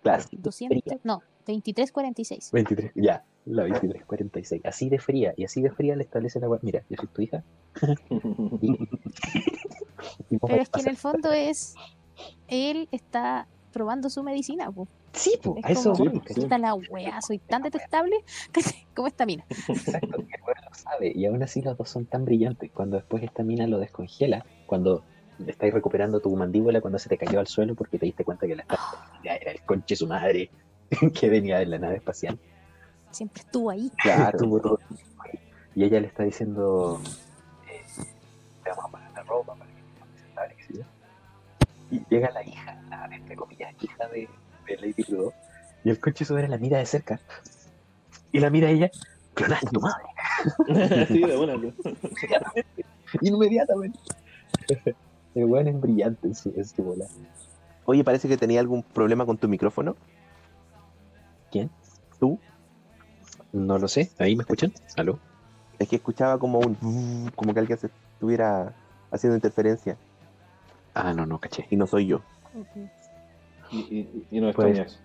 [0.02, 0.98] De 200, fría.
[1.04, 2.50] no, 2346.
[2.52, 4.62] 23, ya, la 2346.
[4.64, 7.22] Así de fría, y así de fría le establece la wea, Mira, yo soy tu
[7.22, 7.44] hija.
[8.60, 8.78] Y,
[10.30, 11.74] y vos Pero es que en el fondo es.
[12.48, 14.88] Él está probando su medicina, po.
[15.12, 16.44] Sí, po, Es a eso como, Sí, ¿cachai?
[16.44, 18.16] Puta la weá, soy tan detestable
[18.94, 19.44] como esta mina.
[19.68, 22.70] Exacto, el lo sabe, y aún así los dos son tan brillantes.
[22.72, 25.02] Cuando después esta mina lo descongela, cuando
[25.46, 28.56] estáis recuperando tu mandíbula, cuando se te cayó al suelo porque te diste cuenta que
[28.56, 28.64] la
[29.24, 30.50] ya era el conche su madre
[31.14, 32.38] que venía de la nave espacial.
[33.10, 33.90] Siempre estuvo ahí.
[34.02, 34.36] Claro.
[34.36, 34.78] Estuvo todo.
[35.74, 37.00] Y ella le está diciendo,
[37.68, 37.84] eh,
[38.64, 40.56] te vamos a poner la ropa para que te presentable.
[41.90, 44.28] Y llega la hija, la entre comillas, hija de,
[44.66, 45.32] de Lady Ludo,
[45.84, 47.20] y el conche su madre la mira de cerca.
[48.32, 48.90] Y la mira a ella,
[49.34, 51.06] clonaste tu madre.
[51.08, 51.56] sí, de buena.
[51.56, 51.72] ¿no?
[53.22, 53.98] Inmediatamente.
[55.34, 57.06] El weón es brillante en su, en su bola.
[57.84, 59.96] Oye, parece que tenía algún problema con tu micrófono.
[61.50, 61.70] ¿Quién?
[62.18, 62.38] ¿Tú?
[63.52, 64.10] No lo sé.
[64.18, 64.72] ¿Ahí me escuchan?
[64.96, 65.18] ¿Aló?
[65.78, 67.30] Es que escuchaba como un...
[67.34, 68.74] como que alguien se estuviera
[69.10, 69.96] haciendo interferencia.
[70.94, 71.66] Ah, no, no, caché.
[71.70, 72.20] Y no soy yo.
[72.54, 72.88] Ujú.
[73.72, 74.98] Y, y, y no Pues- extraña eso.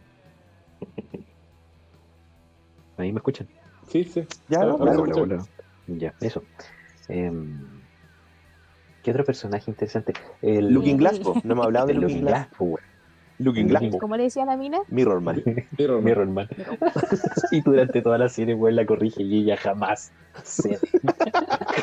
[2.97, 3.47] ¿Ahí me escuchan?
[3.88, 4.26] Sí, sí.
[4.49, 5.05] Ya, Ah, claro.
[5.05, 5.51] se escucha.
[5.88, 6.43] Ya, eso.
[7.07, 7.74] Em,
[9.05, 10.13] ¿Qué otro personaje interesante?
[10.41, 11.39] El, Looking Glass, po.
[11.43, 12.47] no hemos hablado de Looking Glass.
[12.57, 12.79] Glass.
[13.37, 13.99] Looking Glass, po.
[13.99, 14.79] ¿Cómo le decía a la mina?
[14.87, 15.43] Mirror Man.
[15.77, 16.03] Mirror Man.
[16.03, 16.47] Mirror Man.
[17.51, 20.11] y durante toda la serie, weón, la corrige y ella jamás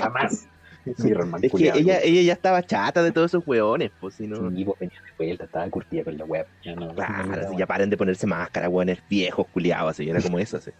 [0.00, 0.48] jamás.
[0.98, 4.26] Mirror Man, Es que ella, ella ya estaba chata de todos esos hueones, pues si
[4.26, 4.50] no.
[4.50, 6.44] Sí, vos venía de vuelta, estaba curtida con la web.
[6.64, 10.10] Ya no, Claro, no, si no, ya paren de ponerse máscara, hueones viejos, culiados, así,
[10.10, 10.72] era como eso, así.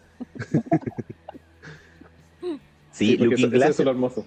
[2.91, 4.27] Sí, porque Looking eso- Glass eso es lo hermoso.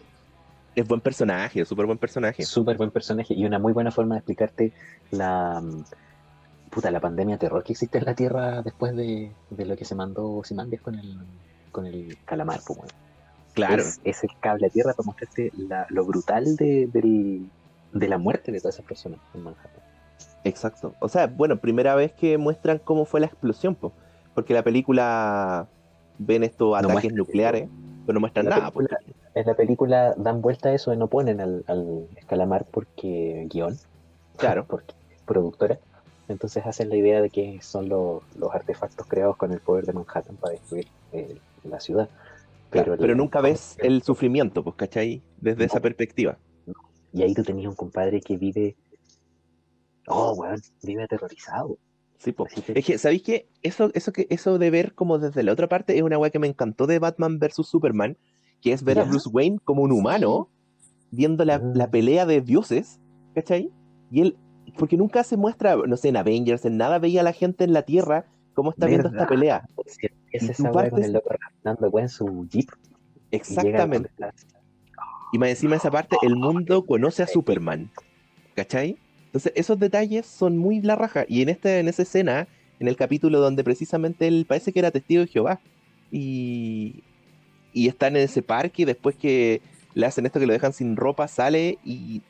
[0.76, 2.44] Es buen personaje, súper buen personaje.
[2.44, 4.74] Súper buen personaje y una muy buena forma de explicarte
[5.12, 5.84] la mm,
[6.70, 9.96] puta la pandemia terror que existe en la Tierra después de, de lo que se
[9.96, 11.18] mandó Simandias con el
[11.72, 12.80] con el calamar, pues.
[13.54, 17.50] Claro, Es, es el cable a tierra para mostrarte la- lo brutal de, del-
[17.94, 19.82] de la muerte de todas esas personas en Manhattan.
[20.44, 20.94] exacto.
[21.00, 23.94] O sea, bueno, primera vez que muestran cómo fue la explosión, po,
[24.34, 25.68] porque la película
[26.18, 27.70] ven estos No ataques muestra- nucleares,
[28.06, 28.72] pero no muestran nada.
[28.72, 28.80] po.
[28.80, 29.00] película-
[29.36, 33.78] En la película dan vuelta a eso y no ponen al, al calamar porque guion,
[34.38, 34.94] Claro, porque
[35.26, 35.80] productora.
[36.28, 39.94] Entonces hacen la idea de que son lo- los artefactos creados con el poder de
[39.94, 42.10] Manhattan para destruir eh, la ciudad.
[42.70, 45.22] claro, Pero, pero, la- nunca ves el sufrimiento, pues, ¿cachai?
[45.40, 45.82] Desde esa No.
[45.84, 46.38] perspectiva.
[47.14, 48.76] Y ahí tú tenías un compadre que vive.
[50.08, 51.78] Oh, weón, vive aterrorizado.
[52.18, 52.48] Sí, po.
[52.74, 53.48] Es que, ¿sabéis qué?
[53.62, 56.40] Eso, eso, que, eso de ver como desde la otra parte es una weá que
[56.40, 58.18] me encantó de Batman vs Superman,
[58.62, 59.04] que es ver a.
[59.04, 60.50] Bruce Wayne como un humano,
[61.12, 61.74] viendo la, Mm.
[61.76, 63.00] la pelea de dioses,
[63.36, 63.70] ¿cachai?
[64.12, 64.38] Y él,
[64.78, 67.74] porque nunca se muestra, no sé, en Avengers, en nada veía a la gente en
[67.74, 69.68] la Tierra cómo está viendo esta pelea.
[70.32, 72.70] Es Y esa con el loco en su jeep.
[73.32, 74.10] y Exactamente.
[74.10, 74.34] está-
[75.34, 77.92] Y más encima de esa parte, el mundo conoce a Superman.
[78.56, 78.98] ¿Cachai?
[79.36, 81.26] Entonces, esos detalles son muy la raja.
[81.28, 82.48] Y en, este, en esa escena,
[82.80, 85.60] en el capítulo donde precisamente él parece que era testigo de Jehová.
[86.10, 87.04] Y,
[87.74, 89.60] y están en ese parque y después que
[89.94, 92.22] le hacen esto que lo dejan sin ropa, sale y,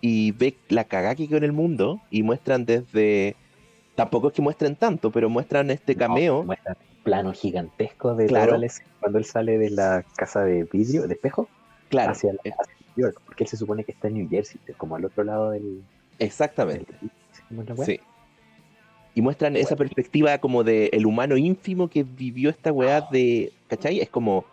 [0.00, 2.00] y ve la cagada que quedó en el mundo.
[2.10, 3.36] Y muestran desde...
[3.94, 6.44] Tampoco es que muestren tanto, pero muestran este No, cameo.
[6.44, 8.58] muestra un plano gigantesco de Claro.
[9.00, 11.46] cuando él sale de la casa de vidrio, de espejo,
[11.90, 14.28] claro, hacia, la- eh, hacia New York, porque él se supone que está en New
[14.30, 15.82] Jersey, como al otro lado del.
[16.18, 16.94] Exactamente.
[17.84, 18.00] Sí.
[19.14, 24.00] Y muestran esa perspectiva como de el humano ínfimo que vivió esta weá de, ¿cachai?
[24.00, 24.44] Es como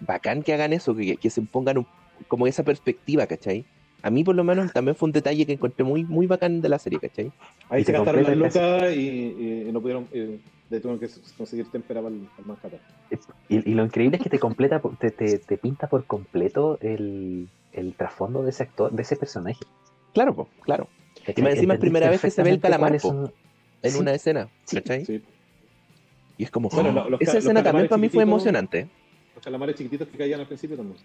[0.00, 1.86] bacán que hagan eso, que, que se pongan un-
[2.26, 3.64] como esa perspectiva, ¿cachai?
[4.02, 6.68] A mí por lo menos también fue un detalle que encontré muy, muy bacán de
[6.68, 7.30] la serie, ¿cachai?
[7.68, 10.38] Ahí Y se gastaron las lucas y, y- y no pudieron, eh,
[10.68, 12.80] tuvieron que conseguir témpera para el, para el Manhattan.
[13.48, 16.78] Y, y lo increíble es que te completa, por- te, te, te pinta por completo
[16.80, 19.60] el, el trasfondo de ese actor, de ese personaje.
[20.14, 20.88] Claro, po, claro.
[21.32, 21.44] ¿Cachai?
[21.44, 23.32] más encima es primera vez que se ve el calamar, son-
[23.82, 23.98] En Sí.
[23.98, 24.48] una escena.
[24.70, 25.04] ¿cachai?
[25.06, 25.22] Sí.
[26.36, 27.10] Y es como, Bueno, ¡oh!
[27.10, 28.88] los esa los escena también para mí fue emocionante.
[29.34, 30.96] Los calamares chiquititos que caían al principio también.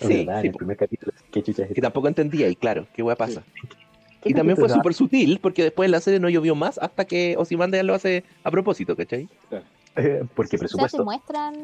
[0.00, 1.12] Sí, verdad, sí, en el primer capítulo.
[1.30, 3.44] ¿Qué chucha es que tampoco entendía, y claro, qué hueá pasa.
[4.22, 7.04] ¿Qué Y también fue súper sutil, porque después en la serie no llovió más hasta
[7.04, 9.28] que Ozymandias lo hace a propósito, ¿cachai?
[9.96, 11.04] Eh, Porque O sea, te presupuesto.
[11.04, 11.54] muestran.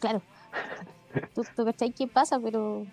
[0.00, 0.20] Claro.
[1.34, 2.84] Tú, tú cachai qué pasa, pero.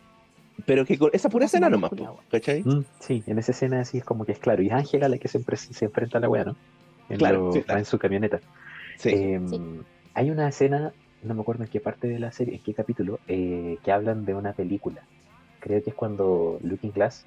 [0.66, 2.64] Pero que con esa pura Pasa escena más nomás, po, ¿cachai?
[2.64, 4.62] Mm, sí, en esa escena así es como que es claro.
[4.62, 6.56] Y es Ángela la que se, se enfrenta a la wea, ¿no?
[7.10, 7.80] En Claro, lo- sí, claro.
[7.80, 8.40] en su camioneta.
[8.98, 9.10] Sí.
[9.10, 9.60] Eh, Sí.
[10.14, 10.92] Hay una escena,
[11.24, 14.26] no me acuerdo en qué parte de la serie, en qué capítulo, eh, que hablan
[14.26, 15.04] de una película.
[15.62, 17.26] Creo que es cuando Looking Glass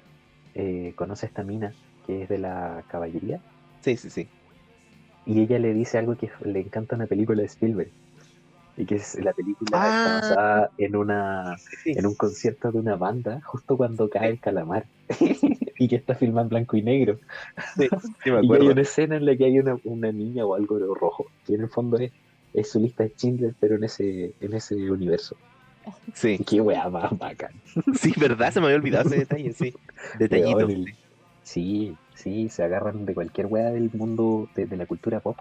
[0.53, 1.73] eh, conoce a esta mina
[2.05, 3.39] que es de la caballería
[3.81, 4.27] sí, sí, sí.
[5.25, 7.89] y ella le dice algo que le encanta una película de Spielberg.
[8.77, 9.87] Y que es la película Ah.
[9.97, 11.91] está basada en una Sí.
[11.91, 14.85] en un concierto de una banda justo cuando cae el calamar
[15.79, 17.17] y que está filmado en blanco y negro.
[17.77, 17.87] Sí,
[18.23, 18.71] sí me Y hay acuerdo.
[18.71, 21.69] una escena en la que hay una, una niña o algo rojo, que en el
[21.69, 22.11] fondo es,
[22.53, 25.35] es su lista de Schindler, pero en ese, en ese universo.
[26.13, 27.51] Sí, Qué weá más bacán.
[27.93, 29.73] sí, verdad, se me había olvidado ese detalle, sí.
[30.19, 30.59] Detallito.
[30.61, 30.93] El-
[31.43, 35.37] Sí, sí, se agarran de cualquier weá del mundo de, de la cultura pop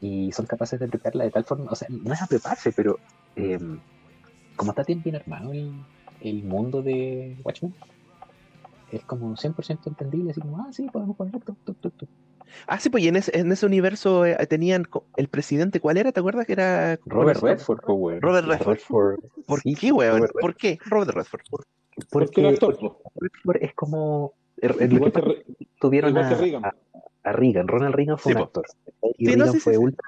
[0.00, 2.98] y son capaces de aplicarla de tal forma, o sea, no es apreparse, pero
[3.36, 3.58] eh,
[4.56, 5.72] como está bien, bien armado el,
[6.20, 7.74] el mundo de Watchmen,
[8.92, 12.06] es como 100% entendible, así como, ah, sí, podemos poner esto, esto, esto, esto.
[12.66, 14.86] Ah, sí, pues y en ese, en ese universo eh, tenían
[15.16, 16.12] el presidente, ¿cuál era?
[16.12, 17.46] ¿Te acuerdas que era Robert conocido?
[17.48, 18.22] Redford, po, weón.
[18.22, 19.18] Robert Redford.
[19.46, 20.16] ¿Por sí, qué, weón?
[20.18, 20.78] Robert ¿Por qué?
[20.86, 21.42] Robert Redford.
[22.10, 22.58] Porque
[23.44, 24.32] porque es como...
[24.56, 26.64] er- Igual que que tuvieron igual a, que Reagan.
[26.64, 26.74] a-
[27.28, 27.68] a Reagan.
[27.68, 28.64] Ronald Reagan fue Sí, un actor.
[29.18, 29.78] Y Sí, no, Reagan sí, fue sí.
[29.78, 30.04] ultra...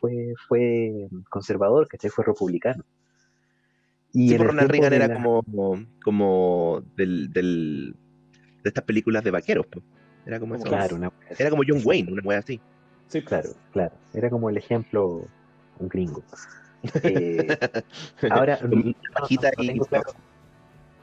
[0.00, 2.08] Fue, fue conservador, ¿cachai?
[2.10, 2.84] Fue republicano.
[4.12, 5.42] Y pues el Ronald Reagan era la- como,
[6.02, 7.94] como del, del,
[8.62, 9.84] de estas películas de vaqueros, pues.
[10.24, 10.64] Era como eso.
[10.64, 11.12] Claro, una.
[11.38, 12.60] Era como John Wayne, una wea así.
[13.08, 13.94] Sí, Claro, claro.
[14.14, 15.26] Era como el ejemplo,
[15.78, 16.22] un gringo.
[17.02, 17.58] Eh,
[18.30, 20.12] ahora, no- no- Pajita no y tengo claro.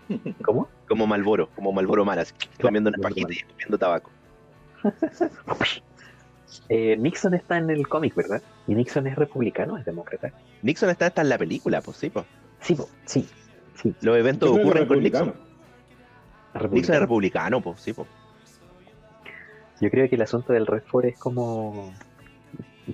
[0.46, 0.70] ¿Cómo?
[0.88, 4.10] como Malboro, como Malboro Malas, comiendo una pajita y comiendo tabaco.
[6.70, 8.42] Eh, Nixon está en el cómic, ¿verdad?
[8.68, 10.32] Y Nixon es republicano, es demócrata.
[10.62, 12.26] Nixon está hasta en la película, pues sí, pues.
[12.62, 13.28] Sí, po, sí,
[13.76, 13.94] sí.
[14.02, 15.34] Los eventos ocurren con republicano.
[16.54, 16.72] Nixon.
[16.72, 17.62] Nixon es republicano.
[17.62, 18.08] pues sí, pues.
[19.82, 21.94] Yo creo que el asunto del Redford es como.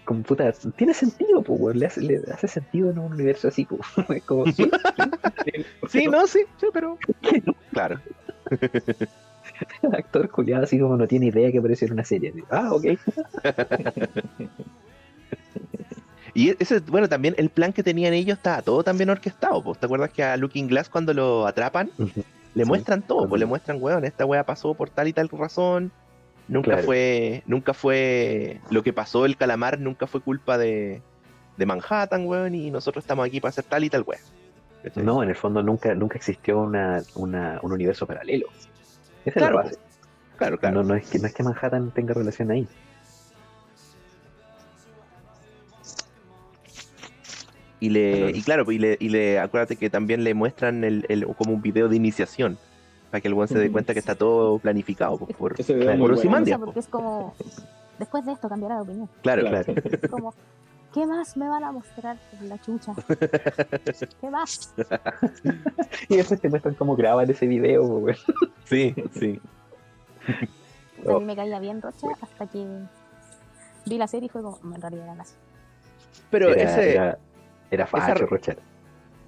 [0.04, 1.76] como puta, tiene sentido, pues.
[1.76, 3.82] Le hace, le hace sentido en un universo así, pues.
[4.10, 4.46] Es como.
[4.52, 4.70] Sí,
[5.90, 6.98] Sí, no, sí, sí, pero.
[7.72, 8.02] Claro.
[9.84, 12.30] El actor culiado así como no tiene idea que aparece en una serie.
[12.32, 12.86] así, Ah, ok.
[16.34, 19.62] Y ese, bueno, también el plan que tenían ellos estaba todo también orquestado.
[19.78, 21.92] ¿Te acuerdas que a Looking Glass cuando lo atrapan,
[22.54, 25.28] le Sí, muestran todo, pues le muestran, weón, esta wea pasó por tal y tal
[25.30, 25.92] razón.
[26.48, 26.84] Nunca Claro.
[26.84, 31.02] fue, nunca fue, lo que pasó el calamar nunca fue culpa de,
[31.58, 34.06] de Manhattan, weón, y nosotros estamos aquí para hacer tal y tal.
[34.84, 35.04] ¿Cachai?
[35.04, 38.48] No, en el fondo nunca, nunca existió una, una, un universo paralelo.
[39.26, 39.78] Esa Claro, es la base.
[40.38, 40.76] Claro, claro.
[40.82, 42.68] No, no, es que, no es que Manhattan tenga relación ahí.
[47.80, 48.30] Y le, Claro.
[48.38, 51.62] y claro, y le, y le, acuérdate que también le muestran el, el- como un
[51.62, 52.58] video de iniciación,
[53.10, 55.76] para que el weón se dé cuenta que está todo planificado, pues, por, Claro.
[55.76, 56.14] muy Por bueno.
[56.16, 56.60] Ozymandias.
[56.60, 57.34] porque es como.
[57.98, 59.10] Después de esto cambiará de opinión.
[59.24, 59.74] claro, Claro.
[59.76, 60.34] Es como.
[60.94, 62.94] ¿Qué más me van a mostrar en la chucha?
[64.22, 64.74] ¿Qué más?
[66.10, 68.18] Y después te muestran cómo graban ese video, po, weón.
[68.66, 69.42] sí, sí.
[71.08, 72.66] A mí me caía bien Rocha hasta que
[73.86, 75.34] vi la serie y fue como, "Mm, en realidad era nazi.
[76.30, 77.18] Pero Era, ese, era,
[77.72, 78.56] era facho, esa- Rocha.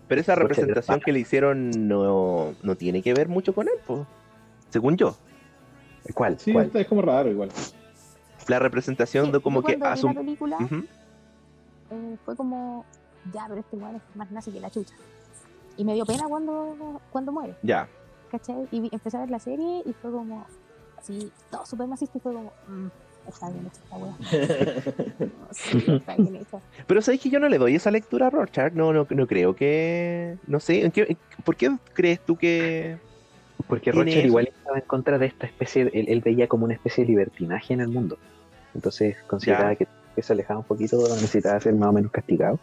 [0.07, 3.75] pero esa Rocha representación que le hicieron no, no tiene que ver mucho con él,
[3.85, 4.01] pues,
[4.69, 5.15] según yo.
[6.13, 6.39] ¿Cuál?
[6.39, 6.71] Sí, ¿Cuál?
[6.73, 7.49] es como raro igual.
[8.47, 10.85] La representación Sí, de como que cuando vi la película Ujú.
[11.93, 12.83] Eh, fue como,
[13.33, 14.93] ya, pero este weón es más nazi que la chucha.
[15.77, 17.87] Y me dio pena cuando, cuando muere, Ya,
[18.31, 18.67] ¿cachai?
[18.71, 20.45] Y vi- empecé a ver la serie y fue como,
[21.01, 22.87] sí, todo súper nazista y fue como, "Mm,
[23.27, 24.15] está bien hecha esta weá.
[25.51, 26.59] Sí, está bien hecha.
[26.87, 29.55] pero sabéis que yo no le doy esa lectura a Rorschach, no, no, no creo
[29.55, 32.97] que, no sé, ¿en qué- en- ¿por qué crees tú que,
[33.67, 37.03] Porque Rocher igual estaba en contra de esta especie, él, él veía como una especie
[37.03, 38.17] de libertinaje en el mundo.
[38.73, 39.75] Entonces consideraba Ya.
[39.77, 42.59] que, que se alejaba un poquito, necesitaba ser más o menos castigado.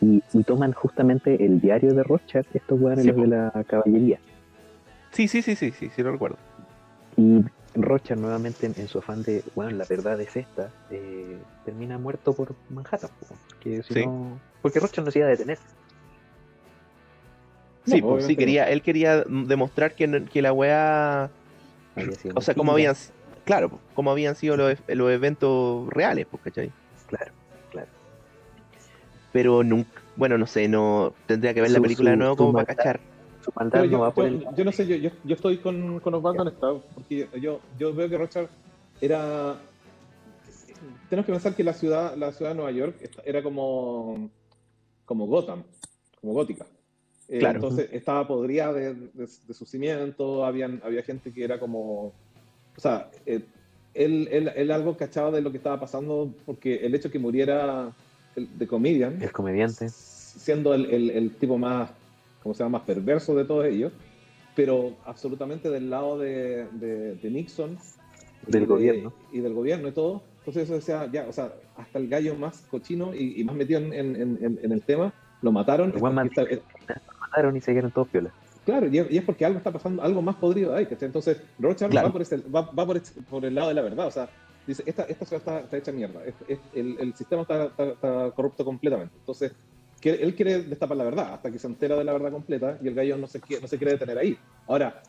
[0.00, 4.18] Y, y toman justamente el diario de Rothschild, estos weones Sí, los de la caballería.
[5.12, 6.36] sí, sí, sí, sí, sí, sí lo recuerdo.
[7.16, 7.44] Y
[7.74, 11.36] Rothschild nuevamente en, en su afán de, bueno, la verdad es esta, eh,
[11.66, 13.10] termina muerto por Manhattan.
[13.50, 14.06] Porque, si Sí.
[14.06, 15.58] no- porque Rothschild no se iba a detener.
[17.86, 21.30] Sí, No, pues, sí, quería, él quería demostrar que, que la weá.
[22.34, 22.72] O sea, mentira.
[22.72, 22.94] habían.
[23.44, 26.70] Claro, pues, cómo habían sido los, los eventos reales, pues, ¿cachai?
[27.06, 27.32] Claro,
[27.70, 27.88] claro.
[29.32, 30.02] Pero nunca.
[30.16, 31.14] Bueno, no sé, no.
[31.26, 33.00] Tendría que ver la Su- película de su- nuevo su como para cachar.
[33.44, 34.12] Su Pero no yo, va
[34.54, 38.08] yo- no sé, yo, yo, yo estoy con, con Osvaldo conectado, porque yo, yo veo
[38.08, 38.48] que Rochard
[39.00, 39.56] era...
[41.08, 44.30] Tenemos que pensar que la ciudad, la ciudad de Nueva York era como,
[45.06, 45.62] como Gotham,
[46.20, 46.66] como gótica.
[47.28, 47.56] Eh, Claro.
[47.56, 52.12] Entonces estaba podrida de, de, de sus cimientos, habían, había gente que era como...
[52.80, 53.40] O sea, eh,
[53.92, 57.92] él, él, él algo cachaba de lo que estaba pasando, porque el hecho que muriera
[58.36, 59.90] el- de Comedian, El comediante.
[59.90, 61.90] siendo el, el- el tipo más,
[62.42, 63.92] ¿cómo se llama?, más perverso de todos ellos,
[64.56, 67.76] pero absolutamente del lado de, de- de Nixon.
[68.46, 69.12] y Del de- gobierno.
[69.30, 70.22] Y del gobierno y todo.
[70.38, 73.78] Entonces eso decía, ya, o sea, hasta el gallo más cochino y, y más metido
[73.80, 75.12] en, en- en- en el tema,
[75.42, 75.92] lo mataron.
[75.94, 76.00] Es-
[77.20, 78.32] Mataron y se quedaron todos piolas.
[78.64, 80.86] Claro, y es, porque algo está pasando, algo más podrido ahí.
[80.86, 81.06] ¿cachai?
[81.06, 82.08] Entonces, Rochard Claro.
[82.08, 84.06] va, por, ese- va, va por, ese- por el lado de la verdad.
[84.06, 84.28] O sea,
[84.66, 86.24] dice, esta, esta ciudad está, está hecha mierda.
[86.24, 89.14] Es- es- el, el sistema está, está- está corrupto completamente.
[89.18, 89.52] Entonces,
[90.00, 92.88] que él quiere destapar la verdad hasta que se entera de la verdad completa y
[92.88, 94.38] el gallo no se, quiere- no se quiere detener ahí.
[94.66, 95.02] Ahora,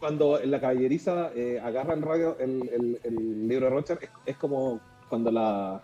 [0.00, 4.10] cuando en la caballeriza eh, agarra el, radio, el, el- el libro de Rochard, es,
[4.26, 5.80] es como cuando la,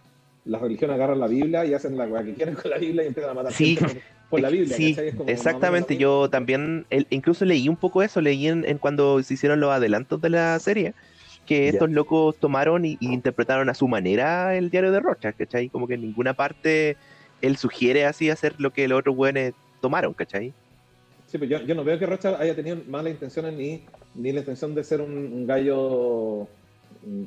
[0.46, 3.08] la religión agarra la Biblia y hacen la weá que quieren con la Biblia y
[3.08, 3.76] empiezan a matar Sí.
[3.76, 4.76] gente por, la Biblia.
[4.76, 4.96] Sí,
[5.26, 5.96] exactamente.
[5.96, 9.70] Yo también, el- incluso leí un poco eso, leí en, en cuando se hicieron los
[9.70, 10.94] adelantos de la serie,
[11.46, 15.70] que estos locos tomaron y, y interpretaron a su manera el diario de Rocha, ¿cachai?
[15.70, 16.96] Como que en ninguna parte
[17.40, 20.52] él sugiere así hacer lo que los otros güeyes tomaron, ¿cachai?
[21.26, 23.82] Sí, pero yo, yo no veo que Rocha haya tenido malas intenciones ni,
[24.14, 26.46] ni la intención de ser un, un gallo,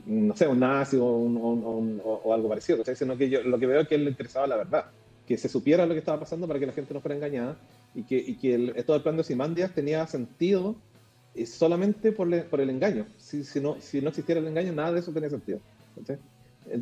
[0.05, 2.95] no sé, un nazi o, un- o un- o- o algo parecido, ¿cachai?
[2.95, 4.85] Sino que yo lo que veo es que él le interesaba la verdad,
[5.27, 7.55] que se supiera lo que estaba pasando para que la gente no fuera engañada
[7.95, 10.75] y que, y que el, todo el plan de Simandias tenía sentido
[11.35, 13.05] eh, solamente por, le- por el engaño.
[13.17, 15.59] Si, si, no, si no existiera el engaño, nada de eso tenía sentido.
[15.97, 16.17] ¿cachai?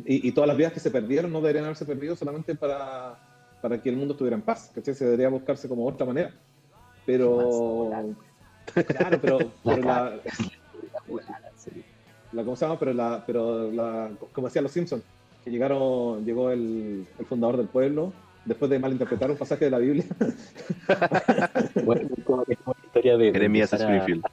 [0.06, 3.18] Y, y todas las vidas que se perdieron no deberían haberse perdido solamente para,
[3.62, 4.70] para que el mundo estuviera en paz.
[4.74, 4.94] ¿cachai?
[4.94, 6.32] Se debería buscarse como otra manera.
[7.06, 7.90] Pero.
[8.86, 10.20] Claro, pero, pero la,
[12.32, 12.44] la.
[12.44, 12.78] ¿Cómo se llama?
[12.78, 13.24] Pero la.
[13.26, 15.02] Pero la como decían los Simpsons,
[15.44, 18.12] que llegaron, llegó el, el fundador del pueblo
[18.44, 20.04] después de malinterpretar un pasaje de la Biblia.
[21.84, 23.32] Bueno, es como, es como la historia de.
[23.32, 24.24] Jeremías Springfield.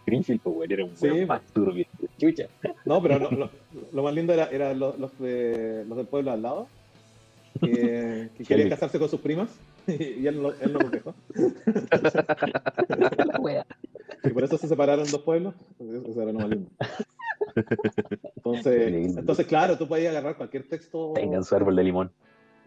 [0.00, 1.86] Springfield, pues, güey, era un Sí, más turbio.
[2.18, 2.44] Chucha.
[2.84, 3.50] No, pero lo, lo-
[3.92, 6.68] lo más lindo era, era los, los, de- los del pueblo al lado,
[7.60, 9.48] que, que querían casarse con sus primas
[9.86, 11.14] y él no, él no los dejó.
[14.22, 15.54] Y por eso se separaron dos pueblos.
[15.78, 16.70] Eso era lo más lindo.
[18.36, 22.10] Entonces, entonces, claro, tú puedes agarrar cualquier texto, Tengan su árbol de limón.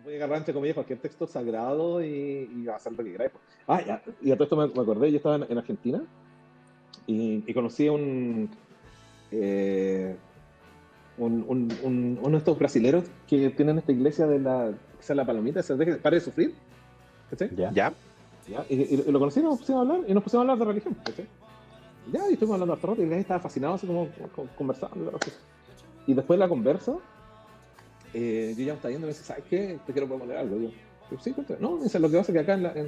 [0.07, 3.29] Puedes agarrar entre comillas cualquier texto sagrado y, y hacer lo que queráis.
[3.31, 3.43] pues.
[3.67, 6.01] Ah, ya, y a todo esto me, me acordé, yo estaba en, en Argentina
[7.05, 8.49] y, y conocí a un,
[9.31, 10.15] eh,
[11.17, 15.13] un, un, un- uno de estos brasileros que tienen esta iglesia de la, que sea
[15.13, 16.55] la palomita, se deje, pare de sufrir.
[17.29, 17.53] ¿cachai?
[17.53, 17.71] ¿Ya?
[17.73, 17.93] ¿Ya?
[18.47, 20.43] Ya, Y, y- y lo conocí y nos pusimos a hablar y nos pusimos a
[20.43, 20.95] hablar de religión.
[21.03, 21.27] ¿cachai?
[22.13, 25.19] Ya, y estuvimos hablando hasta rato y el estaba fascinado, así como, como conversando.
[26.05, 26.93] Y después de la conversa,
[28.13, 29.79] eh, yo ya me estaba yendo y me dice, ¿sabes qué?
[29.85, 30.59] Te quiero proponer algo.
[30.59, 31.59] Yo, sí, cuéntame.
[31.61, 32.88] No, me dice, lo que pasa es que acá en la, en,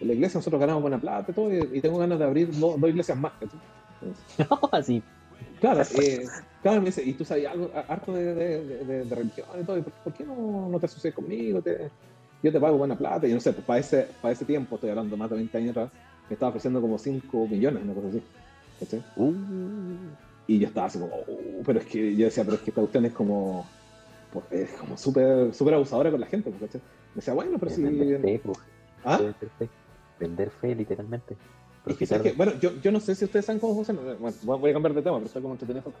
[0.00, 2.48] en la iglesia nosotros ganamos buena plata y todo, y, y tengo ganas de abrir
[2.58, 3.32] do- dos iglesias más.
[3.38, 3.60] ¿cachai?
[4.72, 5.02] Así.
[5.60, 6.26] Claro, eh,
[6.62, 9.64] claro, me dice, y tú sabes algo, harto de, de, de- de- de religión y
[9.64, 11.62] todo, ¿y por, por qué no, no te asocias conmigo?
[11.62, 11.90] Te-
[12.42, 14.90] yo te pago buena plata, y no sé, pues para ese, para ese tiempo, estoy
[14.90, 15.90] hablando más de 20 años atrás,
[16.28, 18.22] me estaba ofreciendo como 5 millones, una cosa así.
[19.16, 19.32] Uh,
[20.46, 22.82] Y yo estaba así como, "Oh", pero es que yo decía, pero es que esta
[22.82, 23.64] cuestión es como,
[24.50, 26.80] es como súper súper abusadora con la gente, pues, ¿cachai?
[27.14, 27.82] Me decía, bueno, pero si...
[27.82, 28.58] Vender fe, pues.
[29.04, 29.18] ¿Ah?
[29.18, 29.68] Vender fe.
[30.18, 31.36] Vender fe, literalmente.
[31.86, 32.32] Es que, ¿sabes qué?
[32.32, 34.00] bueno, yo, yo no sé si ustedes saben cómo funciona.
[34.18, 35.92] Bueno, voy a cambiar de tema, pero estoy como entretenido.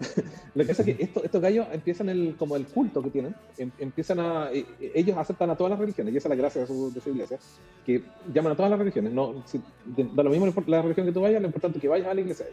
[0.54, 3.34] Lo que pasa es que esto- estos gallos empiezan el, como el culto que tienen,
[3.56, 6.36] em- empiezan a, e- e- ellos aceptan a todas las religiones, y esa es la
[6.36, 7.38] gracia de su, de su iglesia,
[7.86, 8.04] que
[8.34, 9.10] llaman a todas las religiones.
[9.12, 11.88] No, si- de- da lo mismo la religión que tú vayas, lo importante es que
[11.88, 12.46] vayas a la iglesia.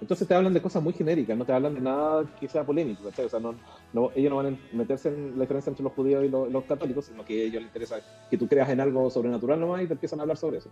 [0.00, 3.04] Entonces te hablan de cosas muy genéricas, no te hablan de nada que sea polémico,
[3.04, 3.24] ¿cachai?
[3.24, 3.54] O sea, no,
[3.92, 6.64] no- ellos no van a meterse en la diferencia entre los judíos y los, los
[6.64, 7.96] católicos, sino que a ellos les interesa
[8.30, 10.68] que tú creas en algo sobrenatural nomás y te empiezan a hablar sobre eso.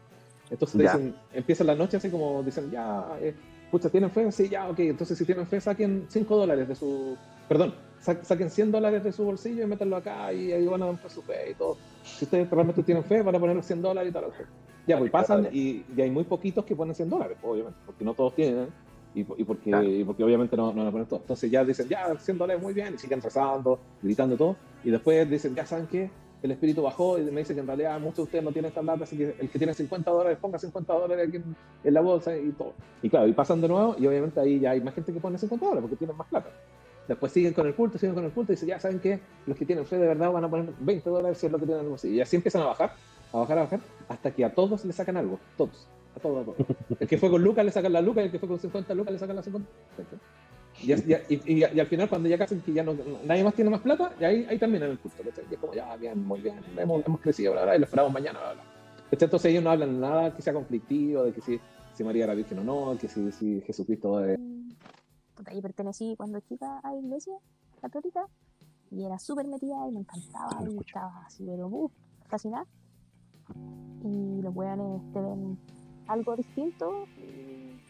[0.50, 3.34] Entonces te dicen, empiezan la noche así como dicen, ya, eh,
[3.70, 4.30] pucha, ¿tienen fe?
[4.32, 4.78] Sí, ya, ok.
[4.80, 7.16] Entonces si tienen fe, saquen 5 dólares de su,
[7.48, 10.86] perdón, sa- saquen 100 dólares de su bolsillo y métanlo acá y ahí van a
[10.86, 11.78] dar su fe y todo.
[12.02, 14.24] Si ustedes realmente tienen fe, van a poner los 100 dólares y tal.
[14.86, 18.14] Ya, pues pasan y, y hay muy poquitos que ponen 100 dólares, obviamente, porque no
[18.14, 18.66] todos tienen.
[19.14, 19.88] Y, y porque, Claro.
[19.88, 21.20] y porque obviamente no, no a poner todo.
[21.20, 24.56] Entonces ya dicen, ya, 100 dólares, muy bien, y siguen rezando, gritando todo.
[24.84, 26.10] Y después dicen, ya saben qué,
[26.42, 28.80] el espíritu bajó y me dice que en realidad muchos de ustedes no tienen esta
[28.80, 32.00] plata, así que el que tiene 50 dólares ponga 50 dólares aquí en, en la
[32.00, 32.72] bolsa y todo.
[33.00, 35.38] Y claro, y pasan de nuevo y obviamente ahí ya hay más gente que pone
[35.38, 36.50] 50 dólares porque tienen más plata.
[37.06, 39.56] Después siguen con el culto, siguen con el culto y dicen, ya saben que los
[39.56, 41.84] que tienen fe de verdad van a poner 20 dólares si es lo que tienen
[41.84, 42.08] algo así.
[42.10, 42.92] Y así empiezan a bajar,
[43.32, 45.86] a bajar, a bajar, hasta que a todos le sacan algo, todos,
[46.16, 46.76] a todos, a todos.
[47.00, 48.94] El que fue con Lucas le sacan la Lucas, y el que fue con 50
[48.94, 49.68] Lucas le sacan la 50.
[50.82, 50.96] Y, y,
[51.28, 52.94] y- y- y al final, cuando ya casi que ya no,
[53.24, 55.22] nadie más tiene más plata, y ahí, ahí termina el culto.
[55.22, 58.12] Y es como, ya, bien, muy bien, hemos, hemos crecido, bla, bla, y lo esperamos
[58.12, 58.62] mañana, bla, bla.
[59.10, 61.60] Entonces ellos no hablan nada que sea conflictivo, de que si,
[61.94, 64.38] si María era virgen o no, que si, si Jesucristo es...
[65.36, 67.34] Puta, yo pertenecí cuando chica a la iglesia
[67.80, 68.24] católica
[68.90, 71.90] y era súper metida y me encantaba y estaba así, pero uh,
[72.26, 72.66] fascinada.
[74.04, 75.58] Y los weones te ven
[76.08, 77.80] algo distinto y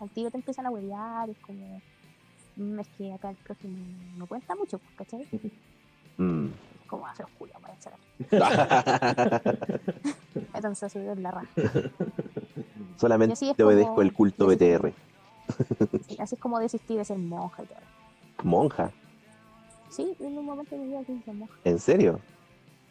[0.00, 1.80] al tiro te empiezan a huevear, es como,
[2.56, 3.76] "Mm, es que acá el próximo
[4.16, 5.26] no cuenta mucho, pues, ¿cachai?
[6.18, 6.48] Mm.
[6.86, 7.98] Como hacer oscuro, para encerrar.
[10.52, 11.48] Métanse a subir en la raja.
[12.96, 14.92] Solamente te obedezco como- el culto BTR.
[16.06, 17.78] Sí, así es como desistí de ser monja y todo.
[18.44, 18.90] Monja,
[19.88, 21.54] Sí, en un momento de mi vida quise ser monja.
[21.64, 22.20] ¿en serio?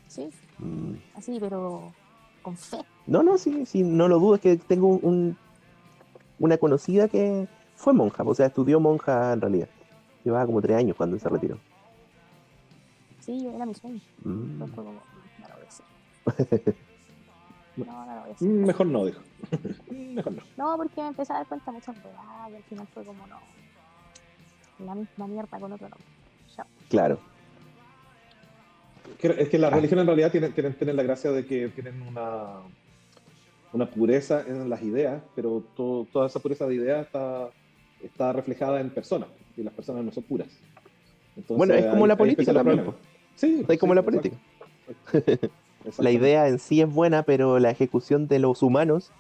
[0.08, 0.96] Sí, Mm.
[1.16, 1.92] así, pero
[2.42, 2.78] con fe.
[3.08, 5.38] No, no, sí, sí, no lo dudo, es que tengo un, un-
[6.40, 9.68] una conocida que fue monja, o sea, estudió monja en realidad.
[10.24, 11.58] Llevaba como tres años cuando se retiró.
[13.22, 14.00] Sí, era mi sueño.
[14.24, 14.60] Mm.
[14.60, 15.00] Pero fue como,
[15.40, 16.76] no lo voy a hacer.
[17.78, 18.48] No, no lo voy a hacer.
[18.50, 19.22] "Mm, Mejor no, dijo.
[19.90, 20.42] "Mm, Mejor no.
[20.58, 22.12] No, porque me empecé a dar cuenta muchas veces
[22.52, 23.38] y al final fue como, no.
[24.86, 26.08] La misma mierda con otro nombre.
[26.56, 26.66] Chao.
[26.90, 27.20] Claro,
[29.18, 32.62] Es que la religión en realidad tienen, tienen, tienen la gracia de que tienen una,
[33.74, 37.50] una pureza en las ideas, pero to- toda esa pureza de ideas está,
[38.04, 40.48] está reflejada en personas, y las personas no son puras.
[41.36, 43.02] Entonces, Bueno, es como la política también, problemas.
[43.36, 44.38] Sí, es como sí, la exacto, política.
[45.86, 46.04] exacto.
[46.04, 49.12] La idea en sí es buena, pero la ejecución de los humanos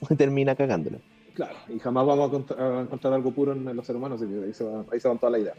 [0.16, 0.98] termina cagándola.
[1.34, 4.26] Claro, y jamás vamos a, cont- a encontrar algo puro en los seres humanos, que
[4.46, 5.58] ahí se, va- ahí se van todas las ideas.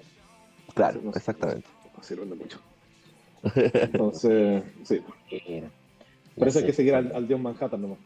[0.73, 1.68] Claro, No exactamente.
[1.95, 2.60] No sirven de mucho.
[3.56, 5.02] Entonces, sí.
[6.36, 7.98] Por eso hay que seguir al, al dios Manhattan nomás,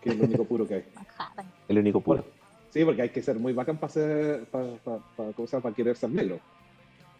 [0.00, 0.84] que es lo único puro que hay.
[0.94, 1.46] Manhattan.
[1.68, 2.24] El único puro.
[2.70, 6.10] Sí, porque hay que ser muy bacán para ser, para, para, para, para querer ser
[6.10, 6.40] negro.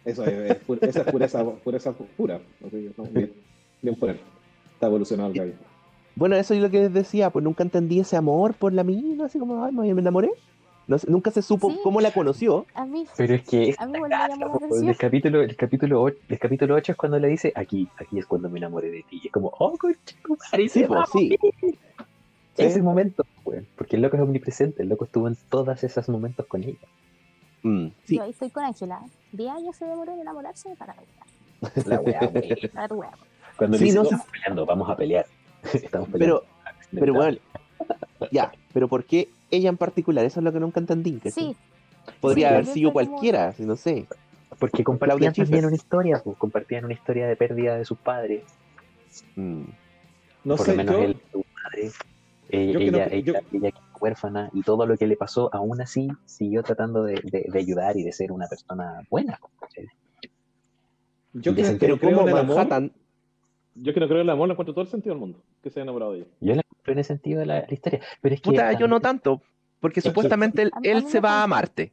[0.03, 2.41] Eso es, es pu- esa es pureza, pureza pura.
[2.65, 3.33] Así no, bien,
[3.81, 4.19] bien por él.
[4.73, 5.53] Está evolucionado el gallo.
[6.15, 9.25] Bueno, eso es lo que les decía, pues nunca entendí ese amor por la mina,
[9.25, 10.29] así como, ay, me enamoré.
[10.87, 11.79] No nunca se supo Sí.
[11.83, 12.65] cómo la conoció.
[12.75, 16.39] A mí, Pero es que a mí llamó la el capítulo, el capítulo 8, el
[16.39, 19.19] capítulo 8 es cuando le dice, aquí, aquí es cuando me enamoré de ti.
[19.23, 21.37] Y es como, oh, conchetumare, Sí, pues, sí.
[22.57, 23.67] Ese momento, weón.
[23.75, 26.77] Porque el loco es omnipresente, el loco estuvo en todos esos momentos con ella.
[27.63, 29.01] Mm, sí, Yo ahí estoy con Ángela.
[29.33, 30.95] 10 años se demoró en enamorarse para
[31.85, 32.21] la weá.
[32.21, 33.11] La weá, weá.
[33.57, 34.15] Cuando Sí, le dice, no, no, sí.
[34.15, 35.25] estamos peleando, vamos a pelear.
[35.73, 36.43] estamos peleando.
[36.91, 37.37] pero, pero bueno,
[38.31, 40.25] ya, pero ¿por qué ella en particular?
[40.25, 41.13] Eso es lo que nunca entendí.
[41.19, 41.31] ¿cachai?
[41.31, 41.55] Sí,
[42.21, 44.07] Podría sí, haber sido como- cualquiera, si no sé.
[44.59, 48.43] Porque compartían también una historia, pues, compartían una historia de pérdida de sus padres.
[49.35, 49.63] Mm,
[50.43, 51.91] No por sé, lo menos yo, él, su madre.
[52.49, 55.81] eh, yo ella, que- ella, yo- ella huérfana y todo lo que le pasó, aún
[55.81, 59.39] así siguió tratando de, de- de ayudar y de ser una persona buena.
[59.59, 59.87] ¿cachai?
[61.33, 62.83] yo creo Pero creo como en el amor.
[63.75, 65.41] Yo que no creo en el amor, le encuentro todo el sentido del mundo.
[65.61, 66.27] Que se haya enamorado de ella.
[66.39, 67.99] Yo la encuentro en ese sentido de la, la historia.
[68.21, 69.41] Pero es que puta, yo no tanto,
[69.79, 70.07] porque Sí.
[70.09, 71.47] supuestamente él, se va a.
[71.47, 71.91] Marte,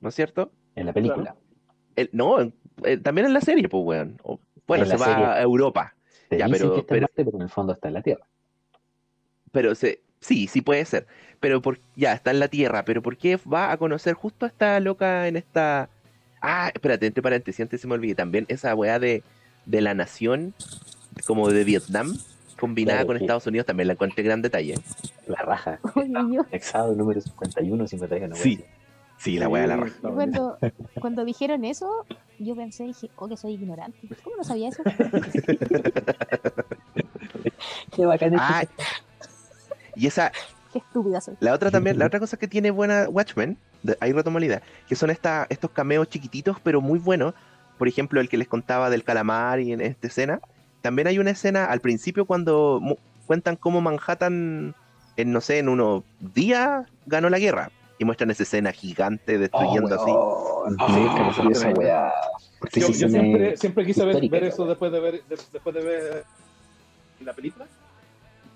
[0.00, 0.50] ¿no es cierto?
[0.76, 1.36] en la película.
[1.94, 4.18] Él- no, eh, también en la serie, pues, weón.
[4.66, 5.24] Bueno, En se va serie.
[5.24, 5.94] a Europa,
[6.28, 7.94] Te Ya, dicen pero- que está en pero- Marte, pero en el fondo está en
[7.94, 8.26] la Tierra.
[9.52, 11.06] pero se, sí, sí puede ser.
[11.38, 14.48] Pero por, ya, está en la Tierra, pero ¿por qué va a conocer justo a
[14.48, 15.90] esta loca en esta...
[16.40, 19.22] Ah, espérate, entre paréntesis, antes se me olvidé, también esa weá de,
[19.66, 20.54] de la nación,
[21.26, 22.16] como de Vietnam,
[22.58, 23.24] combinada Claro, con sí.
[23.24, 24.74] Estados Unidos, también la encontré gran detalle.
[25.26, 25.78] La raja.
[26.50, 28.64] Anexado número 51, si me traigan una Sí.
[29.16, 29.94] Sí, la weá de la raja.
[30.02, 30.58] Cuando,
[31.00, 32.04] cuando dijeron eso,
[32.40, 33.96] yo pensé, dije, oh, que soy ignorante.
[34.22, 34.82] ¿Cómo no sabía eso?
[37.94, 38.64] Qué bacán Ah,
[39.96, 40.32] y esa,
[40.72, 41.36] Qué estúpida soy.
[41.40, 44.62] La otra también, la otra cosa que tiene buena Watchmen, de- ahí retomo la idea,
[44.88, 47.34] que son esta, estos cameos chiquititos pero muy buenos.
[47.78, 50.40] Por ejemplo, el que les contaba del calamar y en esta escena.
[50.80, 52.96] También hay una escena al principio cuando mu-
[53.26, 54.74] cuentan cómo Manhattan,
[55.16, 57.70] en no sé, en unos días ganó la guerra.
[57.98, 60.10] Y muestran esa escena gigante destruyendo así.
[60.10, 60.92] Oh, Ah, sí,
[61.32, 62.12] sí, esa.
[62.72, 66.24] Sí, yo siempre, siempre quise ver, eso después de ver, de- después de ver
[67.20, 67.66] la película.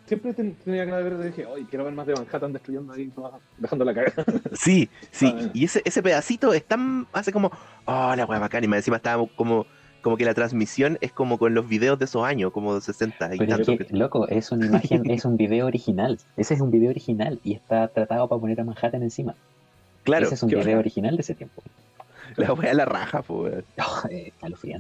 [0.09, 3.11] Siempre ten- tenía ganas de ver, dije, oye, quiero ver más de Manhattan destruyendo ahí,
[3.59, 4.25] dejando la cagada.
[4.55, 5.33] Sí, sí.
[5.37, 5.51] Ah.
[5.53, 7.07] Y ese, ese pedacito es tan.
[7.13, 7.51] hace como.
[7.85, 8.65] Oh, la wea bacán.
[8.65, 9.67] Y encima estaba como
[10.01, 13.35] como que la transmisión es como con los videos de esos años, como de 60
[13.35, 13.87] y Pero es tantos.
[13.89, 16.19] que, loco, es una imagen, es un video original.
[16.37, 19.35] Ese es un video original y está tratado para poner a Manhattan encima.
[20.05, 20.79] Claro, Ese es un video bacán.
[20.79, 21.63] original de ese tiempo.
[22.37, 23.65] la wea la raja, pues.
[23.79, 24.33] Oh, eh,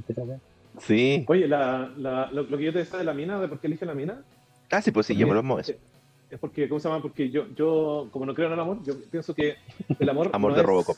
[0.09, 0.39] esa weá.
[0.81, 1.25] Sí.
[1.27, 3.67] Oye, la, la- lo, lo que yo te decía de la mina, de por qué
[3.67, 4.23] elige la mina,
[4.71, 5.73] Ah, sí, pues sí, volvamos a eso.
[6.31, 7.01] es porque, ¿cómo se llama?
[7.03, 9.57] Porque yo, yo como no creo en el amor, yo pienso que
[9.99, 10.31] el amor.
[10.35, 10.97] Amor no de es- Robocop.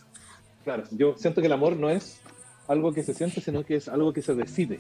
[0.64, 2.20] Claro, yo siento que el amor no es
[2.68, 4.78] algo que se siente, sino que es algo que se decide.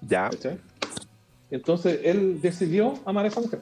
[0.00, 0.30] Ya.
[0.30, 0.58] ¿cachai?
[1.50, 3.60] Entonces él decidió amar a esa mujer,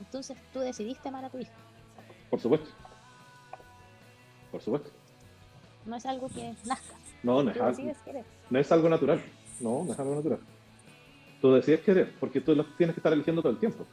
[0.00, 1.52] Entonces tú decidiste amar a tu hija.
[2.28, 2.68] por supuesto.
[4.50, 4.90] Por supuesto.
[5.86, 6.94] No es algo que nazca.
[7.22, 7.92] No, no es, algo,
[8.50, 9.22] no es algo natural.
[9.60, 10.40] No, no es algo natural.
[11.40, 13.86] Tú decides querer, porque tú lo tienes que estar eligiendo todo el tiempo.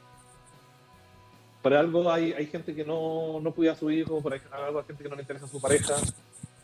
[1.62, 4.84] Por algo hay, hay gente que no, no cuida a su hijo, por algo hay
[4.86, 5.94] gente que no le interesa a su pareja,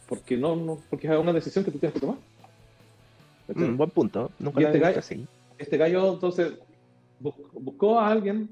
[0.08, 2.16] porque no, no porque es una decisión que tú tienes que tomar.
[3.46, 3.62] ¿Cachai?
[3.68, 4.30] Mm, buen punto.
[4.38, 5.26] Nunca Y este gallo- así.
[5.58, 6.52] este gallo entonces
[7.18, 8.48] bus- buscó a alguien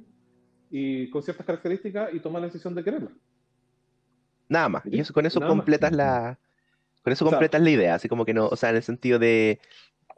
[0.70, 3.10] y con ciertas características y tomó la decisión de quererla.
[4.48, 4.82] Nada más.
[4.86, 5.60] Y eso, con eso Nada más.
[5.60, 6.38] completas la.
[7.02, 7.94] Con eso O sea- completas la idea.
[7.94, 9.60] Así como que no, o sea, en el sentido de.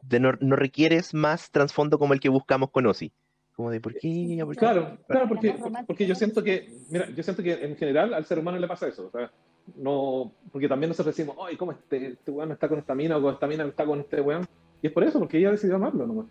[0.08, 3.12] De no, no requieres más trasfondo como el que buscamos con Ozzy.
[3.54, 4.58] Como de por qué por qué?
[4.58, 5.54] Claro, claro, porque,
[5.86, 8.88] porque yo siento que, mira, yo siento que en general al ser humano le pasa
[8.88, 9.06] eso.
[9.06, 9.30] o sea,
[9.76, 13.22] no, porque también nosotros decimos, ay, ¿cómo este, este weón está con esta mina o
[13.22, 14.44] con esta mina está con este weón?
[14.82, 16.26] Y es por eso, porque ella decidió amarlo nomás.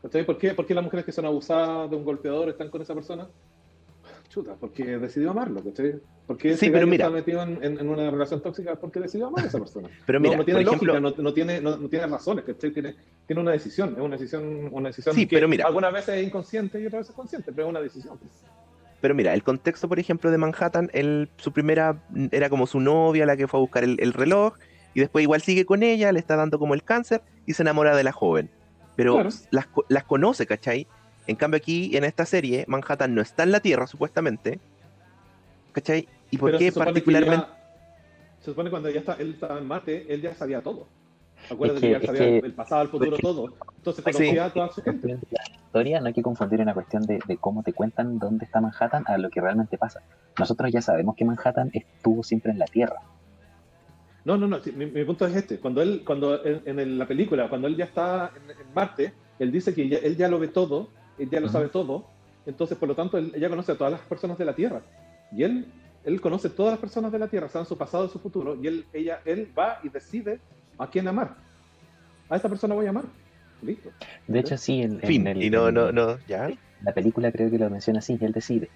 [0.00, 0.54] ¿Por qué?
[0.54, 3.28] ¿Por qué las mujeres que son abusadas de un golpeador están con esa persona?
[4.28, 5.94] Chuta, porque decidió amarlo, ¿cachai?
[6.26, 7.06] Porque ese Sí, pero gallo mira.
[7.06, 9.88] está metido en, en- en una relación tóxica porque decidió amar a esa persona.
[10.06, 12.44] Pero No- mira, no, tiene por ejemplo, lógica, no, no tiene, no, no tiene razones,
[12.44, 12.70] ¿cachai?
[12.70, 12.94] Tiene,
[13.26, 15.66] tiene una decisión, es una decisión, una decisión Sí, que pero mira.
[15.66, 18.18] algunas veces es inconsciente y otras veces es consciente, pero es una decisión.
[19.00, 23.24] Pero mira, el contexto, por ejemplo, de Manhattan, él, su primera era como su novia,
[23.24, 24.54] la que fue a buscar el, el reloj,
[24.92, 27.96] y después igual sigue con ella, le está dando como el cáncer y se enamora
[27.96, 28.50] de la joven.
[28.96, 29.30] Pero Claro.
[29.52, 30.86] las, las conoce, ¿cachai?
[31.28, 34.58] En cambio aquí, en esta serie, Manhattan no está en la Tierra, supuestamente.
[35.72, 36.08] ¿Cachai?
[36.30, 37.46] ¿Y por Pero qué se particularmente?
[37.46, 37.54] ya-
[38.40, 40.86] se supone que cuando ya está, él estaba en Marte, él ya sabía todo.
[41.50, 43.52] Acuérdate Es que- que, ya sabía que- el pasado, el futuro, todo.
[43.76, 44.10] Entonces Sí.
[44.12, 45.18] conocía a toda su La gente.
[45.66, 49.04] historia no hay que confundir una cuestión de, de cómo te cuentan dónde está Manhattan
[49.06, 50.00] a lo que realmente pasa.
[50.38, 53.00] Nosotros ya sabemos que Manhattan estuvo siempre en la Tierra.
[54.24, 54.60] No, no, no.
[54.62, 55.58] sí, mi, mi punto es este.
[55.60, 59.12] Cuando él, cuando en, en el- la película, cuando él ya está en, en Marte,
[59.38, 60.88] él dice que ya- él ya lo ve todo,
[61.18, 62.06] él ya lo sabe todo.
[62.46, 64.80] Entonces, por lo tanto, él ya conoce a todas las personas de la Tierra.
[65.32, 65.66] Y él,
[66.04, 68.56] él conoce todas las personas de la Tierra, saben su pasado y su futuro.
[68.60, 70.40] Y él, ella, él va y decide
[70.78, 71.36] a quién amar.
[72.30, 73.04] A esta persona voy a amar.
[73.62, 73.90] Listo.
[74.26, 75.26] De hecho, sí, en, en Fin.
[75.26, 76.48] el- Y no, no, no, ya.
[76.82, 78.68] la película creo que lo menciona así, él decide.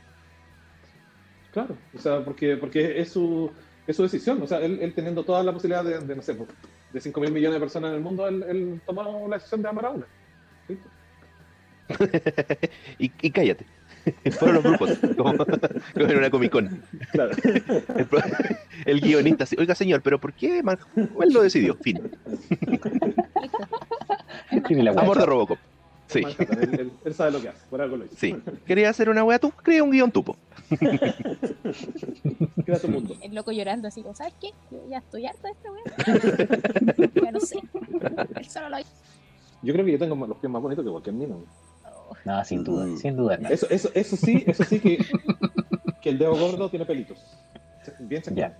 [1.52, 3.50] Claro, o sea, porque, porque es, su,
[3.86, 4.40] es su decisión.
[4.42, 6.34] O sea, él, él teniendo toda la posibilidad de, de, no sé,
[6.92, 9.68] de 5 mil millones de personas en el mundo, él, él tomó la decisión de
[9.68, 10.06] amar a una.
[10.68, 10.88] Listo.
[12.98, 13.66] y, y cállate.
[14.38, 15.36] Fueron los grupos, como,
[15.94, 16.82] como en una Comic Con.
[17.12, 17.30] Claro.
[17.44, 18.08] El,
[18.86, 20.62] el guionista, así, oiga señor, pero ¿por qué?
[20.62, 22.10] Man- Él lo decidió, fin.
[24.96, 25.26] Amor de wea.
[25.26, 25.58] Robocop.
[26.08, 26.36] Sí, él,
[26.78, 28.14] él- él sabe lo que hace, por algo lo hizo.
[28.18, 28.36] sí.
[28.66, 30.36] Quería hacer una wea, tú crea un guion tupo.
[32.64, 33.16] Crea tu mundo.
[33.22, 34.50] El loco llorando así, como, ¿sabes qué?
[34.70, 35.82] Yo ya estoy harta de esta weá.
[37.24, 37.58] ya no sé.
[38.36, 38.90] Él solo lo hizo.
[39.62, 41.44] Yo creo que yo tengo los pies más bonitos que cualquier niño.
[42.24, 42.96] No, sin duda, Mm.
[42.98, 43.34] sin duda.
[43.50, 45.04] Eso, eso, eso sí, eso sí que,
[46.00, 47.18] que el dedo gordo tiene pelitos.
[48.00, 48.22] Bien.
[48.34, 48.56] Ya.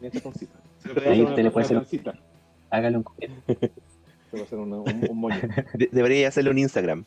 [0.00, 0.58] Bien chaconcita.
[0.82, 2.14] Se Ahí usted le puede hacer- plancita.
[2.70, 3.04] Hágale un.
[3.18, 3.70] Se
[4.30, 5.36] puede hacer una- un, un moño.
[5.74, 7.04] De- debería hacerle un Instagram.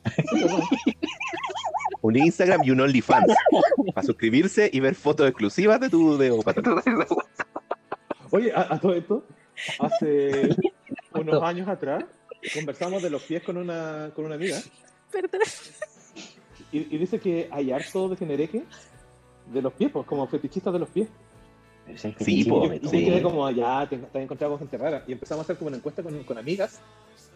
[2.02, 3.34] Un Instagram y un OnlyFans.
[3.94, 6.40] Para suscribirse y ver fotos exclusivas de tu dedo.
[8.32, 9.26] Oye, a, a todo esto,
[9.80, 10.50] hace
[11.14, 12.06] unos años atrás
[12.54, 14.58] conversamos de los pies con una, con una amiga
[15.12, 15.42] Perdón.
[16.72, 18.64] y, y dice que hay harto de genereque
[19.52, 21.08] de los pies, pues como fetichistas de los pies.
[21.96, 23.22] Sí, fetichismo, po, Y yo, sí.
[23.24, 25.04] como, ya, te, te has encontrado con gente rara.
[25.08, 26.80] Y empezamos a hacer como una encuesta con, con amigas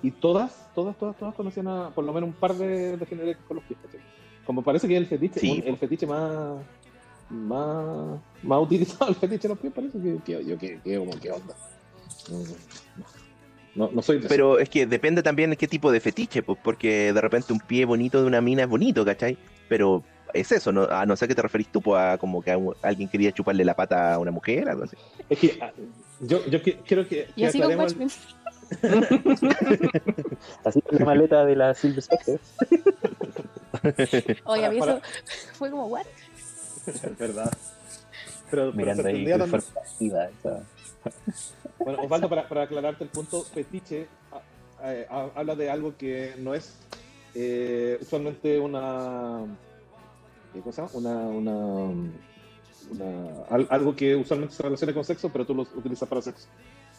[0.04, 3.44] y todas, todas, todas, todas conocían a por lo menos un par de, de genereques
[3.48, 3.80] con los pies.
[3.84, 4.00] ¿cachai?
[4.46, 5.68] Como parece que es el fetiche, Sí, un- po.
[5.70, 6.58] el fetiche más,
[7.32, 11.12] más, más utilizado, el fetiche de los pies, parece que, que yo que, que como,
[11.20, 11.56] ¿qué onda?
[12.30, 12.46] No, no
[14.02, 14.30] soy de eso.
[14.30, 17.60] Pero es que depende también de qué tipo de fetiche, pues, porque de repente un
[17.60, 19.38] pie bonito de una mina es bonito, ¿cachai?
[19.70, 22.52] Pero es eso, no, a no ser que te referís tú, pues, a como que
[22.52, 24.96] a un- alguien quería chuparle la pata a una mujer, algo así.
[25.30, 25.72] Es que ah,
[26.20, 28.10] yo, yo que- quiero que, que Y así con aclaremos- Watchmen.
[30.66, 32.40] Así con la maleta de la Silver Spectre.
[34.46, 35.00] Oye, a mí eso
[35.54, 36.06] fue como, ¿what?
[36.88, 37.52] Es verdad.
[38.50, 39.62] Pero, pero Mirando ahí también-
[40.40, 40.64] esa-
[41.80, 44.42] Bueno, Osvaldo, para, para aclararte el punto, fetiche, ah,
[44.92, 46.78] eh, ha- habla de algo que no es
[47.36, 49.42] eh, usualmente una,
[50.54, 50.88] ¿qué cosa?
[50.94, 51.56] Una, una,
[52.92, 56.48] una- al- algo que usualmente se relaciona con sexo, pero tú lo utilizas para sexo.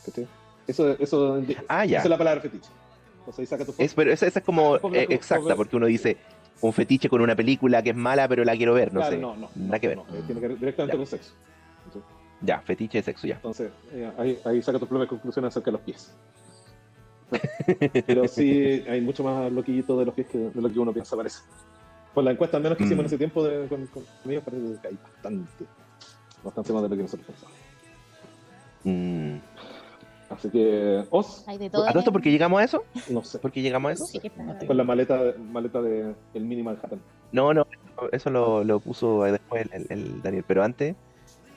[0.04, 0.26] ¿Cachai?
[0.66, 1.98] Eso, eso, Ah, ya.
[1.98, 2.68] esa es la palabra fetiche.
[3.20, 5.86] Entonces ahí saca tu Es, pero esa, esa es como Pobre- eh, exacta, porque uno
[5.86, 6.16] dice
[6.60, 9.20] un fetiche con una película que es mala, pero la quiero ver, no Claro, sé.
[9.20, 9.96] no, no, nada que ver.
[9.98, 10.98] no, eh, tiene que ver directamente Ya.
[10.98, 11.32] con sexo.
[12.44, 13.36] Ya, fetiche de sexo, ya.
[13.36, 16.14] Entonces, eh, ahí, ahí saca tus propias conclusiones acerca de los pies.
[18.06, 21.16] Pero sí, hay mucho más loquillito de los pies que de lo que uno piensa,
[21.16, 21.40] parece.
[22.12, 23.06] Por la encuesta, al menos que hicimos en Mm.
[23.06, 25.64] ese tiempo de, con, con amigos, parece que hay bastante,
[26.44, 27.56] bastante más de lo que nosotros pensamos.
[28.84, 29.36] Mm.
[30.30, 31.86] Así que, Os, Hay de ¿A todo.
[31.88, 32.84] esto por qué llegamos a eso?
[33.10, 34.06] no sé, ¿Por qué llegamos a eso?
[34.06, 37.00] Sí, que está- con la maleta, maleta de el mini Manhattan.
[37.32, 37.66] No, no,
[38.12, 40.94] eso lo, lo puso después el, el Daniel, pero antes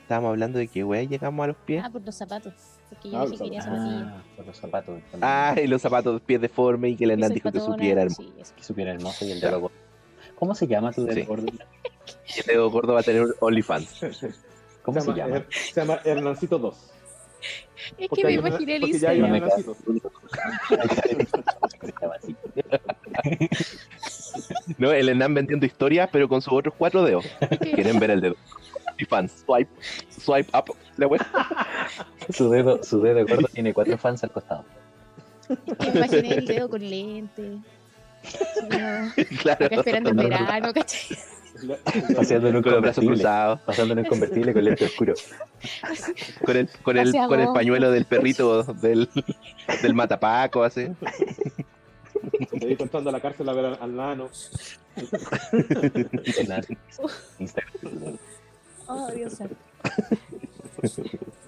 [0.08, 1.82] estábamos hablando de que, güey, llegamos a los pies.
[1.84, 2.54] Ah, por los zapatos.
[2.88, 4.02] Porque yo Ah, dije los que quería zapatillas.
[4.06, 5.00] Ah, por los zapatos.
[5.20, 8.22] Ah, y los zapatos, pies deformes y que el Hernán dijo que supiera hermoso.
[8.22, 8.32] sí.
[8.56, 9.76] Que supiera hermoso y el dedo gordo.
[10.36, 11.22] ¿Cómo se llama tu dedo Sí.
[11.24, 11.46] gordo?
[11.46, 11.52] Y
[12.40, 14.00] el dedo gordo va a tener OnlyFans.
[14.82, 15.44] ¿Cómo se llama?
[15.50, 16.92] Se llama Hernancito 2.
[17.98, 20.00] Es Porque que me imaginé el porque ya No Instagram.
[24.94, 27.24] el Hernán vendiendo historias, pero con sus otros cuatro dedos.
[27.74, 28.34] Quieren ver el dedo.
[28.98, 29.70] OnlyFans, swipe,
[30.10, 30.74] swipe up.
[30.96, 31.08] La.
[32.30, 34.64] Su dedo, su dedo gordo tiene cuatro fans al costado.
[35.48, 37.58] Es que me imaginé el dedo con lente.
[39.40, 41.16] Claro, acá esperando el verano, ¿cachai?
[42.16, 43.06] Paseando en un con los brazos convertible.
[43.06, 45.14] cruzados, Pasando en un convertible con lente oscuro.
[46.44, 49.08] con el, con el, con el pañuelo del perrito del,
[49.82, 50.82] del matapaco, así.
[52.52, 54.28] De ahí entrando a la cárcel a ver al, al nano.
[57.38, 58.18] Instagram.
[58.88, 59.56] Oh, Dios santo.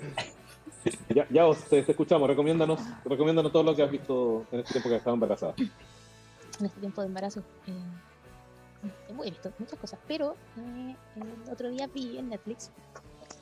[1.15, 4.75] Ya, ya os te, te escuchamos, recomiéndanos, recomiéndanos todo lo que has visto en este
[4.75, 5.55] tiempo que has estado embarazada.
[5.59, 7.41] En este tiempo de embarazo.
[7.67, 12.71] Eh, he visto muchas cosas, pero eh, el otro día vi en Netflix.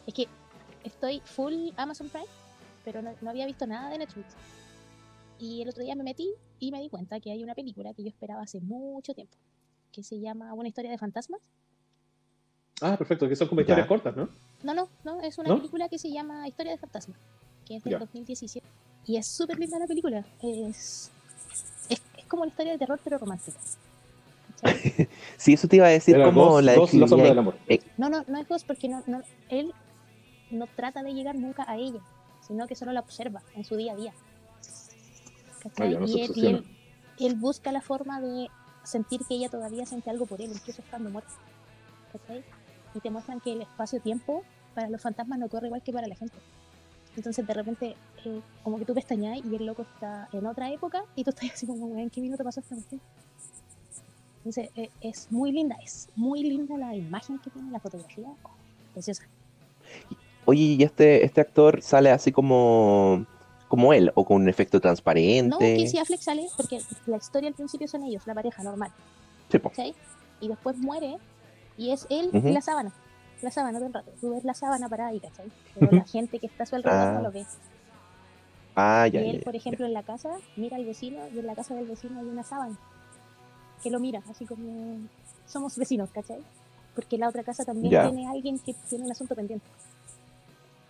[0.06, 0.26] Es que
[0.82, 2.26] estoy full Amazon Prime,
[2.84, 4.34] pero no, no había visto nada de Netflix.
[5.38, 8.02] Y el otro día me metí y me di cuenta que hay una película que
[8.02, 9.36] yo esperaba hace mucho tiempo,
[9.92, 11.40] que se llama Una historia de fantasmas.
[12.80, 13.64] Ah, perfecto, que son como Ya.
[13.64, 14.28] historias cortas, ¿no?
[14.62, 15.56] No, no, no, es una ¿No?
[15.56, 17.14] película que se llama Historia de Fantasma,
[17.66, 17.98] que es del Ya.
[17.98, 18.66] 2017.
[19.06, 20.24] Y es súper linda la película.
[20.42, 21.10] Es,
[21.88, 23.59] es, es como una historia de terror, pero romántica.
[25.36, 27.56] Sí, eso te iba a decir Era como Ghost- la Ghost, la sombra del amor.
[27.96, 29.72] No, no, no es Ghost porque no, no, él
[30.50, 32.00] no trata de llegar nunca a ella,
[32.46, 34.12] sino que solo la observa en su día a día.
[35.60, 35.94] ¿Cachai?
[35.94, 36.59] Ah, no y él, y obsesiona.
[36.59, 36.64] él,
[37.20, 38.48] él busca la forma de
[38.84, 41.30] sentir que ella todavía siente algo por él, incluso estando muerta.
[42.12, 42.42] ¿Cachai?
[42.98, 44.42] Y te muestran que el espacio-tiempo
[44.74, 46.36] para los fantasmas no corre igual que para la gente.
[47.16, 51.04] Entonces de repente, eh, como que tú pestañas y el loco está en otra época
[51.14, 53.00] y tú estás así como, "Weón, ¿en qué minuto pasó esta cuestión?
[54.38, 58.50] Entonces eh, es muy linda, es muy linda la imagen que tiene, la fotografía, oh,
[58.94, 59.24] preciosa.
[60.44, 63.26] Oye, ¿y este, este actor sale así como,
[63.68, 64.10] como él?
[64.14, 65.50] ¿O con un efecto transparente?
[65.50, 68.90] No, que si Affleck sale, porque la historia al principio son ellos, la pareja normal,
[69.50, 69.58] Sí.
[69.60, 69.94] ¿cachai?
[70.40, 71.18] Y después muere
[71.78, 72.48] y es él Ujú.
[72.48, 72.92] y la sábana,
[73.40, 74.10] la sábana todo el rato.
[74.20, 75.46] Tú ves la sábana parada ahí, ¿cachai?
[75.74, 77.46] Pero la gente que está a su alrededor Ah, no lo ve.
[78.74, 81.46] Ah, Y ya, él, ya, por ejemplo, en la casa mira al vecino y en
[81.46, 82.76] la casa del vecino hay una sábana
[83.82, 84.98] que lo mira, así como
[85.46, 86.38] somos vecinos, ¿cachai?
[86.94, 89.64] Porque la otra casa también tiene alguien que tiene un asunto pendiente,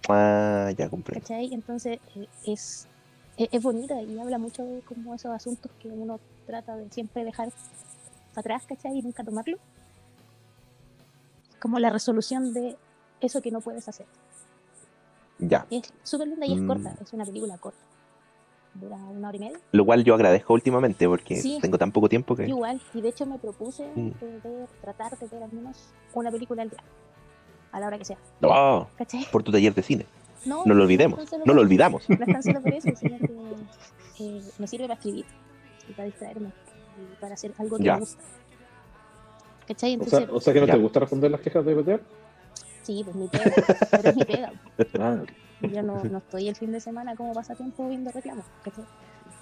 [0.09, 1.21] Ah, ya comprendo.
[1.23, 1.53] ¿cachai?
[1.53, 2.87] Entonces eh, es,
[3.37, 7.25] es, es bonita y habla mucho de como esos asuntos que uno trata de siempre
[7.25, 7.51] dejar
[8.35, 8.97] atrás, ¿cachai?
[8.99, 9.59] Y nunca tomarlo.
[11.61, 12.77] Como la resolución de
[13.21, 14.07] eso que no puedes hacer.
[15.39, 15.67] Ya.
[15.71, 16.67] Es súper linda y es Mm.
[16.67, 17.79] corta, es una película corta.
[18.75, 19.59] Dura una hora y media.
[19.73, 21.59] Lo cual yo agradezco últimamente porque Sí.
[21.61, 22.47] tengo tan poco tiempo que...
[22.47, 24.11] Igual, y de hecho me propuse Mm.
[24.21, 25.77] de ver, tratar de ver al menos
[26.15, 26.79] una película al día,
[27.73, 28.19] a la hora que sea.
[28.43, 28.87] Oh,
[29.33, 30.07] por tu taller de cine.
[30.45, 31.29] No, No lo olvidemos.
[31.29, 32.09] solo No lo olvidamos.
[32.09, 33.33] No están solo por eso, sino que
[34.21, 35.25] eh, me sirve para escribir
[35.89, 36.53] y para distraerme
[36.99, 37.95] y para hacer algo que Ya.
[37.95, 38.23] me gusta.
[39.69, 39.91] ¿Cachai?
[39.91, 40.73] O Entonces, sea, o sea que no Ya.
[40.75, 42.01] te gusta responder las quejas de BTR.
[42.83, 43.53] sí, pues mi pega,
[43.91, 44.53] pero es mi pega.
[44.99, 45.19] Ah,
[45.61, 48.45] Yo no, no estoy el fin de semana como pasatiempo viendo reclamos.
[48.65, 48.85] ¿cachai?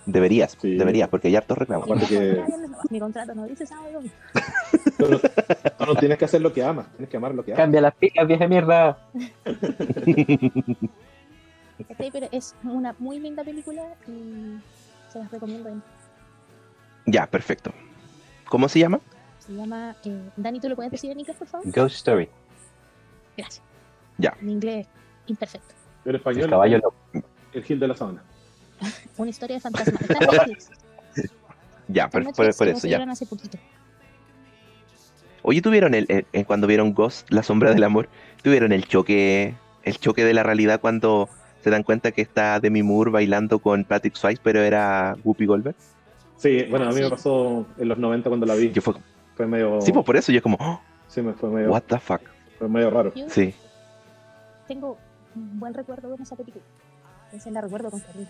[0.07, 0.77] Deberías, Sí.
[0.77, 1.89] deberías, porque hay hartos reclamos.
[1.89, 2.45] Aparte que-
[2.91, 4.03] mi contrato no dice sábado
[4.99, 7.59] no, no tienes que hacer lo que amas, tienes que amar lo que amas.
[7.63, 8.99] Cambia las pilas, vieja mierda.
[11.99, 14.59] Pero es una muy linda película y
[15.13, 15.71] se las recomiendo.
[17.07, 17.73] Ya, perfecto.
[18.49, 19.01] ¿Cómo se llama?
[19.47, 19.97] Se llama.
[20.05, 21.71] eh, Dani, ¿tú lo puedes decir en inglés, por favor?
[21.71, 22.29] Ghost Story.
[23.37, 23.63] Gracias.
[24.19, 24.35] Ya.
[24.41, 24.87] En inglés,
[25.27, 25.75] imperfecto.
[26.05, 26.95] El El español, caballo loco.
[27.53, 28.23] el Gil de la Sabana.
[29.17, 29.99] Una historia de fantasma.
[30.01, 30.71] Está en Netflix.
[31.89, 32.81] Ya, por, por- Netflix por eso, ya.
[32.81, 33.59] subieron hace poquito.
[35.43, 38.09] Oye, ¿tuvieron el, el- el- cuando vieron Ghost, La Sombra del Amor?
[38.43, 39.55] ¿Tuvieron el choque,
[39.85, 41.29] el choque de la realidad cuando
[41.63, 45.77] se dan cuenta que está Demi Moore bailando con Patrick Swayze, pero era Whoopi Goldberg?
[46.37, 48.71] Sí, bueno, a mí me pasó en los 90 cuando la vi.
[48.73, 48.95] Yo fue,
[49.37, 49.81] Fue medio.
[49.81, 52.21] sí, pues por eso yo como, oh, Sí, me fue medio, what the fuck.
[52.59, 53.13] fue medio raro.
[53.15, 53.55] Yo Sí.
[54.67, 54.99] tengo
[55.35, 56.65] un buen recuerdo con esa película.
[57.27, 58.27] Entonces la recuerdo con cariño.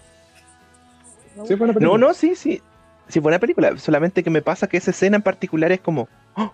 [1.45, 1.99] Sí, fue una No, película.
[2.09, 2.61] no, sí, sí.
[3.09, 3.77] Sí, buena película.
[3.78, 6.53] Solamente que me pasa que esa escena en particular es como, oh,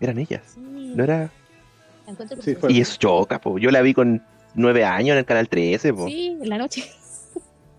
[0.00, 0.42] eran ellas.
[0.54, 1.30] Sí, No era...
[2.42, 3.56] Sí, fue- Y eso choca, po.
[3.58, 4.20] Yo la vi con
[4.54, 6.06] nueve años en el canal 13, po.
[6.06, 6.84] Sí, en la noche.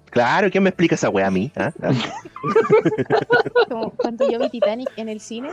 [0.10, 1.52] Claro, ¿quién me explica esa wea a mí?
[1.56, 1.72] Ah,
[3.70, 5.50] Como cuando yo vi Titanic en el cine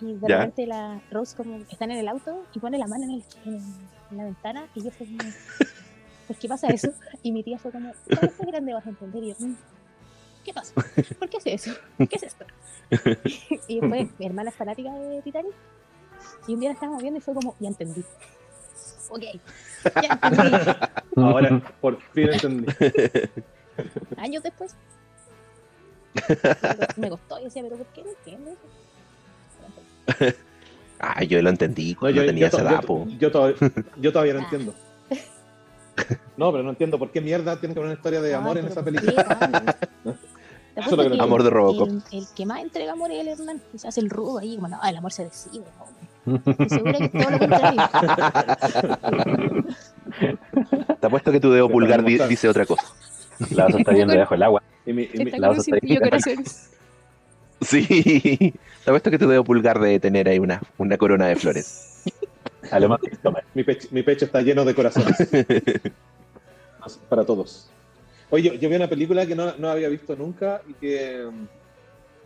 [0.00, 0.38] y de Ya.
[0.38, 3.24] repente la Rose como están en el auto y pone la mano en, el-
[4.10, 5.18] en la ventana y yo fue como,
[6.26, 6.92] ¿por qué pasa eso?
[7.22, 9.24] Y mi tía fue como, "Cuando estés grande vas a entender.
[9.24, 9.54] Y yo, "Mm,
[10.44, 10.72] ¿qué pasa?
[11.18, 11.72] ¿Por qué hace eso?
[11.98, 12.44] ¿Qué es esto?
[13.68, 15.52] y después mi hermana es fanática de Titanic
[16.46, 18.04] y un día la estábamos viendo y fue como, ya entendí.
[19.10, 19.22] Ok,
[20.02, 20.70] ya entendí.
[21.16, 22.66] Ahora, por fin entendí.
[24.16, 24.74] Años después.
[26.96, 28.60] Me costó y decía, pero ¿por qué no entiendo eso?
[31.00, 32.82] Ah, yo lo entendí No, cuando yo, tenía yo, esa edad,
[33.18, 33.56] yo- todavía,
[34.00, 34.42] yo todavía no Ah.
[34.44, 34.74] entiendo.
[36.36, 38.66] No, pero no entiendo por qué mierda tiene que haber una historia de amor en
[38.66, 39.76] esa ¿por película.
[40.76, 41.88] Eso es lo que Amor de Robocop.
[41.88, 43.60] El, el que más entrega amor es el Hernán.
[43.72, 45.64] que se hace el rudo ahí, como no, el amor se decide.
[46.24, 47.82] Estoy segura que es todo lo contrario.
[51.00, 52.84] Te apuesto que tu dedo pulgar dice otra cosa.
[53.50, 54.62] La otra está viendo debajo del agua.
[54.86, 56.32] Y mi, y mi- la está.
[57.60, 57.86] Sí.
[58.84, 62.02] Te apuesto que tu dedo pulgar debe tener ahí una, una corona de flores.
[62.70, 63.00] A lo más
[63.54, 65.16] mi pecho, mi pecho está lleno de corazones.
[67.08, 67.70] Para todos.
[68.30, 71.28] Oye, yo, yo vi una película que no, no había visto nunca y que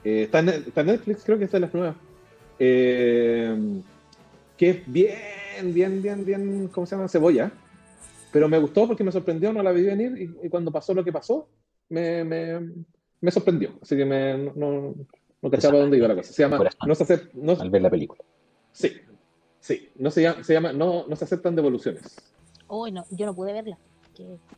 [0.05, 1.97] eh, está, en, está en Netflix, creo que es de las nuevas.
[2.59, 3.83] Eh,
[4.57, 7.09] que es bien, bien, bien, bien, ¿cómo se llama?
[7.09, 7.53] Cebolla.
[8.33, 11.05] Pero me gustó porque me sorprendió, no la vi venir y, y cuando pasó lo
[11.05, 11.49] que pasó,
[11.89, 12.61] me, me,
[13.21, 13.79] me sorprendió.
[13.81, 14.95] Así que me, no,
[15.43, 16.33] no, no cachaba dónde iba la cosa.
[16.33, 16.59] Se llama.
[16.87, 18.23] No se acepta, no, Al ver la película.
[18.73, 18.93] Sí,
[19.61, 19.91] sí.
[19.97, 22.17] No se llama, se llama no, no se aceptan devoluciones.
[22.69, 23.77] Uy, no, yo no pude verla.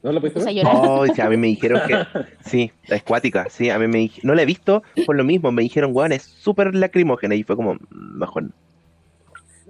[0.03, 0.65] ¿No la pudiste puse a ver?
[0.67, 1.95] Oh, sí, a mí me dijeron que.
[2.45, 3.49] Sí, es cuática.
[3.49, 5.51] Sí, a mí me No la he visto por lo mismo.
[5.53, 7.35] Me dijeron, weón, es súper lacrimógena.
[7.35, 8.53] Y fue como, mejor no.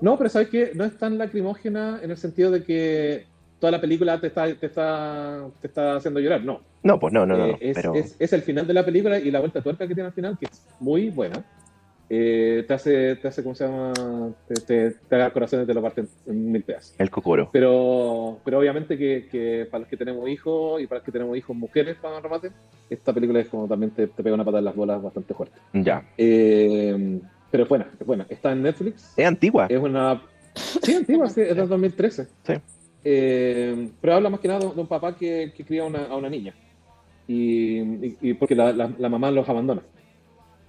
[0.00, 3.26] No, pero sabes que no es tan lacrimógena en el sentido de que
[3.64, 6.44] toda la película te está, te está, te está haciendo llorar.
[6.44, 6.60] No.
[6.82, 7.46] No, pues no, no, no.
[7.46, 7.94] Eh, es, pero.
[7.94, 10.36] es- es el final de la película y la vuelta tuerca que tiene al final,
[10.38, 11.42] que es muy buena.
[12.10, 13.94] Eh, te hace, te hace, ¿cómo se llama?
[14.46, 16.94] Te, te, te haga el corazón y te lo parten en mil pedazos.
[16.98, 17.48] El cocoro.
[17.50, 21.34] Pero, pero obviamente que, que para los que tenemos hijos y para los que tenemos
[21.38, 22.50] hijos mujeres, para remate,
[22.90, 25.58] esta película es como también te, te pega una patada en las bolas bastante fuerte.
[25.72, 26.06] Ya.
[26.18, 27.18] Eh,
[27.50, 28.26] pero es buena, es buena.
[28.28, 29.14] Está en Netflix.
[29.16, 29.66] Es antigua.
[29.70, 30.20] Es una.
[30.54, 32.26] Sí, antigua, sí, es del 2013.
[32.46, 32.52] Sí.
[33.04, 36.16] Eh, pero habla más que nada de, un papá que, que cría a una, a
[36.16, 36.54] una niña.
[37.28, 39.82] Y, y- y porque la, la- la mamá los abandona.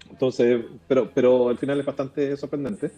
[0.10, 2.91] Entonces, pero, pero al final es bastante sorprendente.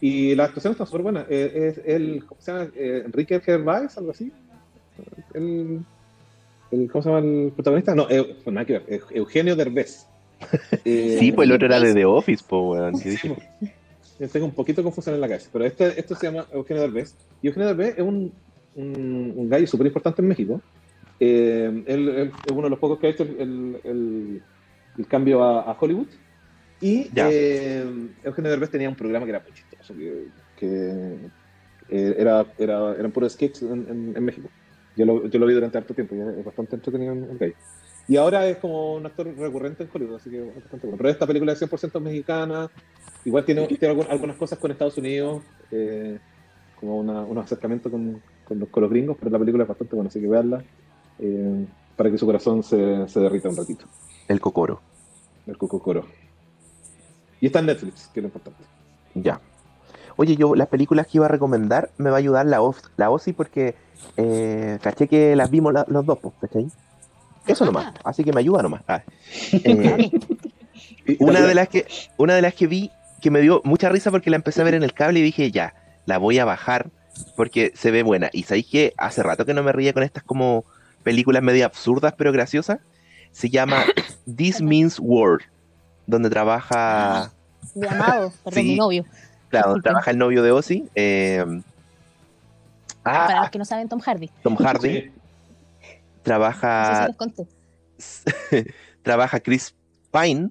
[0.00, 1.26] Y la actuación está súper buena.
[1.28, 2.70] Eh, es el, ¿cómo se llama?
[2.76, 4.30] Eh, Enrique Gervais, algo así.
[5.34, 5.80] El,
[6.70, 7.94] el- ¿Cómo se llama el protagonista?
[7.94, 10.06] No, eh, pues nada que ver, Eugenio Derbez.
[10.84, 13.00] Eh, Sí, pues el otro era de The Office, pues, weón.
[13.00, 13.36] ¿qué Sí, po.
[14.18, 16.82] Yo tengo un poquito de confusión en la cabeza, pero este, esto se llama Eugenio
[16.82, 17.14] Derbez.
[17.42, 18.32] Y Eugenio Derbez es un,
[18.76, 20.62] un, un gallo súper importante en México.
[21.18, 24.42] Eh, él, él es uno de los pocos que ha hecho el, el-
[24.98, 26.08] el- cambio a, a Hollywood.
[26.80, 27.84] Y eh,
[28.22, 31.30] Eugenio Derbez tenía un programa que era muy chistoso, que, que,
[31.88, 34.52] eh, era, era, eran puros sketches en, en- en México.
[34.94, 37.54] Yo lo, yo lo vi durante harto tiempo y es bastante entretenido el el gallo.
[38.08, 40.96] Y ahora es como un actor recurrente en Hollywood, así que es bastante bueno.
[40.98, 42.70] Pero esta película es 100% mexicana,
[43.24, 46.20] igual tiene, tiene algunas cosas con Estados Unidos, eh,
[46.74, 49.94] como una, unos acercamientos con, con los, con los gringos, pero la película es bastante
[49.94, 50.62] buena, así que veanla
[51.18, 51.66] eh,
[51.96, 53.84] para que su corazón se, se derrita un ratito.
[54.28, 54.80] El cocoro.
[55.46, 56.04] El Cococoro.
[57.40, 58.62] Y está en Netflix, que es lo importante.
[59.14, 59.40] Ya.
[60.16, 63.10] Oye, yo las películas que iba a recomendar me va a ayudar la, OS, la
[63.10, 63.74] OSI porque
[64.16, 66.66] eh, caché que las vimos la- los dos, pues, ¿cachai?
[67.46, 67.94] Eso nomás.
[68.02, 68.82] Así que me ayuda nomás.
[68.88, 69.02] Ah.
[71.08, 71.86] Eh, una, de las que,
[72.16, 72.90] una de las que vi
[73.22, 75.52] que me dio mucha risa porque la empecé a ver en el cable y dije,
[75.52, 75.74] ya,
[76.04, 76.90] la voy a bajar
[77.36, 78.30] porque se ve buena.
[78.32, 80.64] Y sabéis que hace rato que no me ría con estas como
[81.02, 82.78] películas medio absurdas pero graciosas.
[83.32, 83.84] Se llama
[84.36, 85.42] This Means World,
[86.06, 87.32] donde trabaja,
[87.74, 88.62] Mi amado, perdón, Sí.
[88.64, 89.04] mi novio.
[89.48, 90.88] claro, donde trabaja el novio de Ozzy.
[90.94, 91.44] eh,
[93.02, 94.30] Para ah, los que no saben, Tom Hardy.
[94.42, 94.88] Tom Hardy.
[95.02, 95.12] Sí.
[96.68, 97.46] No sé si Trabaja, les conté.
[99.02, 99.74] trabaja Chris
[100.12, 100.50] Pine,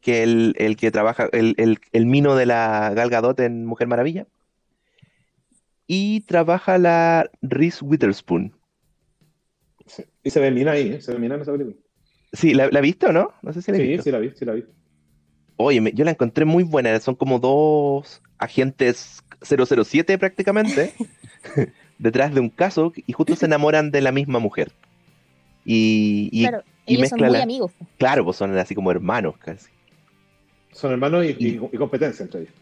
[0.00, 3.86] que el, el que trabaja, el, el, el mino de la Gal Gadot en Mujer
[3.88, 4.26] Maravilla.
[5.88, 8.54] Y trabaja la Reese Witherspoon.
[9.86, 10.04] Sí.
[10.22, 11.00] Y se ve mina ahí, ¿eh?
[11.00, 11.76] se ve mina en esa película.
[12.32, 13.32] Sí, ¿la, la viste o no?
[13.42, 14.02] No sé si la Sí, visto.
[14.04, 14.64] sí la vi, sí la vi.
[15.56, 17.00] Oye, me- yo la encontré muy buena.
[17.00, 20.92] Son como dos agentes 007 prácticamente
[21.98, 24.70] detrás de un caso y justo se enamoran de la misma mujer.
[25.64, 27.72] Y, y claro, y ellos son muy la- amigos.
[27.98, 29.68] claro, pues son así como hermanos casi.
[30.72, 32.52] Son hermanos y- y competencia entre ellos.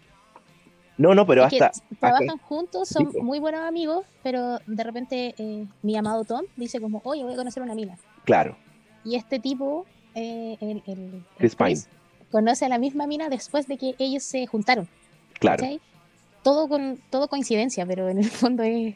[0.99, 1.85] No, no, pero Es que hasta...
[2.01, 6.81] trabajan juntos, son Sí, muy buenos amigos, pero de repente eh, mi amado Tom dice
[6.81, 7.97] como, oye, voy a conocer una mina.
[8.25, 8.57] Claro,
[9.05, 11.77] Y este tipo, eh, el, Chris Pine.
[12.31, 14.89] conoce a la misma mina después de que ellos se juntaron.
[15.39, 15.59] claro.
[15.63, 15.81] ¿cachai?
[16.43, 18.95] Todo con todo coincidencia, pero en el fondo es,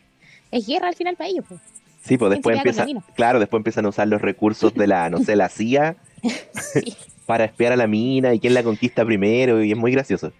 [0.52, 1.44] es guerra al final para ellos.
[1.48, 1.56] po.
[2.02, 3.02] Sí, pues ¿Quién se después queda con la empieza, mina?
[3.14, 5.96] claro, después empiezan a usar los recursos de la, no sé, la CIA
[6.54, 6.96] Sí.
[7.26, 10.32] para espiar a la mina y quién la conquista primero y es muy gracioso.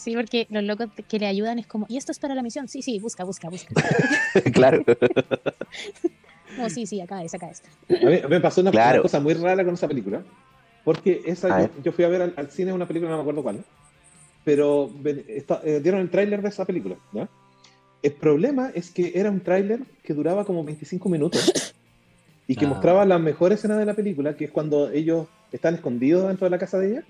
[0.00, 2.68] Sí, porque los locos que le ayudan es como, ¿y esto es para la misión?
[2.68, 3.74] Sí, sí, busca, busca, busca.
[4.54, 4.82] claro.
[6.56, 7.62] Como, sí, sí, acá es, acá es.
[8.02, 8.94] A mí, me pasó una, Claro.
[8.96, 10.22] una cosa muy rara con esa película.
[10.84, 13.22] Porque esa, A yo, yo fui a ver al, al cine una película, no me
[13.22, 13.62] acuerdo cuál.
[14.44, 16.96] Pero ven- esta- eh, dieron el tráiler de esa película.
[17.12, 17.28] ¿ya?
[18.02, 21.72] El problema es que era un tráiler que duraba como 25 minutos
[22.48, 22.68] y que Ah.
[22.70, 26.50] mostraba la mejor escena de la película, que es cuando ellos están escondidos dentro de
[26.50, 27.04] la casa de ella,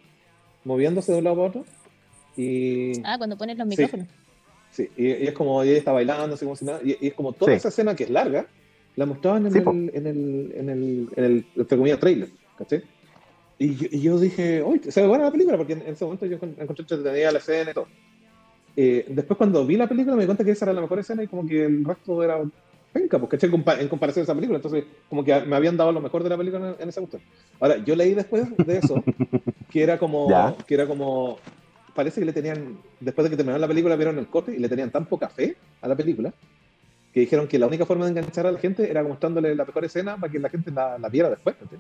[0.65, 1.65] moviéndose de un lado para otro.
[2.37, 3.71] Y, Ah, cuando pones los Sí.
[3.71, 4.07] micrófonos.
[4.71, 7.15] Sí, y, y es como ella está bailando, así como si nada, y, y es
[7.15, 7.57] como toda Sí.
[7.57, 8.47] esa escena que es larga,
[8.97, 12.83] la mostraban en, Sí, el, en, el, en, el, en el, entre comillas, trailer, ¿cachai?
[13.59, 16.05] Y yo, y yo dije, uy, se ve buena la película, porque en, en ese
[16.05, 17.89] momento yo encon- encontré entretenida la escena y todo.
[18.77, 21.23] Eh, después cuando vi la película me di cuenta que esa era la mejor escena
[21.25, 22.41] y como que el resto era
[22.93, 23.19] penca.
[23.19, 26.31] Compa- en comparación a esa película, entonces como que me habían dado lo mejor de
[26.31, 27.23] la película en, en esa cuestión.
[27.61, 29.03] Ahora, yo leí después de eso,
[29.71, 30.55] que era como, Ya.
[30.67, 31.37] que era como,
[31.95, 34.69] parece que le tenían, después de que terminaron la película, vieron el corte y le
[34.69, 36.33] tenían tan poca fe a la película,
[37.13, 39.85] que dijeron que la única forma de enganchar a la gente era mostrándole la mejor
[39.85, 41.57] escena para que la gente la, la viera después.
[41.57, 41.79] ¿cachai?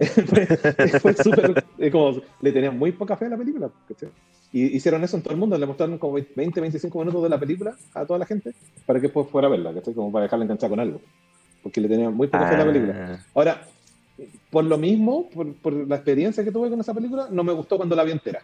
[1.00, 3.70] fue súper, eh, como, le tenían muy poca fe a la película.
[3.88, 4.10] ¿cachai?
[4.52, 7.38] Y hicieron eso en todo el mundo, le mostraron como 20, 25 minutos de la
[7.38, 8.52] película a toda la gente
[8.84, 9.94] para que después fuera a verla, ¿cachai?
[9.94, 11.00] como para dejarla enganchada con algo.
[11.62, 12.94] Porque le tenían muy poca fe a la película.
[12.96, 13.62] Ah, Ahora,
[14.50, 17.76] por lo mismo, por, por la experiencia que tuve con esa película, no me gustó
[17.76, 18.42] cuando la vi entera.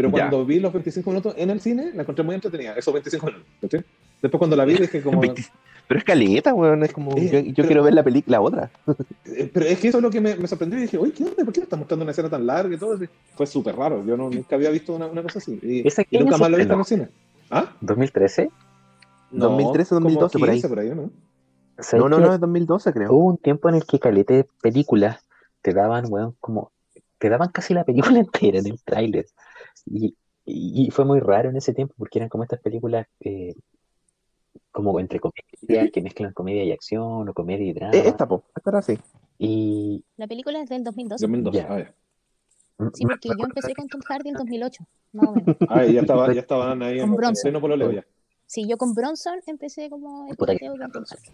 [0.00, 0.28] Pero Ya.
[0.28, 3.84] cuando vi los 25 minutos en el cine, la encontré muy entretenida, esos 25 minutos.
[4.22, 5.20] Después cuando la vi dije como...
[5.20, 5.42] 20
[5.88, 6.82] Pero es caleta, weón.
[6.84, 7.16] Es como.
[7.16, 8.70] Eh, yo yo pero- quiero ver la película, la otra.
[9.26, 11.22] Eh, Pero es que eso es lo que me, me sorprendió y dije, oye, ¿qué
[11.24, 11.44] onda?
[11.44, 12.98] ¿Por qué me está mostrando una escena tan larga y todo?
[13.36, 15.58] Fue súper raro, yo no, nunca había visto una, una cosa así.
[15.62, 17.08] Y, ¿Esa y qué nunca más lo he visto en el cine.
[17.50, 17.72] ¿Ah?
[17.82, 18.50] ¿2013?
[19.32, 20.54] 2013 o como 2012 por ahí.
[20.56, 21.10] 15 por ahí, ¿no?
[21.78, 23.12] ¿Sabes No, no, no, es 2012, creo.
[23.12, 25.24] Hubo un tiempo en el que calete de películas
[25.62, 26.72] te daban, weón, como,
[27.20, 29.26] te daban casi la película entera en el tráiler.
[29.86, 33.54] Y, y, y fue muy raro en ese tiempo porque eran como estas películas eh,
[34.72, 37.94] como entre comedia, que mezclan comedia y acción o comedia y drama.
[37.94, 38.44] Eh, esta, po.
[38.56, 38.98] Esta era así.
[39.38, 41.22] Y La película es del 2012.
[41.24, 41.58] 2012.
[41.58, 41.66] Ya.
[41.70, 41.94] Ah, ya.
[42.94, 45.56] Sí, porque yo empecé con Tom Hardy en 2008, más o menos.
[45.68, 47.42] Ah, ya, estaba, ya estaban ahí en Con en Bronson.
[47.42, 48.06] pleno pololeo ya.
[48.46, 51.30] Sí, yo con Bronson empecé como el con Tom Hardy.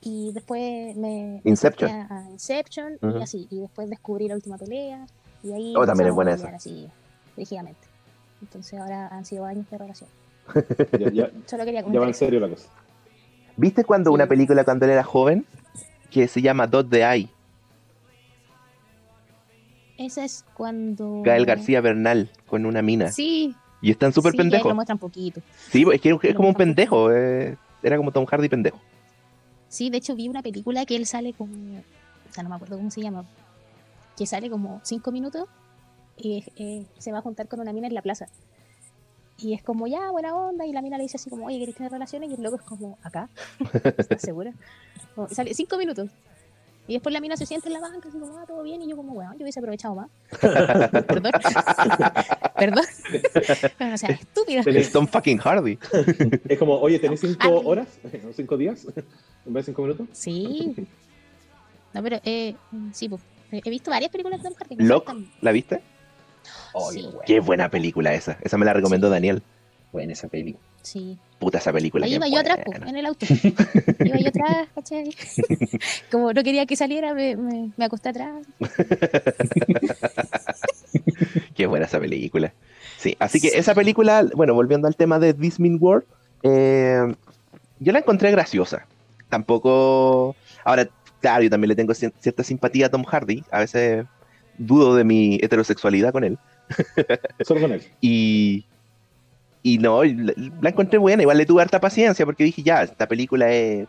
[0.00, 1.90] Y después me Inception.
[1.90, 3.18] a Inception Ujú.
[3.18, 3.46] y así.
[3.50, 5.06] Y después descubrí la última pelea.
[5.42, 6.48] Y ahí Oh, también es buena esa.
[6.48, 6.88] así,
[7.36, 7.80] rígidamente.
[8.40, 10.08] Entonces ahora han sido años de relación.
[10.98, 12.68] Ya, ya, Solo quería ya va en serio la cosa.
[13.56, 14.14] ¿Viste cuando Sí.
[14.14, 15.46] una película cuando él era joven?
[16.10, 17.28] Que se llama Dot the Eye.
[19.96, 21.22] Esa es cuando...
[21.24, 23.12] Gael García Bernal con una mina.
[23.12, 24.68] Sí, Y están súper sí, pendejos.
[24.68, 25.40] lo muestran poquito.
[25.70, 27.12] Sí, es que es Lo como un pendejo.
[27.12, 28.80] eh, Era como Tom Hardy pendejo.
[29.74, 32.76] Sí, de hecho vi una película que él sale como, o sea, no me acuerdo
[32.76, 33.24] cómo se llama,
[34.16, 35.48] que sale como cinco minutos
[36.16, 38.28] y eh, se va a juntar con una mina en la plaza.
[39.36, 41.74] Y es como, ya, buena onda, y la mina le dice así como, oye, ¿querés
[41.74, 42.30] tener relaciones?
[42.30, 43.28] Y el loco es como, acá,
[43.98, 44.52] ¿estás segura?
[45.16, 46.08] Como, sale cinco minutos.
[46.86, 48.88] Y después la mina se siente en la banca, así como, ah, todo bien, y
[48.88, 50.10] yo como, bueno, yo hubiese aprovechado más.
[51.06, 51.32] Perdón.
[52.58, 52.84] Perdón.
[53.94, 54.60] o sea, estúpida.
[54.66, 55.78] Es Tom fucking Hardy.
[56.46, 57.48] Es como, oye, ¿tenés cinco Ah.
[57.64, 57.88] horas?
[58.28, 58.86] ¿O cinco días?
[59.46, 60.06] ¿En vez de cinco minutos?
[60.12, 60.74] Sí.
[61.94, 62.54] No, pero, eh,
[62.92, 64.76] sí, pues, he visto varias películas de Tom Hardy.
[64.84, 65.10] Lock.
[65.40, 65.80] ¿la viste?
[66.74, 67.08] oh, Sí.
[67.24, 68.36] qué buena, película esa.
[68.42, 69.42] Esa me la recomendó Daniel.
[69.92, 70.56] buena esa peli.
[70.84, 71.18] Sí.
[71.40, 72.06] Puta esa película.
[72.06, 72.88] Ahí iba yo atrás, buena.
[72.88, 73.26] en el auto.
[74.04, 75.10] iba yo atrás, ¿cachai?
[76.12, 78.46] Como no quería que saliera, me, me, me acosté atrás.
[81.54, 82.52] Qué buena esa película.
[82.98, 86.04] Sí, así que esa película, bueno, volviendo al tema de This Mean World,
[86.42, 87.14] eh,
[87.80, 88.86] yo la encontré graciosa.
[89.28, 90.36] Tampoco.
[90.64, 90.88] Ahora,
[91.20, 93.42] claro, yo también le tengo cier- cierta simpatía a Tom Hardy.
[93.50, 94.06] A veces
[94.58, 96.38] dudo de mi heterosexualidad con él.
[97.40, 97.82] Solo con él.
[98.00, 98.64] Y,
[99.64, 101.22] y no, la, la encontré buena.
[101.22, 103.88] Igual le tuve harta paciencia porque dije, ya, esta película es,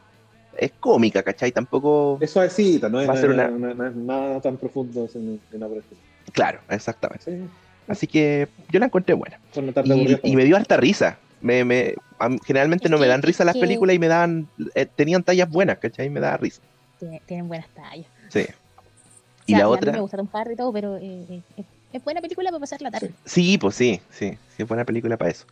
[0.57, 1.51] es cómica, ¿cachai?
[1.51, 2.17] Tampoco.
[2.21, 5.07] Es suavecita, no es, Va a ser no- una- no- no es nada tan profundo
[5.13, 5.99] en, en la película.
[6.31, 7.25] Claro, exactamente.
[7.25, 7.45] Sí,
[7.87, 9.37] Así que yo la encontré buena.
[10.23, 11.19] Y, me dio harta risa.
[11.41, 11.93] Me, me,
[12.47, 14.47] generalmente Es no me dan risa las que- películas y me daban.
[14.73, 16.09] eh, tenían tallas buenas, ¿cachai?
[16.09, 16.61] Me daba risa.
[16.99, 18.07] Tiene- tienen buenas tallas.
[18.29, 18.45] Sí.
[18.49, 19.91] O Y la A mí otra.
[19.91, 22.81] me gusta Tom Hardy y todo, pero eh, eh, es, es buena película para pasar
[22.81, 23.11] la tarde.
[23.25, 25.45] Sí, pues sí, sí, sí, es buena película para eso.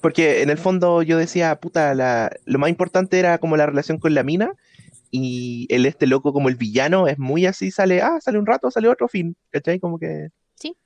[0.00, 3.98] Porque en el fondo yo decía, puta, la, lo más importante era como la relación
[3.98, 4.52] con la mina
[5.10, 8.70] y el este loco como el villano es muy así, sale, ah, sale un rato,
[8.70, 9.78] sale otro fin, ¿cachai?
[9.80, 10.28] Como que...
[10.54, 10.76] Sí.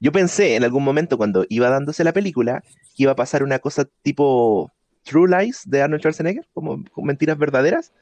[0.00, 2.62] Yo pensé en algún momento cuando iba dándose la película
[2.96, 4.72] que iba a pasar una cosa tipo
[5.04, 7.92] True Lies de Arnold Schwarzenegger, como, como mentiras verdaderas.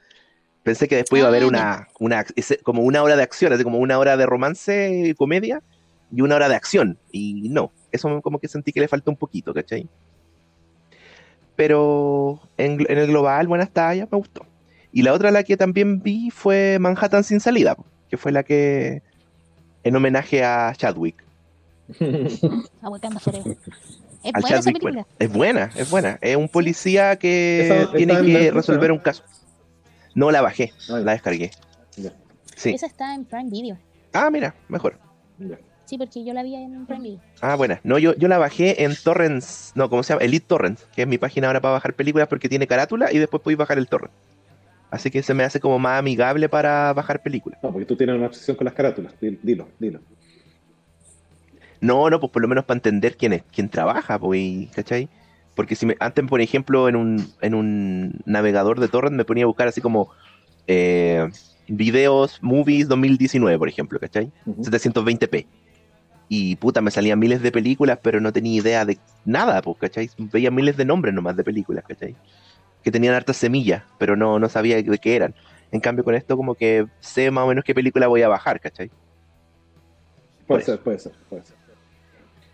[0.62, 2.24] Pensé que después iba a haber Ah, una, una,
[2.62, 5.62] como una hora de acción, así como una hora de romance, comedia,
[6.10, 6.98] y una hora de acción.
[7.12, 9.88] Y no, eso como que sentí que le faltó un poquito, ¿cachai?
[11.56, 14.44] Pero en, el global, buenas tallas, me gustó.
[14.92, 17.76] Y la otra, la que también vi, fue Manhattan sin salida,
[18.08, 19.02] que fue la que,
[19.82, 21.22] en homenaje a Chadwick.
[24.24, 25.06] Es Al buena Chadwick, bueno.
[25.18, 26.18] Es buena, es buena.
[26.22, 28.94] Es un policía que Esa- tiene que Netflix, resolver ¿no?
[28.94, 29.22] un caso.
[30.14, 31.50] No la bajé, la descargué.
[32.56, 32.70] Sí.
[32.70, 33.78] Esa está en Prime Video.
[34.14, 34.98] Ah, mira, mejor.
[35.38, 35.58] ya.
[35.86, 37.18] Sí, porque yo la vi en Prime.
[37.40, 37.80] Ah, buena.
[37.84, 40.24] No, yo, yo la bajé en Torrents, no, ¿cómo se llama?
[40.24, 43.42] Elite Torrents, que es mi página ahora para bajar películas porque tiene carátula y después
[43.42, 44.12] podéis bajar el torrent.
[44.90, 47.58] Así que se me hace como más amigable para bajar películas.
[47.62, 49.12] No, porque tú tienes una obsesión con las carátulas.
[49.20, 50.00] Dil- Dilo, dilo.
[51.80, 55.08] No, no, pues por lo menos para entender quién es, quién trabaja, pues, y- ¿cachai?
[55.54, 59.44] Porque si me, antes, por ejemplo, en un, en un navegador de torrent me ponía
[59.44, 60.08] a buscar así como
[60.66, 61.28] eh,
[61.68, 64.32] videos, movies 2019, por ejemplo, ¿cachai?
[64.46, 64.62] Ujú.
[64.62, 65.46] 720p.
[66.36, 70.10] Y puta, me salían miles de películas, pero no tenía idea de nada, pues, ¿cachai?
[70.18, 72.16] Veía miles de nombres nomás de películas, ¿cachai?
[72.82, 75.32] Que tenían hartas semillas, pero no, no sabía de qué eran.
[75.70, 78.58] En cambio, con esto como que sé más o menos qué película voy a bajar,
[78.58, 78.90] ¿cachai?
[80.48, 81.54] Puede ser, puede ser, puede ser.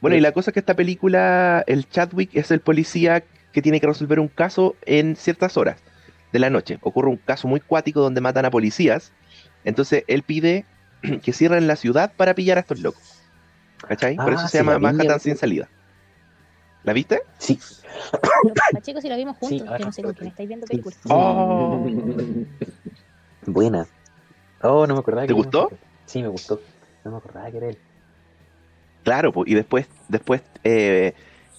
[0.02, 3.80] Bueno, y la cosa es que esta película, el Chadwick es el policía que tiene
[3.80, 5.78] que resolver un caso en ciertas horas
[6.32, 6.78] de la noche.
[6.82, 9.14] Ocurre un caso muy cuático donde matan a policías.
[9.64, 10.66] Entonces él pide
[11.22, 13.19] que cierren la ciudad para pillar a estos locos.
[13.88, 14.16] ¿Cachai?
[14.16, 15.20] Por Ah, eso sí, se llama la vi, Manhattan weón.
[15.20, 15.68] sin salida.
[16.84, 17.22] ¿La viste?
[17.38, 17.58] Sí,
[18.72, 20.18] Pacheco, si lo vimos Sí, juntos, ahora yo no sé con sí.
[20.18, 20.70] quién estáis viendo Sí.
[20.70, 20.98] películas.
[21.08, 21.86] Oh.
[23.46, 23.86] buena.
[24.62, 25.22] Oh, no me acordaba.
[25.22, 25.70] ¿Te que era gustó?
[26.06, 26.60] Sí, me gustó.
[27.04, 27.78] No me acordaba que era él.
[29.04, 31.14] Claro, pues, y después, después eh,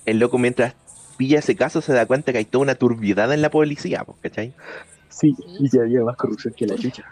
[0.05, 0.75] el loco mientras
[1.17, 4.53] pilla ese caso se da cuenta que hay toda una turbiedad en la policía, ¿cachai?
[5.09, 7.03] Sí, y que había más corrupción que la chucha.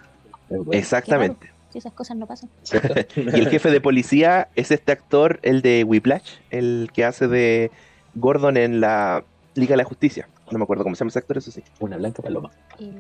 [0.72, 1.52] Exactamente.
[1.72, 2.50] Si esas cosas no pasan.
[3.16, 7.72] Y el jefe de policía es este actor, el de Whiplash, el que hace de
[8.16, 9.24] Gordon en la
[9.56, 10.28] Liga de la Justicia.
[10.52, 11.64] No me acuerdo cómo se llama ese actor, eso sí.
[11.80, 12.50] Una blanca paloma.
[12.80, 12.96] El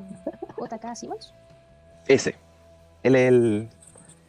[0.57, 1.33] JK Simmons.
[2.07, 2.35] Ese.
[3.01, 3.69] Él es el,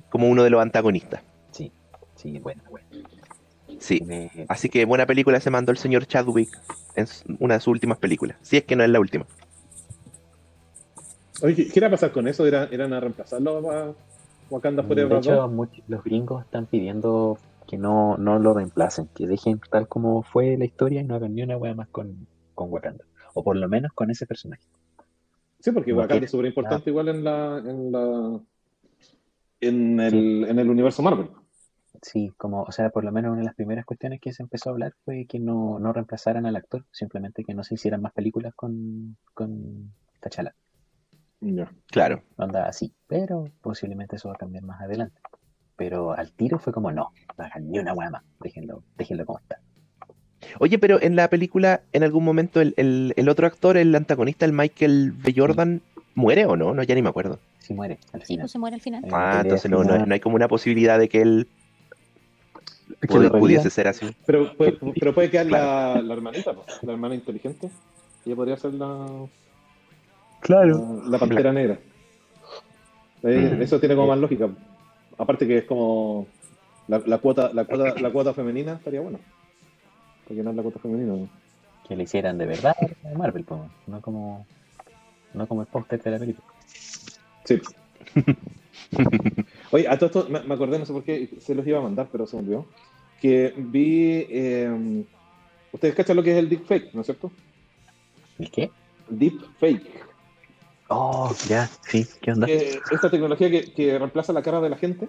[0.09, 1.21] como uno de los antagonistas.
[1.51, 1.71] Sí,
[2.17, 2.87] sí, buena, buena.
[3.79, 4.01] Sí.
[4.07, 6.51] Me- Así que buena película se mandó el señor Chadwick
[6.97, 7.07] en
[7.41, 8.37] una de sus últimas películas.
[8.43, 9.27] Si es que no es la última.
[11.43, 12.47] Oye, ¿qué- ¿qué irá a pasar con eso?
[12.47, 13.95] ¿Irán, irán a reemplazarlo a
[14.51, 15.53] Wakanda De Forever hecho, 2?
[15.53, 20.57] much- los gringos están pidiendo que no, no lo reemplacen, que dejen tal como fue
[20.57, 23.05] la historia y no hagan ni una wea más con, con Wakanda.
[23.35, 24.63] O por lo menos con ese personaje.
[25.61, 28.41] Sí, porque Wakanda es súper importante igual en la, en la
[29.61, 31.29] en el, en el universo Marvel.
[32.03, 34.71] Sí, como, o sea, por lo menos una de las primeras cuestiones que se empezó
[34.71, 38.13] a hablar fue que no, no reemplazaran al actor, simplemente que no se hicieran más
[38.13, 40.55] películas con, con T'Challa.
[41.41, 41.71] Ya.
[41.91, 42.23] Claro.
[42.37, 45.21] Onda así, pero posiblemente eso va a cambiar más adelante.
[45.77, 49.39] Pero al tiro fue como, no, no hagan ni una wea más, déjenlo, déjenlo como
[49.39, 49.59] está.
[50.59, 54.45] Oye, pero en la película, en algún momento, el, el- el otro actor, el antagonista,
[54.45, 55.33] el Michael B.
[55.37, 55.81] Jordan,
[56.15, 56.75] ¿muere o no?
[56.75, 57.39] No, ya ni me acuerdo.
[57.59, 58.43] Si muere al Sí, final.
[58.45, 59.05] pues se muere al final.
[59.05, 61.49] Eh, Ah, pelea entonces no, no, no hay como una posibilidad de que él
[63.09, 64.07] puede- pudiese ser así.
[64.27, 66.53] Pero, puede, pero puede quedar la, la hermanita,
[66.83, 67.71] la hermana inteligente.
[68.27, 69.07] Ella podría ser la,
[70.41, 71.03] Claro.
[71.07, 71.79] la, pantera negra.
[73.23, 73.63] Eh, Mm.
[73.63, 74.49] Eso tiene como más lógica.
[75.19, 76.27] Aparte que es como
[76.89, 79.19] la, la cuota, la cuota, la cuota femenina estaría bueno.
[80.25, 81.15] Para llenar la cuota femenina.
[81.15, 81.29] ¿no?
[81.87, 84.47] Que le hicieran de verdad a Marvel, po, no como
[85.35, 86.47] no como el póster de la película.
[87.45, 87.61] Sí.
[89.73, 91.83] Oye, a todo esto me, me acordé, no sé por qué, se los iba a
[91.83, 92.67] mandar, pero se me olvidó.
[93.21, 94.27] Que vi.
[94.31, 95.05] eh,
[95.73, 97.31] Ustedes cachan lo que es el deepfake, ¿no es cierto?
[98.41, 98.71] ¿El qué?
[99.09, 100.10] Deepfake.
[100.93, 102.49] Oh, ya, sí, ¿qué onda?
[102.49, 105.09] Eh, esta tecnología que, que reemplaza la cara de la gente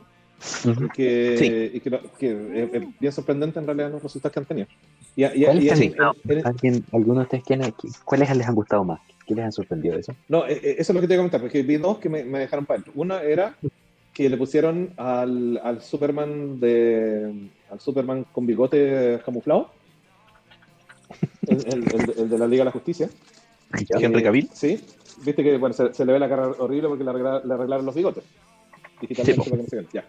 [0.63, 0.85] Ujú.
[0.85, 1.77] y que, Sí.
[1.77, 4.67] y que, que es, es bien sorprendente en realidad los resultados que han tenido.
[5.15, 7.61] Y, y- ¿Cuáles y en- en- en- ¿Alguien, ¿Alguno de ustedes quién,
[8.05, 8.99] cuáles les han gustado más?
[9.25, 10.15] ¿Qué les han sorprendido de eso?
[10.29, 12.09] No, eh, eh, eso es lo que te iba a comentar, porque vi dos que
[12.09, 12.93] me, me dejaron para adentro.
[13.01, 13.55] Una era
[14.13, 19.71] que le pusieron al, al Superman de al Superman con bigote camuflado,
[21.47, 23.09] el, el- el- el de la Liga de la Justicia.
[23.89, 24.49] Henry Eh, Cavill.
[24.53, 24.83] Sí,
[25.25, 27.85] viste que bueno, se, se le ve la cara horrible porque le, arregla- le arreglaron
[27.85, 28.23] los bigotes.
[29.01, 29.87] Digitalmente Sí, para que no se vean.
[29.93, 30.05] Ya.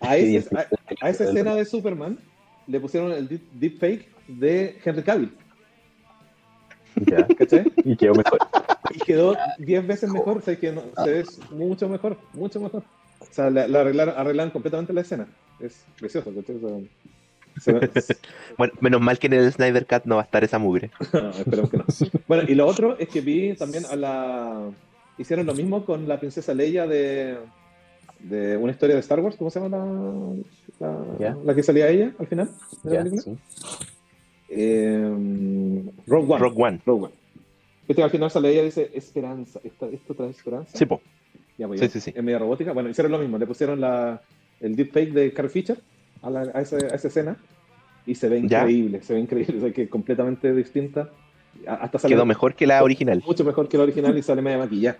[0.00, 0.66] A, ese- a,
[1.06, 2.18] a esa escena de Superman
[2.66, 5.32] le pusieron el deep, deepfake de Henry Cavill,
[7.06, 7.26] Ya.
[7.26, 7.72] ¿cachai?
[7.84, 8.38] Y quedó mejor.
[8.94, 12.82] Y quedó 10 veces mejor, o sea, que no- se ve mucho mejor, mucho mejor.
[13.20, 15.26] O sea, le, le arreglaron, arreglaron completamente la escena.
[15.60, 16.88] Es precioso, ve-
[18.58, 20.90] Bueno, menos mal que en el Snyder Cut no va a estar esa mugre.
[21.12, 21.84] No, esperemos que no.
[22.28, 24.70] Bueno, y lo otro es que vi también a la.
[25.18, 27.36] Hicieron lo mismo con la princesa Leia de,
[28.20, 29.36] de una historia de Star Wars.
[29.36, 29.76] ¿Cómo se llama
[30.80, 31.36] la, la, Ya.
[31.44, 32.50] la que salía ella al final?
[32.82, 33.22] de la Ya, película?
[33.22, 33.38] sí.
[34.48, 36.38] Eh, Rogue One.
[36.38, 36.80] Rogue One.
[36.84, 37.14] Rogue One.
[37.94, 39.60] Que al final sale ella y dice: Esperanza.
[39.62, 40.76] ¿Esta- ¿Esto trae esperanza?
[40.76, 41.00] Sí, po.
[41.58, 42.12] Ya, pues, Sí, ya, sí, sí.
[42.16, 42.72] En media robótica.
[42.72, 43.38] Bueno, hicieron lo mismo.
[43.38, 44.20] Le pusieron la,
[44.60, 45.78] el deepfake de Carrie Fisher
[46.24, 47.36] a, la- a esa, a esa escena
[48.06, 48.60] y se ve Ya.
[48.60, 49.02] increíble.
[49.02, 49.56] Se ve increíble.
[49.58, 51.10] O sea, que completamente distinta.
[51.66, 53.22] Hasta sale Quedó mejor que la original.
[53.24, 54.98] mucho mejor que la original y sale media maquillada.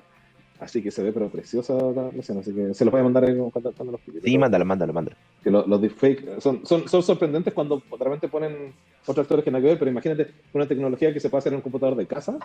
[0.61, 2.41] Así que se ve pero preciosa la, escena.
[2.41, 4.27] Así que se los voy a mandar ahí cuando, cuando los publique.
[4.29, 5.17] Sí, mándalo, mándalo, mándalo.
[5.43, 8.73] Que lo- los deepfakes son, son, son sorprendentes cuando de repente ponen
[9.05, 11.57] otros actores que nada que ver, pero imagínate una tecnología que se puede hacer en
[11.57, 12.39] un computador de casa.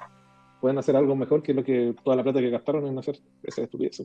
[0.59, 3.61] Pueden hacer algo mejor que lo que toda la plata que gastaron en hacer esa
[3.61, 4.03] estupidez.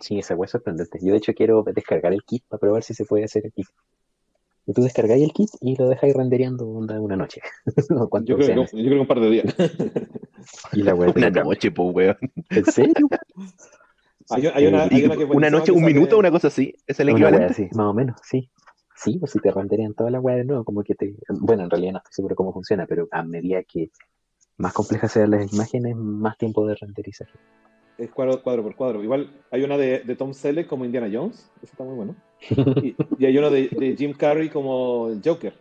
[0.00, 0.98] Sí, esa es sorprendente.
[1.02, 3.66] Yo de hecho quiero descargar el kit para probar si se puede hacer el kit.
[4.66, 7.40] Y tú descargáis el kit y lo dejáis rendereando onda una noche.
[7.90, 9.54] O Yo creo, que, yo creo que un par de días.
[10.72, 12.16] Y la wea te Una noche, pues, weón.
[12.50, 12.94] ¿En serio?
[14.30, 16.74] hay, hay una, hay una que Una noche, que un sale- minuto, una cosa así.
[16.86, 17.52] Es el Una wea equivalente.
[17.52, 18.50] así, más o menos, sí.
[18.96, 21.14] Sí, pues si te renderían toda la wea de nuevo, como que te...
[21.28, 23.90] Bueno, en realidad no estoy seguro cómo funciona, pero a medida que
[24.56, 27.28] más complejas sean las imágenes, más tiempo de renderizar.
[27.98, 29.02] Es cuadro, cuadro por cuadro.
[29.02, 31.50] Igual hay una de, de Tom Selleck como Indiana Jones.
[31.62, 32.16] Ese está muy bueno.
[32.82, 35.54] Y, y hay uno de, de Jim Carrey como el Joker.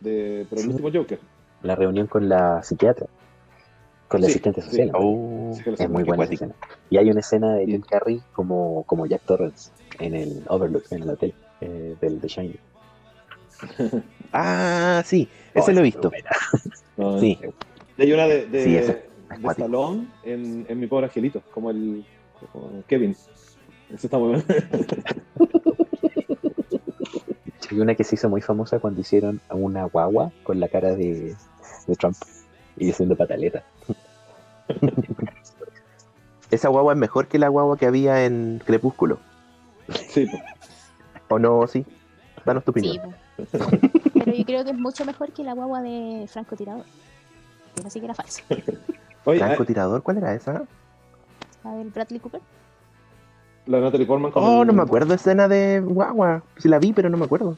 [0.00, 0.70] De, pero el Sí.
[0.72, 1.18] último Joker.
[1.62, 3.06] La reunión con la psiquiatra,
[4.08, 4.68] con la Sí, asistente sí.
[4.68, 4.90] social.
[4.94, 6.54] Oh, Sí, Es muy buena escena.
[6.90, 11.02] Y hay una escena de Jim Carrey como, como Jack Torrance en el Overlook, en
[11.02, 12.58] el hotel eh, del The Shining.
[14.32, 16.10] Ah, sí, ese Oh, lo he esa visto.
[16.96, 17.38] No, Sí.
[17.96, 19.46] Y hay una de, de, Sí.
[19.48, 22.04] Stallone en, en Mi Pobre Angelito, como el
[22.52, 23.12] como Kevin.
[23.92, 24.44] Ese está muy bueno.
[27.70, 30.94] Hay una que se hizo muy famosa cuando hicieron a una guagua con la cara
[30.94, 31.34] de,
[31.86, 32.16] de Trump
[32.76, 33.62] y haciendo pataleta.
[36.50, 39.18] Esa guagua es mejor que la guagua que había en Crepúsculo.
[40.08, 40.26] Sí.
[41.28, 41.66] ¿O no?
[41.66, 41.84] Sí.
[42.44, 43.14] Danos tu Sí, opinión.
[43.36, 43.58] po.
[44.14, 46.84] pero yo creo que es mucho mejor que la guagua de Franco Tirador.
[47.74, 48.42] Que no sé que era falsa.
[49.24, 50.02] Oye, ¿Franco ah, Tirador?
[50.02, 50.64] ¿Cuál era esa?
[51.64, 52.40] La del Bradley Cooper.
[53.66, 56.42] La Natalie Portman con Oh, el- no me acuerdo escena de guagua.
[56.58, 57.56] Sí la vi, pero no me acuerdo.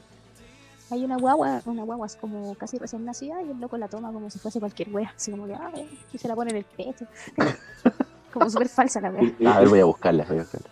[0.91, 4.13] Hay una guagua, una guagua es como casi recién nacida y el loco la toma
[4.13, 5.13] como si fuese cualquier wea.
[5.17, 5.71] Así como que, ah,
[6.13, 7.07] y se la pone en el pecho.
[8.33, 9.33] como súper falsa la wea.
[9.39, 10.25] y- A ver, voy a buscarla.
[10.29, 10.69] Voy a buscarla.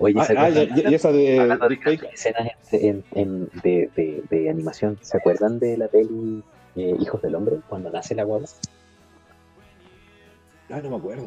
[0.00, 3.48] Oye, ah, ¿se ah, y, acuerdan- y esa de hablando de deepfake, escenas en, en-
[3.62, 6.42] de, de- de animación, ¿se acuerdan de la peli
[6.76, 7.60] eh, Hijos del Hombre?
[7.68, 8.46] Cuando nace la guagua.
[10.70, 11.26] Ah, no me acuerdo.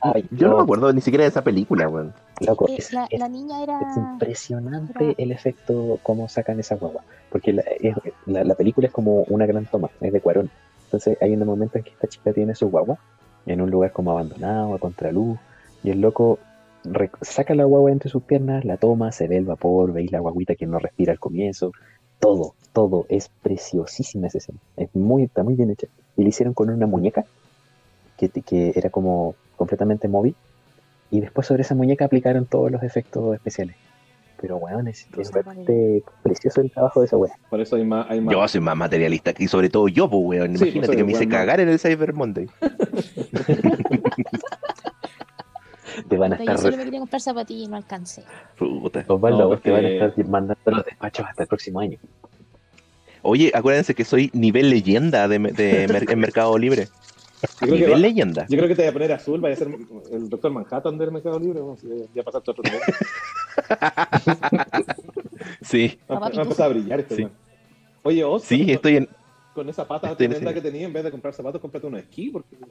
[0.00, 2.12] Ay, Yo no me acuerdo ni siquiera de esa película, weón.
[2.40, 3.78] loco, Eh, es, la, es- la niña era.
[3.80, 7.02] es impresionante el efecto cómo sacan esa guagua.
[7.30, 7.96] Porque la, es-
[8.26, 10.50] la- la película es como una gran toma, es de Cuarón.
[10.84, 12.98] Entonces hay un momento en que esta chica tiene su guagua
[13.46, 15.38] en un lugar como abandonado, a contraluz,
[15.82, 16.38] y el loco
[16.84, 20.20] re- saca la guagua entre sus piernas, la toma, se ve el vapor, veis la
[20.20, 21.72] guaguita que no respira al comienzo.
[22.18, 24.58] Todo, todo es preciosísima esa escena.
[24.76, 25.86] Es muy, está muy bien hecha.
[26.16, 27.24] Y lo hicieron con una muñeca
[28.16, 30.34] que, que era como completamente móvil.
[31.10, 33.76] Y después sobre esa muñeca aplicaron todos los efectos especiales.
[34.40, 37.32] Pero weón, es, realmente precioso el trabajo de esa weá.
[37.48, 38.06] Por eso hay más.
[38.10, 38.32] Hay más.
[38.34, 40.56] Yo soy más materialista y sobre todo yo, pues, weón.
[40.58, 42.46] Sí, Imagínate pues, que me hice cagar en el Cyber Monday.
[46.08, 48.22] Te van a Pero yo estar solo me quería comprar zapatillas y no alcancé.
[48.58, 49.04] Puta.
[49.08, 51.80] Osvaldo, No, a vos te van a porque- estar mandando los despachos hasta el próximo
[51.80, 51.98] año.
[53.22, 56.88] Oye, acuérdense que soy nivel leyenda de, de mer- en Mercado Libre.
[57.42, 58.46] Yo, creo que Nivel va- leyenda.
[58.48, 59.68] yo creo que te voy a poner azul, vaya a ser
[60.12, 61.60] el doctor Manhattan del Mercado Libre.
[61.60, 62.80] vamos, ya- ya pasaste a otro nivel.
[65.60, 66.26] Sí, Va Papá
[66.62, 67.28] a a brillar este Sí.
[68.02, 69.08] Oye, Oz, sí, con- estoy en.
[69.54, 72.00] con esa pata estoy en tremenda que tenía, en vez de comprar zapatos, cómprate unos
[72.00, 72.66] esquí, porque no,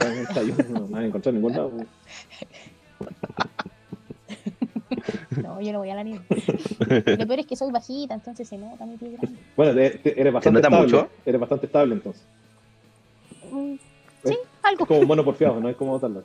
[0.00, 1.72] no, no, no has encontrado en ningún lado.
[5.42, 6.24] No, yo no voy a la nieve.
[7.18, 9.38] Lo peor es que soy bajita, entonces se nota mi pie grande.
[9.56, 10.92] Bueno, te- te- eres bastante nota estable.
[10.92, 11.10] mucho?
[11.24, 12.22] Eres bastante estable entonces.
[13.52, 13.74] Mm,
[14.24, 14.84] Sí, algo.
[14.84, 16.22] Es como mono porfiado, no es como botarla.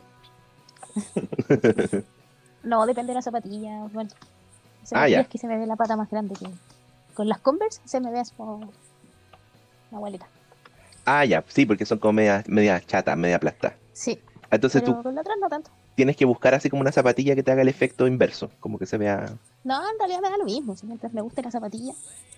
[2.64, 3.86] No, depende de la zapatilla.
[3.94, 5.30] Bueno, Ah, zapatillas ya.
[5.30, 6.48] que se me ve la pata más grande que.
[7.14, 8.58] Con las Converse se me ve como.
[8.58, 8.72] Una
[9.98, 10.28] abuelita.
[11.06, 13.76] Ah, ya, sí, porque son como media, media chata, media plasta.
[13.94, 14.22] Sí,
[14.52, 15.72] Entonces pero tú con la otra no tanto.
[15.96, 18.86] tienes que buscar así como una zapatilla que te haga el efecto inverso, como que
[18.86, 19.30] se vea.
[19.64, 20.76] No, en realidad me da lo mismo.
[20.76, 21.94] Si mientras me guste la zapatilla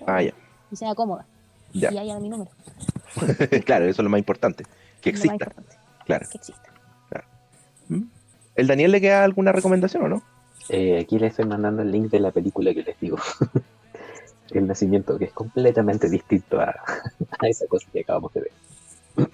[0.05, 0.33] Ah, ya,
[0.71, 1.25] y sea cómoda.
[1.73, 1.91] Ya.
[1.91, 2.51] Y haya mi número.
[3.65, 4.65] claro, eso es lo más importante,
[5.01, 5.45] que es lo más exista.
[5.45, 5.75] importante.
[6.05, 6.27] Claro.
[6.29, 6.69] Que exista.
[8.55, 10.23] ¿El Daniel le queda alguna recomendación o no?
[10.67, 13.17] Eh, aquí les estoy mandando el link de la película que les digo.
[14.51, 16.75] el nacimiento, que es completamente distinto a,
[17.39, 18.51] a esa cosa que acabamos de ver.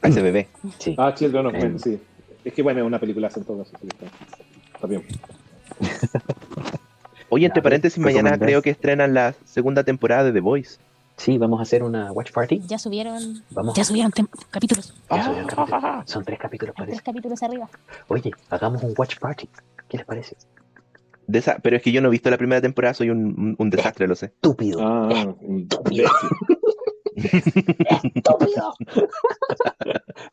[0.02, 0.48] A ese bebé.
[0.80, 0.96] Sí.
[0.98, 2.00] Ah, Children of Men, sí.
[2.44, 3.72] Es que bueno, es una película en todo caso.
[3.82, 4.06] está,
[4.76, 5.04] está bien.
[7.30, 10.78] Oye, entre paréntesis, mañana creo que estrenan la segunda temporada de The Voice.
[11.18, 12.60] Sí, vamos a hacer una watch party.
[12.68, 13.44] Ya subieron.
[13.52, 13.74] Vamos.
[13.76, 14.12] Ya subieron
[14.52, 14.94] capítulos.
[15.10, 15.56] Ya subieron Ah.
[15.56, 16.10] capítulos.
[16.12, 17.04] Son tres capítulos, Hay tres parece.
[17.04, 17.70] capítulos arriba.
[18.10, 19.50] Oye, hagamos un watch party.
[19.88, 20.36] ¿Qué les parece?
[21.28, 24.08] De esa- pero es que yo no he visto la primera temporada, soy un, desastre,
[24.08, 24.28] lo sé.
[24.28, 24.80] Estúpido.
[24.82, 25.10] Ah,
[25.42, 26.10] Estúpido.
[27.16, 28.74] Estúpido.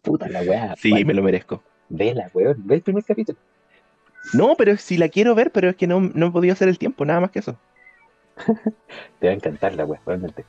[0.02, 0.74] Puta la weá.
[0.76, 1.62] Sí, me lo merezco.
[1.88, 2.56] Vela, weón.
[2.66, 3.38] Ve el primer capítulo.
[4.34, 6.78] No, pero si la quiero ver, pero es que no, no he podido hacer el
[6.78, 7.56] tiempo, nada más que eso.
[9.20, 10.44] Te va a encantar la weá, realmente.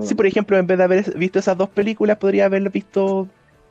[0.00, 3.28] Si, por ejemplo, en vez de haber visto esas dos películas, podría haber visto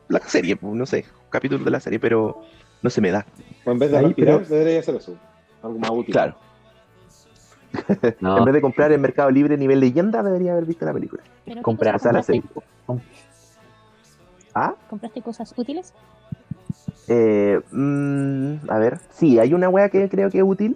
[0.08, 2.42] la serie, pues, no sé, capítulos de la serie, pero
[2.82, 3.26] no se me da.
[3.66, 5.18] en vez de Ahí, respirar, pero- debería hacer eso.
[5.64, 6.14] Algo más útil.
[6.14, 6.36] Claro.
[8.20, 11.24] No, En vez de comprar en Mercado Libre nivel leyenda, debería haber visto la película.
[11.46, 12.64] Pero ¿qué comprar, O cosas sea, la compraste?
[12.90, 13.08] serie.
[14.54, 14.76] ¿Ah?
[14.90, 15.94] ¿Compraste cosas útiles?
[17.08, 20.76] Eh, mm, a ver, sí, hay una wea que creo que es útil,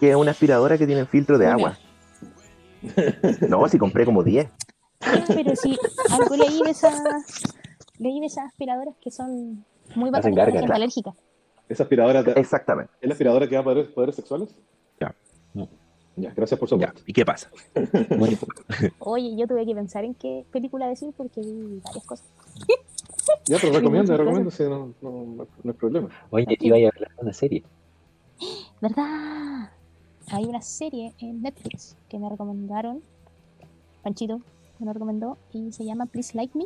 [0.00, 1.76] que es una aspiradora que tiene filtro de agua.
[3.48, 4.48] No, si compré como 10.
[5.00, 5.78] Ah, pero sí,
[6.10, 7.00] algo leí de esas.
[7.98, 9.64] Leí de esas aspiradoras que son
[9.94, 10.60] muy bacanas gárgaras.
[10.60, 11.14] gente alérgica.
[11.68, 12.92] ¿Esa aspiradora te- Exactamente.
[13.00, 14.54] es la aspiradora que da poderes, poderes sexuales?
[15.00, 15.14] Ya.
[16.16, 16.92] Ya, gracias por su Ya.
[17.06, 17.50] ¿Y qué pasa?
[18.18, 18.36] bueno,
[19.00, 22.26] Oye, yo tuve que pensar en qué película decir porque vi varias cosas.
[23.46, 26.08] Ya, pero recomiendo, recomiendo, sí, no, no, no hay problema.
[26.30, 27.62] oye, iba a hablar de una serie.
[28.80, 29.70] ¿Verdad?
[30.32, 33.02] Hay una serie en Netflix que me recomendaron.
[34.02, 34.40] Panchito
[34.80, 36.64] me lo recomendó y se llama Please Like Me.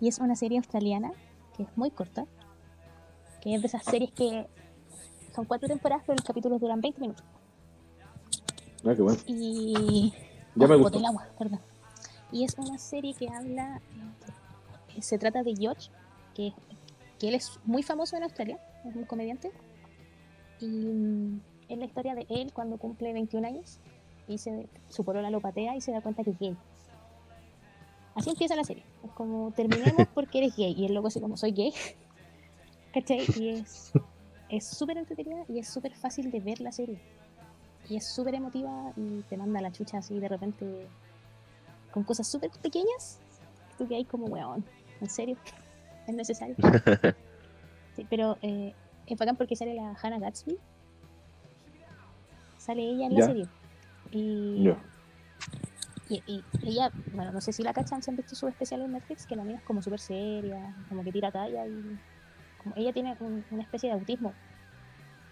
[0.00, 1.12] Y es una serie australiana
[1.56, 2.26] que es muy corta.
[3.40, 4.46] Que es de esas series que
[5.34, 7.24] son cuatro temporadas, pero los capítulos duran 20 minutos.
[8.84, 9.18] Ah, qué bueno.
[9.26, 10.12] Y.
[10.54, 10.82] Ya me Oh, gustó.
[10.82, 11.60] boté el agua, perdón.
[12.32, 13.80] Y es una serie que habla.
[14.96, 15.90] eh, Se trata de George,
[16.34, 16.52] que,
[17.18, 19.50] que él es muy famoso en Australia, es un comediante.
[20.60, 23.78] Y mm, es la historia de él cuando cumple 21 años
[24.28, 26.56] y se, su polola lo patea y se da cuenta que es gay.
[28.14, 28.84] Así empieza la serie.
[29.04, 30.74] Es como terminemos porque eres gay.
[30.76, 31.72] Y el loco así como soy gay.
[32.94, 33.26] ¿Cachai?
[33.36, 33.92] Y es
[34.50, 36.98] es súper entretenida y es súper fácil de ver la serie.
[37.90, 40.86] Y es súper emotiva y te manda la chucha así de repente
[41.92, 43.18] con cosas súper pequeñas.
[43.76, 44.64] Tú que hay como, weón,
[45.00, 45.36] ¿en serio?
[46.06, 46.56] ¿Es necesario?
[47.94, 48.74] Sí, pero eh,
[49.06, 50.58] es bacán porque sale la Hannah Gatsby.
[52.56, 53.26] Sale ella en la Ya.
[53.26, 53.48] serie.
[54.10, 54.78] Y, Ya.
[56.08, 58.92] y, y ella, bueno, no sé si la cachan, si han visto su especial en
[58.92, 61.98] Netflix, que la mina es como súper seria, como que tira talla y
[62.56, 64.32] como ella tiene un- una especie de autismo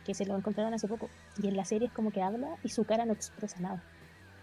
[0.05, 2.69] que se lo encontraron hace poco y en la serie es como que habla y
[2.69, 3.82] su cara no expresa nada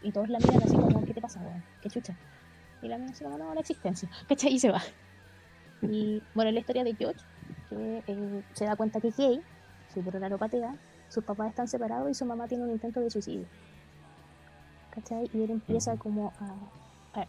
[0.01, 1.64] y todos la miran así como ¿qué te pasa, weón?
[1.81, 2.14] ¿qué chucha?
[2.81, 4.53] y la mina así como no, la existencia ¿cachai?
[4.53, 4.81] y se va
[5.81, 7.22] y bueno, es la historia de George
[7.69, 9.41] que eh, se da cuenta que es gay
[9.93, 10.76] su lo patea
[11.07, 13.45] sus papás están separados y su mamá tiene un intento de suicidio
[14.94, 15.30] ¿cachai?
[15.34, 16.56] y él empieza como a,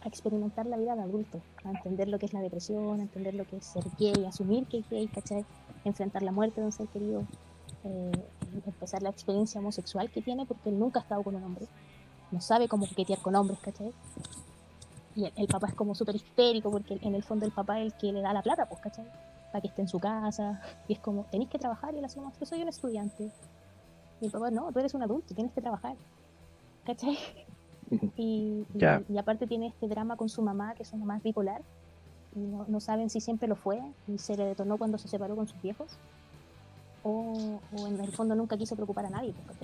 [0.05, 3.45] experimentar la vida de adulto, a entender lo que es la depresión, a entender lo
[3.45, 5.45] que es ser gay, asumir que es gay, ¿cachai?
[5.83, 7.23] Enfrentar la muerte de un ser querido,
[7.83, 8.11] eh,
[8.65, 11.67] empezar la experiencia homosexual que tiene porque él nunca ha estado con un hombre,
[12.31, 13.93] no sabe cómo coquetear con hombres, ¿cachai?
[15.15, 17.93] Y el, el papá es como súper histérico porque en el fondo el papá es
[17.93, 19.05] el que le da la plata, pues, ¿cachai?
[19.51, 22.33] Para que esté en su casa, y es como, tenéis que trabajar, y él como,
[22.39, 23.31] yo soy un estudiante.
[24.19, 25.95] Y el papá, no, tú eres un adulto, tienes que trabajar,
[26.85, 27.19] ¿cachai?
[27.91, 29.03] Y, y- Ya.
[29.07, 31.61] y aparte tiene este drama con su mamá, que su mamá es bipolar,
[32.35, 35.35] y no, no saben si siempre lo fue, y se le detonó cuando se separó
[35.35, 35.97] con sus viejos,
[37.03, 39.33] o, o en el fondo nunca quiso preocupar a nadie.
[39.45, 39.57] pues.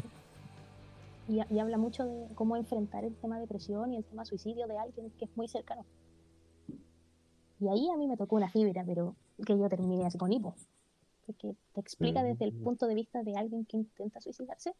[1.27, 4.77] Y, y habla mucho de cómo enfrentar el tema depresión y el tema suicidio de
[4.77, 5.85] alguien que es muy cercano.
[7.59, 9.15] Y ahí a mí me tocó una fibra, pero
[9.45, 10.55] que yo terminé así con hipo.
[11.25, 14.73] porque te explica desde el punto de vista de alguien que intenta suicidarse,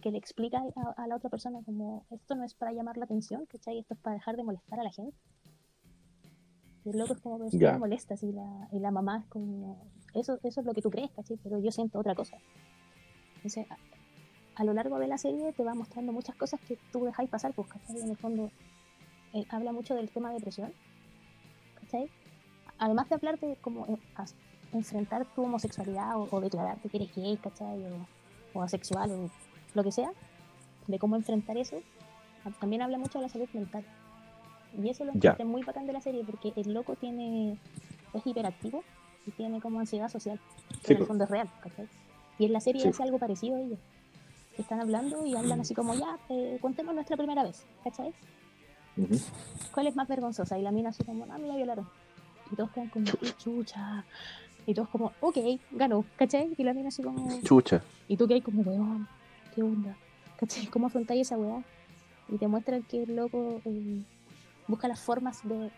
[0.00, 3.04] que le explica a, a la otra persona como esto no es para llamar la
[3.04, 3.78] atención, ¿cachai?
[3.78, 5.16] Esto es para dejar de molestar a la gente.
[6.84, 7.72] Y el loco es como, Ya.
[7.72, 10.90] me molestas y la, y la mamá es como, eso, eso es lo que tú
[10.90, 11.36] crees, ¿cachai?
[11.42, 12.36] Pero yo siento otra cosa.
[13.36, 13.76] Entonces, a,
[14.60, 17.52] a lo largo de la serie te va mostrando muchas cosas que tú dejáis pasar,
[17.54, 18.00] pues, ¿cachai?
[18.00, 18.50] En el fondo,
[19.32, 20.72] eh, habla mucho del tema de depresión,
[21.80, 22.08] ¿cachai?
[22.78, 24.34] Además de hablar de cómo eh, as-
[24.72, 27.84] enfrentar tu homosexualidad o, o declararte que eres gay, ¿cachai?
[27.86, 28.06] O,
[28.54, 29.30] o asexual o
[29.76, 30.10] lo que sea,
[30.86, 31.76] de cómo enfrentar eso,
[32.60, 33.84] también habla mucho de la salud mental.
[34.82, 37.58] Y eso lo encontré muy bacán de la serie, porque el loco tiene
[38.14, 38.82] es hiperactivo
[39.26, 40.40] y tiene como ansiedad social.
[40.80, 41.88] que Sí, en el fondo es real, ¿cachai?
[42.38, 42.88] Y en la serie Sí.
[42.88, 43.78] hace algo parecido a ellos.
[44.58, 48.12] Están hablando y hablan así como, ya, eh, contemos nuestra primera vez, ¿cachai?
[49.72, 50.58] ¿Cuál es más vergonzosa?
[50.58, 51.86] Y la mina así como, no, me la violaron.
[52.50, 54.04] Y todos quedan como, "Qué chucha.
[54.66, 55.36] Y todos como, ok,
[55.72, 56.54] ganó, ¿cachai?
[56.56, 57.82] Y la mina así como, Chucha.
[58.08, 59.06] y tú que hay como, weón,
[59.56, 59.96] ¿qué onda?
[60.38, 60.66] ¿Cachai?
[60.66, 61.64] ¿Cómo afrontáis esa weá?
[62.28, 64.02] Y te muestran que el loco eh,
[64.68, 65.70] busca las formas de,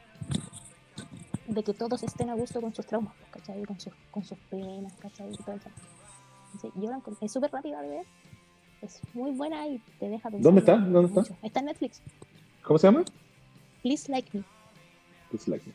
[1.47, 3.65] de que todos estén a gusto con sus traumas, ¿cachai?
[3.65, 5.33] Con sus, con sus penas, ¿cachai?
[5.33, 5.69] Y todo eso.
[6.55, 8.07] Entonces, yo la encont- es súper rápida de ver,
[8.83, 10.43] es muy buena y te deja pensar.
[10.43, 10.77] ¿Dónde está?
[10.77, 11.35] ¿Dónde está?
[11.47, 12.03] Está en Netflix.
[12.65, 13.05] ¿Cómo se llama?
[13.83, 14.45] Please Like Me.
[15.33, 15.75] It's like me.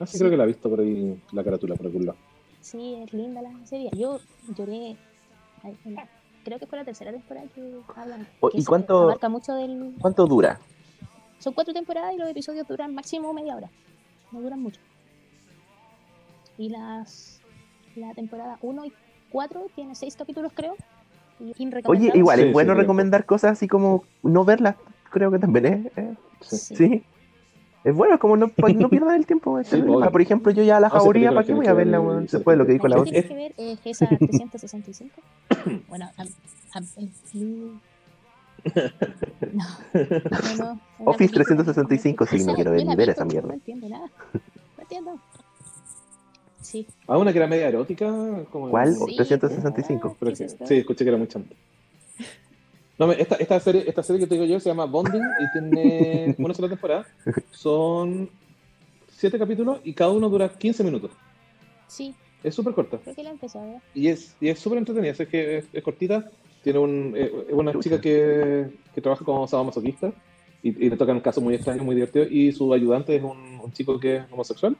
[0.00, 0.18] Ah, sí, Sí.
[0.18, 2.18] creo que la he visto por ahí, la carátula, por algún lado.
[2.60, 3.90] Sí, es linda la serie.
[3.94, 4.18] Yo
[4.56, 4.96] lloré.
[5.62, 5.76] ay,
[6.46, 7.60] creo que fue la tercera temporada que
[7.96, 8.24] hablan.
[8.52, 9.94] Que ¿y cuánto- Abarca mucho del.
[10.00, 10.60] ¿Cuánto dura?
[11.40, 13.68] Son cuatro temporadas y los episodios duran máximo media hora.
[14.30, 14.80] No duran mucho.
[16.56, 17.40] Y las.
[17.96, 18.92] La temporada 1 y
[19.30, 20.76] 4 tiene seis capítulos, creo.
[21.40, 21.52] Y
[21.86, 24.76] Oye, igual, Sí, es sí, bueno recomendar cosas así como no verlas,
[25.10, 25.98] creo que también es.
[25.98, 27.02] eh, Sí.
[27.84, 29.62] Es bueno, es como no, pa- no pierdan el tiempo.
[29.62, 31.86] Sí, por ejemplo, yo ya la No, esa jauría, ¿para qué voy que a ver
[31.86, 32.00] verla?
[32.00, 32.28] weón?
[32.28, 33.12] se Después de lo que dijo la La otra.
[33.12, 35.14] que tienes que ver es esa 365.
[35.88, 37.78] bueno, a, a- el flu-
[39.52, 41.44] No, no, no, Office película.
[41.44, 43.48] 365, sí, no quiero ver la ni ver esa mierda.
[43.48, 44.10] No entiendo nada.
[44.32, 45.18] No entiendo.
[46.62, 46.84] Sí.
[47.06, 48.06] Ah, una que era media erótica.
[48.50, 48.94] Como ¿Cuál?
[48.94, 49.14] Sí.
[49.16, 50.16] 365.
[50.18, 50.66] Pero ¿Qué es que- esto?
[50.66, 51.54] sí, escuché que era muy chanta.
[52.98, 55.52] No, me- esta, esta, serie, esta serie que te digo yo se llama Bonding y
[55.52, 57.06] tiene una sola temporada.
[57.50, 58.28] Son
[59.08, 61.10] siete capítulos y cada uno dura 15 minutos.
[61.88, 62.98] Sí, Es súper corta.
[62.98, 63.76] creo que la empecé a ver.
[63.94, 65.12] Y es y es súper entretenida.
[65.12, 66.30] Es que es, es cortita.
[66.62, 70.12] Tiene un, eh, es una chica que, que trabaja como sadomasoquista
[70.62, 72.28] y, y le tocan casos muy extraños, muy divertidos.
[72.30, 74.76] Y su ayudante es un, un chico que es homosexual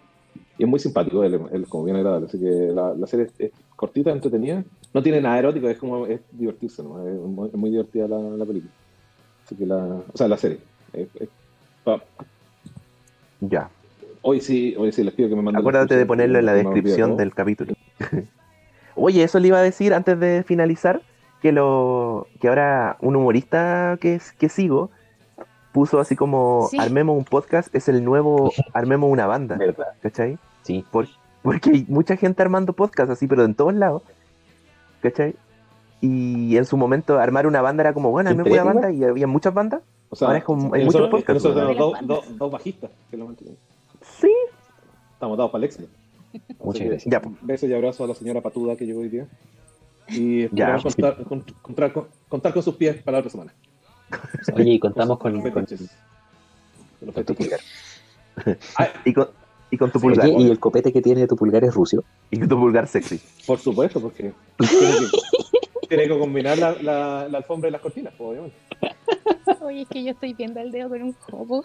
[0.59, 1.23] y es muy simpático.
[1.25, 2.27] Él, él es como bien agradable.
[2.27, 4.65] Así que la, la serie es, es cortita, entretenida.
[4.95, 6.83] No tiene nada erótico, es como es divertirse.
[6.83, 7.07] ¿no?
[7.07, 8.73] Es, muy, es muy divertida la, la película.
[9.45, 10.59] Así que la, o sea, la serie.
[10.93, 11.29] Es-
[13.41, 13.69] Ya.
[14.23, 15.61] hoy sí, hoy sí les pido que me manden.
[15.61, 17.75] Acuérdate de ponerlo en la descripción del capítulo.
[18.97, 21.03] Oye, eso le iba a decir antes de finalizar,
[21.43, 24.91] que lo que ahora un humorista que, que sigo
[25.77, 26.79] puso así como Sí.
[26.79, 29.89] armemos un podcast, es el nuevo armemos una banda, ¿Verdad?
[30.01, 30.39] ¿cachai?
[30.63, 30.83] Sí.
[30.91, 31.07] Por-
[31.43, 34.01] porque hay mucha gente armando podcast así, pero en todos lados,
[35.03, 35.35] ¿cachai?
[36.01, 39.27] Y en su momento armar una banda era como, bueno, armemos una banda y había
[39.27, 39.83] muchas bandas.
[40.09, 41.43] O sea, Ahora es como- hay muchos podcasts,
[42.39, 43.59] dos, bajistas que lo mantienen.
[44.01, 44.33] Sí.
[45.13, 45.89] Estamos dados para el éxito.
[46.65, 47.13] Muchas que, gracias.
[47.13, 47.35] Ya, pues.
[47.43, 49.27] Besos y abrazos a la señora Patuda que llegó hoy día.
[50.09, 50.91] Y esperamos Ya.
[51.15, 53.53] contar, con, contar, con, contar con sus pies para la otra semana.
[54.55, 55.67] Oye, y contamos con, con,
[57.13, 57.61] con tu pulgar.
[58.79, 59.29] Ah, Y con,
[59.71, 60.27] y con tu pulgar.
[60.27, 62.05] Oye, y el copete que tiene tu pulgar es ruso.
[62.31, 63.19] Y tu pulgar sexy.
[63.47, 64.33] por supuesto, porque
[65.89, 68.57] tiene que, combinar la, la, la alfombra y las cortinas, pues, obviamente.
[69.63, 71.65] Oye, es que yo estoy viendo el dedo con un jopo,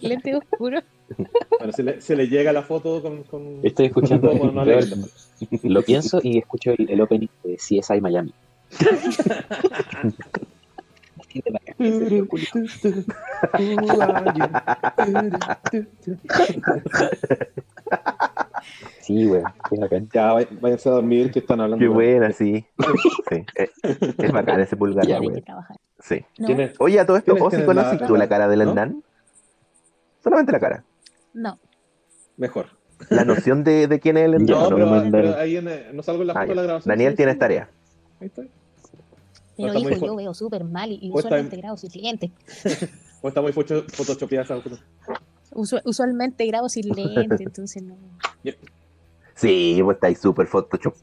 [0.00, 0.80] lente oscuro.
[1.58, 3.22] Bueno, se le, se le llega la foto con.
[3.24, 4.84] con Estoy escuchando, con- no le-
[5.62, 8.34] lo pienso y escucho el, el opening de CSI Miami.
[11.32, 11.76] Así de bacán.
[19.00, 20.08] Sí, güey, qué bacán.
[20.12, 21.82] Ya, váyanse a dormir que están hablando.
[21.82, 22.64] Qué buena, sí.
[23.30, 23.44] sí.
[23.54, 23.70] Es,
[24.18, 25.06] es bacán ese pulgar.
[25.06, 25.42] Ya, güey.
[25.98, 26.24] Sí.
[26.38, 26.48] No.
[26.78, 28.60] Oye, a todo esto, ¿Quiénes ¿o si tienen la- conoces la- tú la cara del
[28.60, 28.70] ¿no?
[28.70, 29.02] Hernán?
[30.22, 30.84] Solamente la cara.
[31.34, 31.58] no.
[32.36, 32.66] Mejor.
[33.10, 34.46] La noción de, de quién es el Hernán.
[34.46, 35.30] No, no pero, me mandaron.
[35.32, 36.54] pero ahí en, eh, no salgo en la Ah, foto de ya.
[36.54, 36.90] la grabación.
[36.90, 37.68] Daniel sí, tienes tarea.
[38.20, 38.42] Ahí está.
[39.56, 41.76] Pero está muy hijo, yo veo súper mal y, y O está usualmente en- grabo
[41.76, 42.30] sin lentes.
[43.20, 44.62] O está muy foto- photoshopeada esa
[45.84, 47.96] usualmente grabo sin lentes, entonces no.
[49.34, 50.94] Sí, pues está ahí súper Photoshop.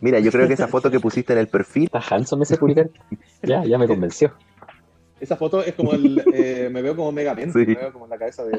[0.00, 2.88] Mira, yo creo que esa foto que pusiste en el perfil, Está handsome ese pulgar.
[3.42, 4.32] Ya, ya me convenció.
[5.20, 6.22] Esa foto es como el.
[6.32, 7.52] eh, me veo como Megamente.
[7.52, 7.66] Sí.
[7.66, 8.52] Me veo como en la cabeza de.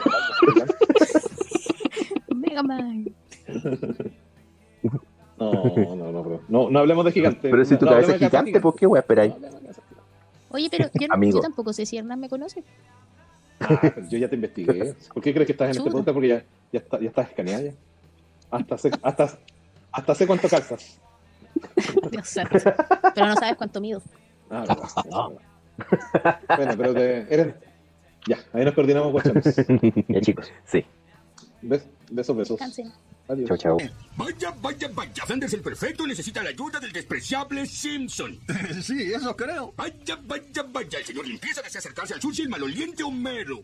[2.35, 3.05] Mega Man.
[5.39, 7.49] No, no, no, pero no, no hablemos de gigante.
[7.49, 9.33] Pero si tu No cabeza es gigante, ¿por qué wea esperáis?
[9.39, 9.69] No gigante.
[10.51, 11.37] Oye, pero yo, no- Amigo.
[11.37, 12.63] yo tampoco sé si Hernán me conoce.
[13.59, 14.93] Ah, pero yo ya te investigué.
[15.13, 16.13] ¿Por qué crees que estás en este podcast?
[16.13, 17.71] Porque ya, ya, está, ya estás escaneada ya.
[18.51, 19.37] Hasta sé, hasta,
[19.91, 20.99] hasta sé cuánto calzas.
[22.11, 22.57] Dios santo.
[23.13, 24.01] Pero no sabes cuánto mido.
[24.49, 25.29] Ah, verdad.
[26.57, 27.55] Bueno, pero te, eres...
[28.27, 29.55] Ya, ahí nos coordinamos, guachones.
[30.07, 30.51] Ya, chicos.
[30.65, 30.83] Sí.
[31.61, 32.59] Bes- Besos, besos.
[33.29, 33.47] Adiós.
[33.47, 33.77] Chau, chau.
[34.17, 35.25] Vaya, vaya, vaya.
[35.25, 38.39] Flanders el perfecto necesita la ayuda del despreciable Simpson.
[38.81, 39.73] Sí, eso creo.
[39.77, 40.99] Vaya, vaya, vaya.
[40.99, 43.57] El señor limpieza desea acercarse al sushi el maloliente Homero.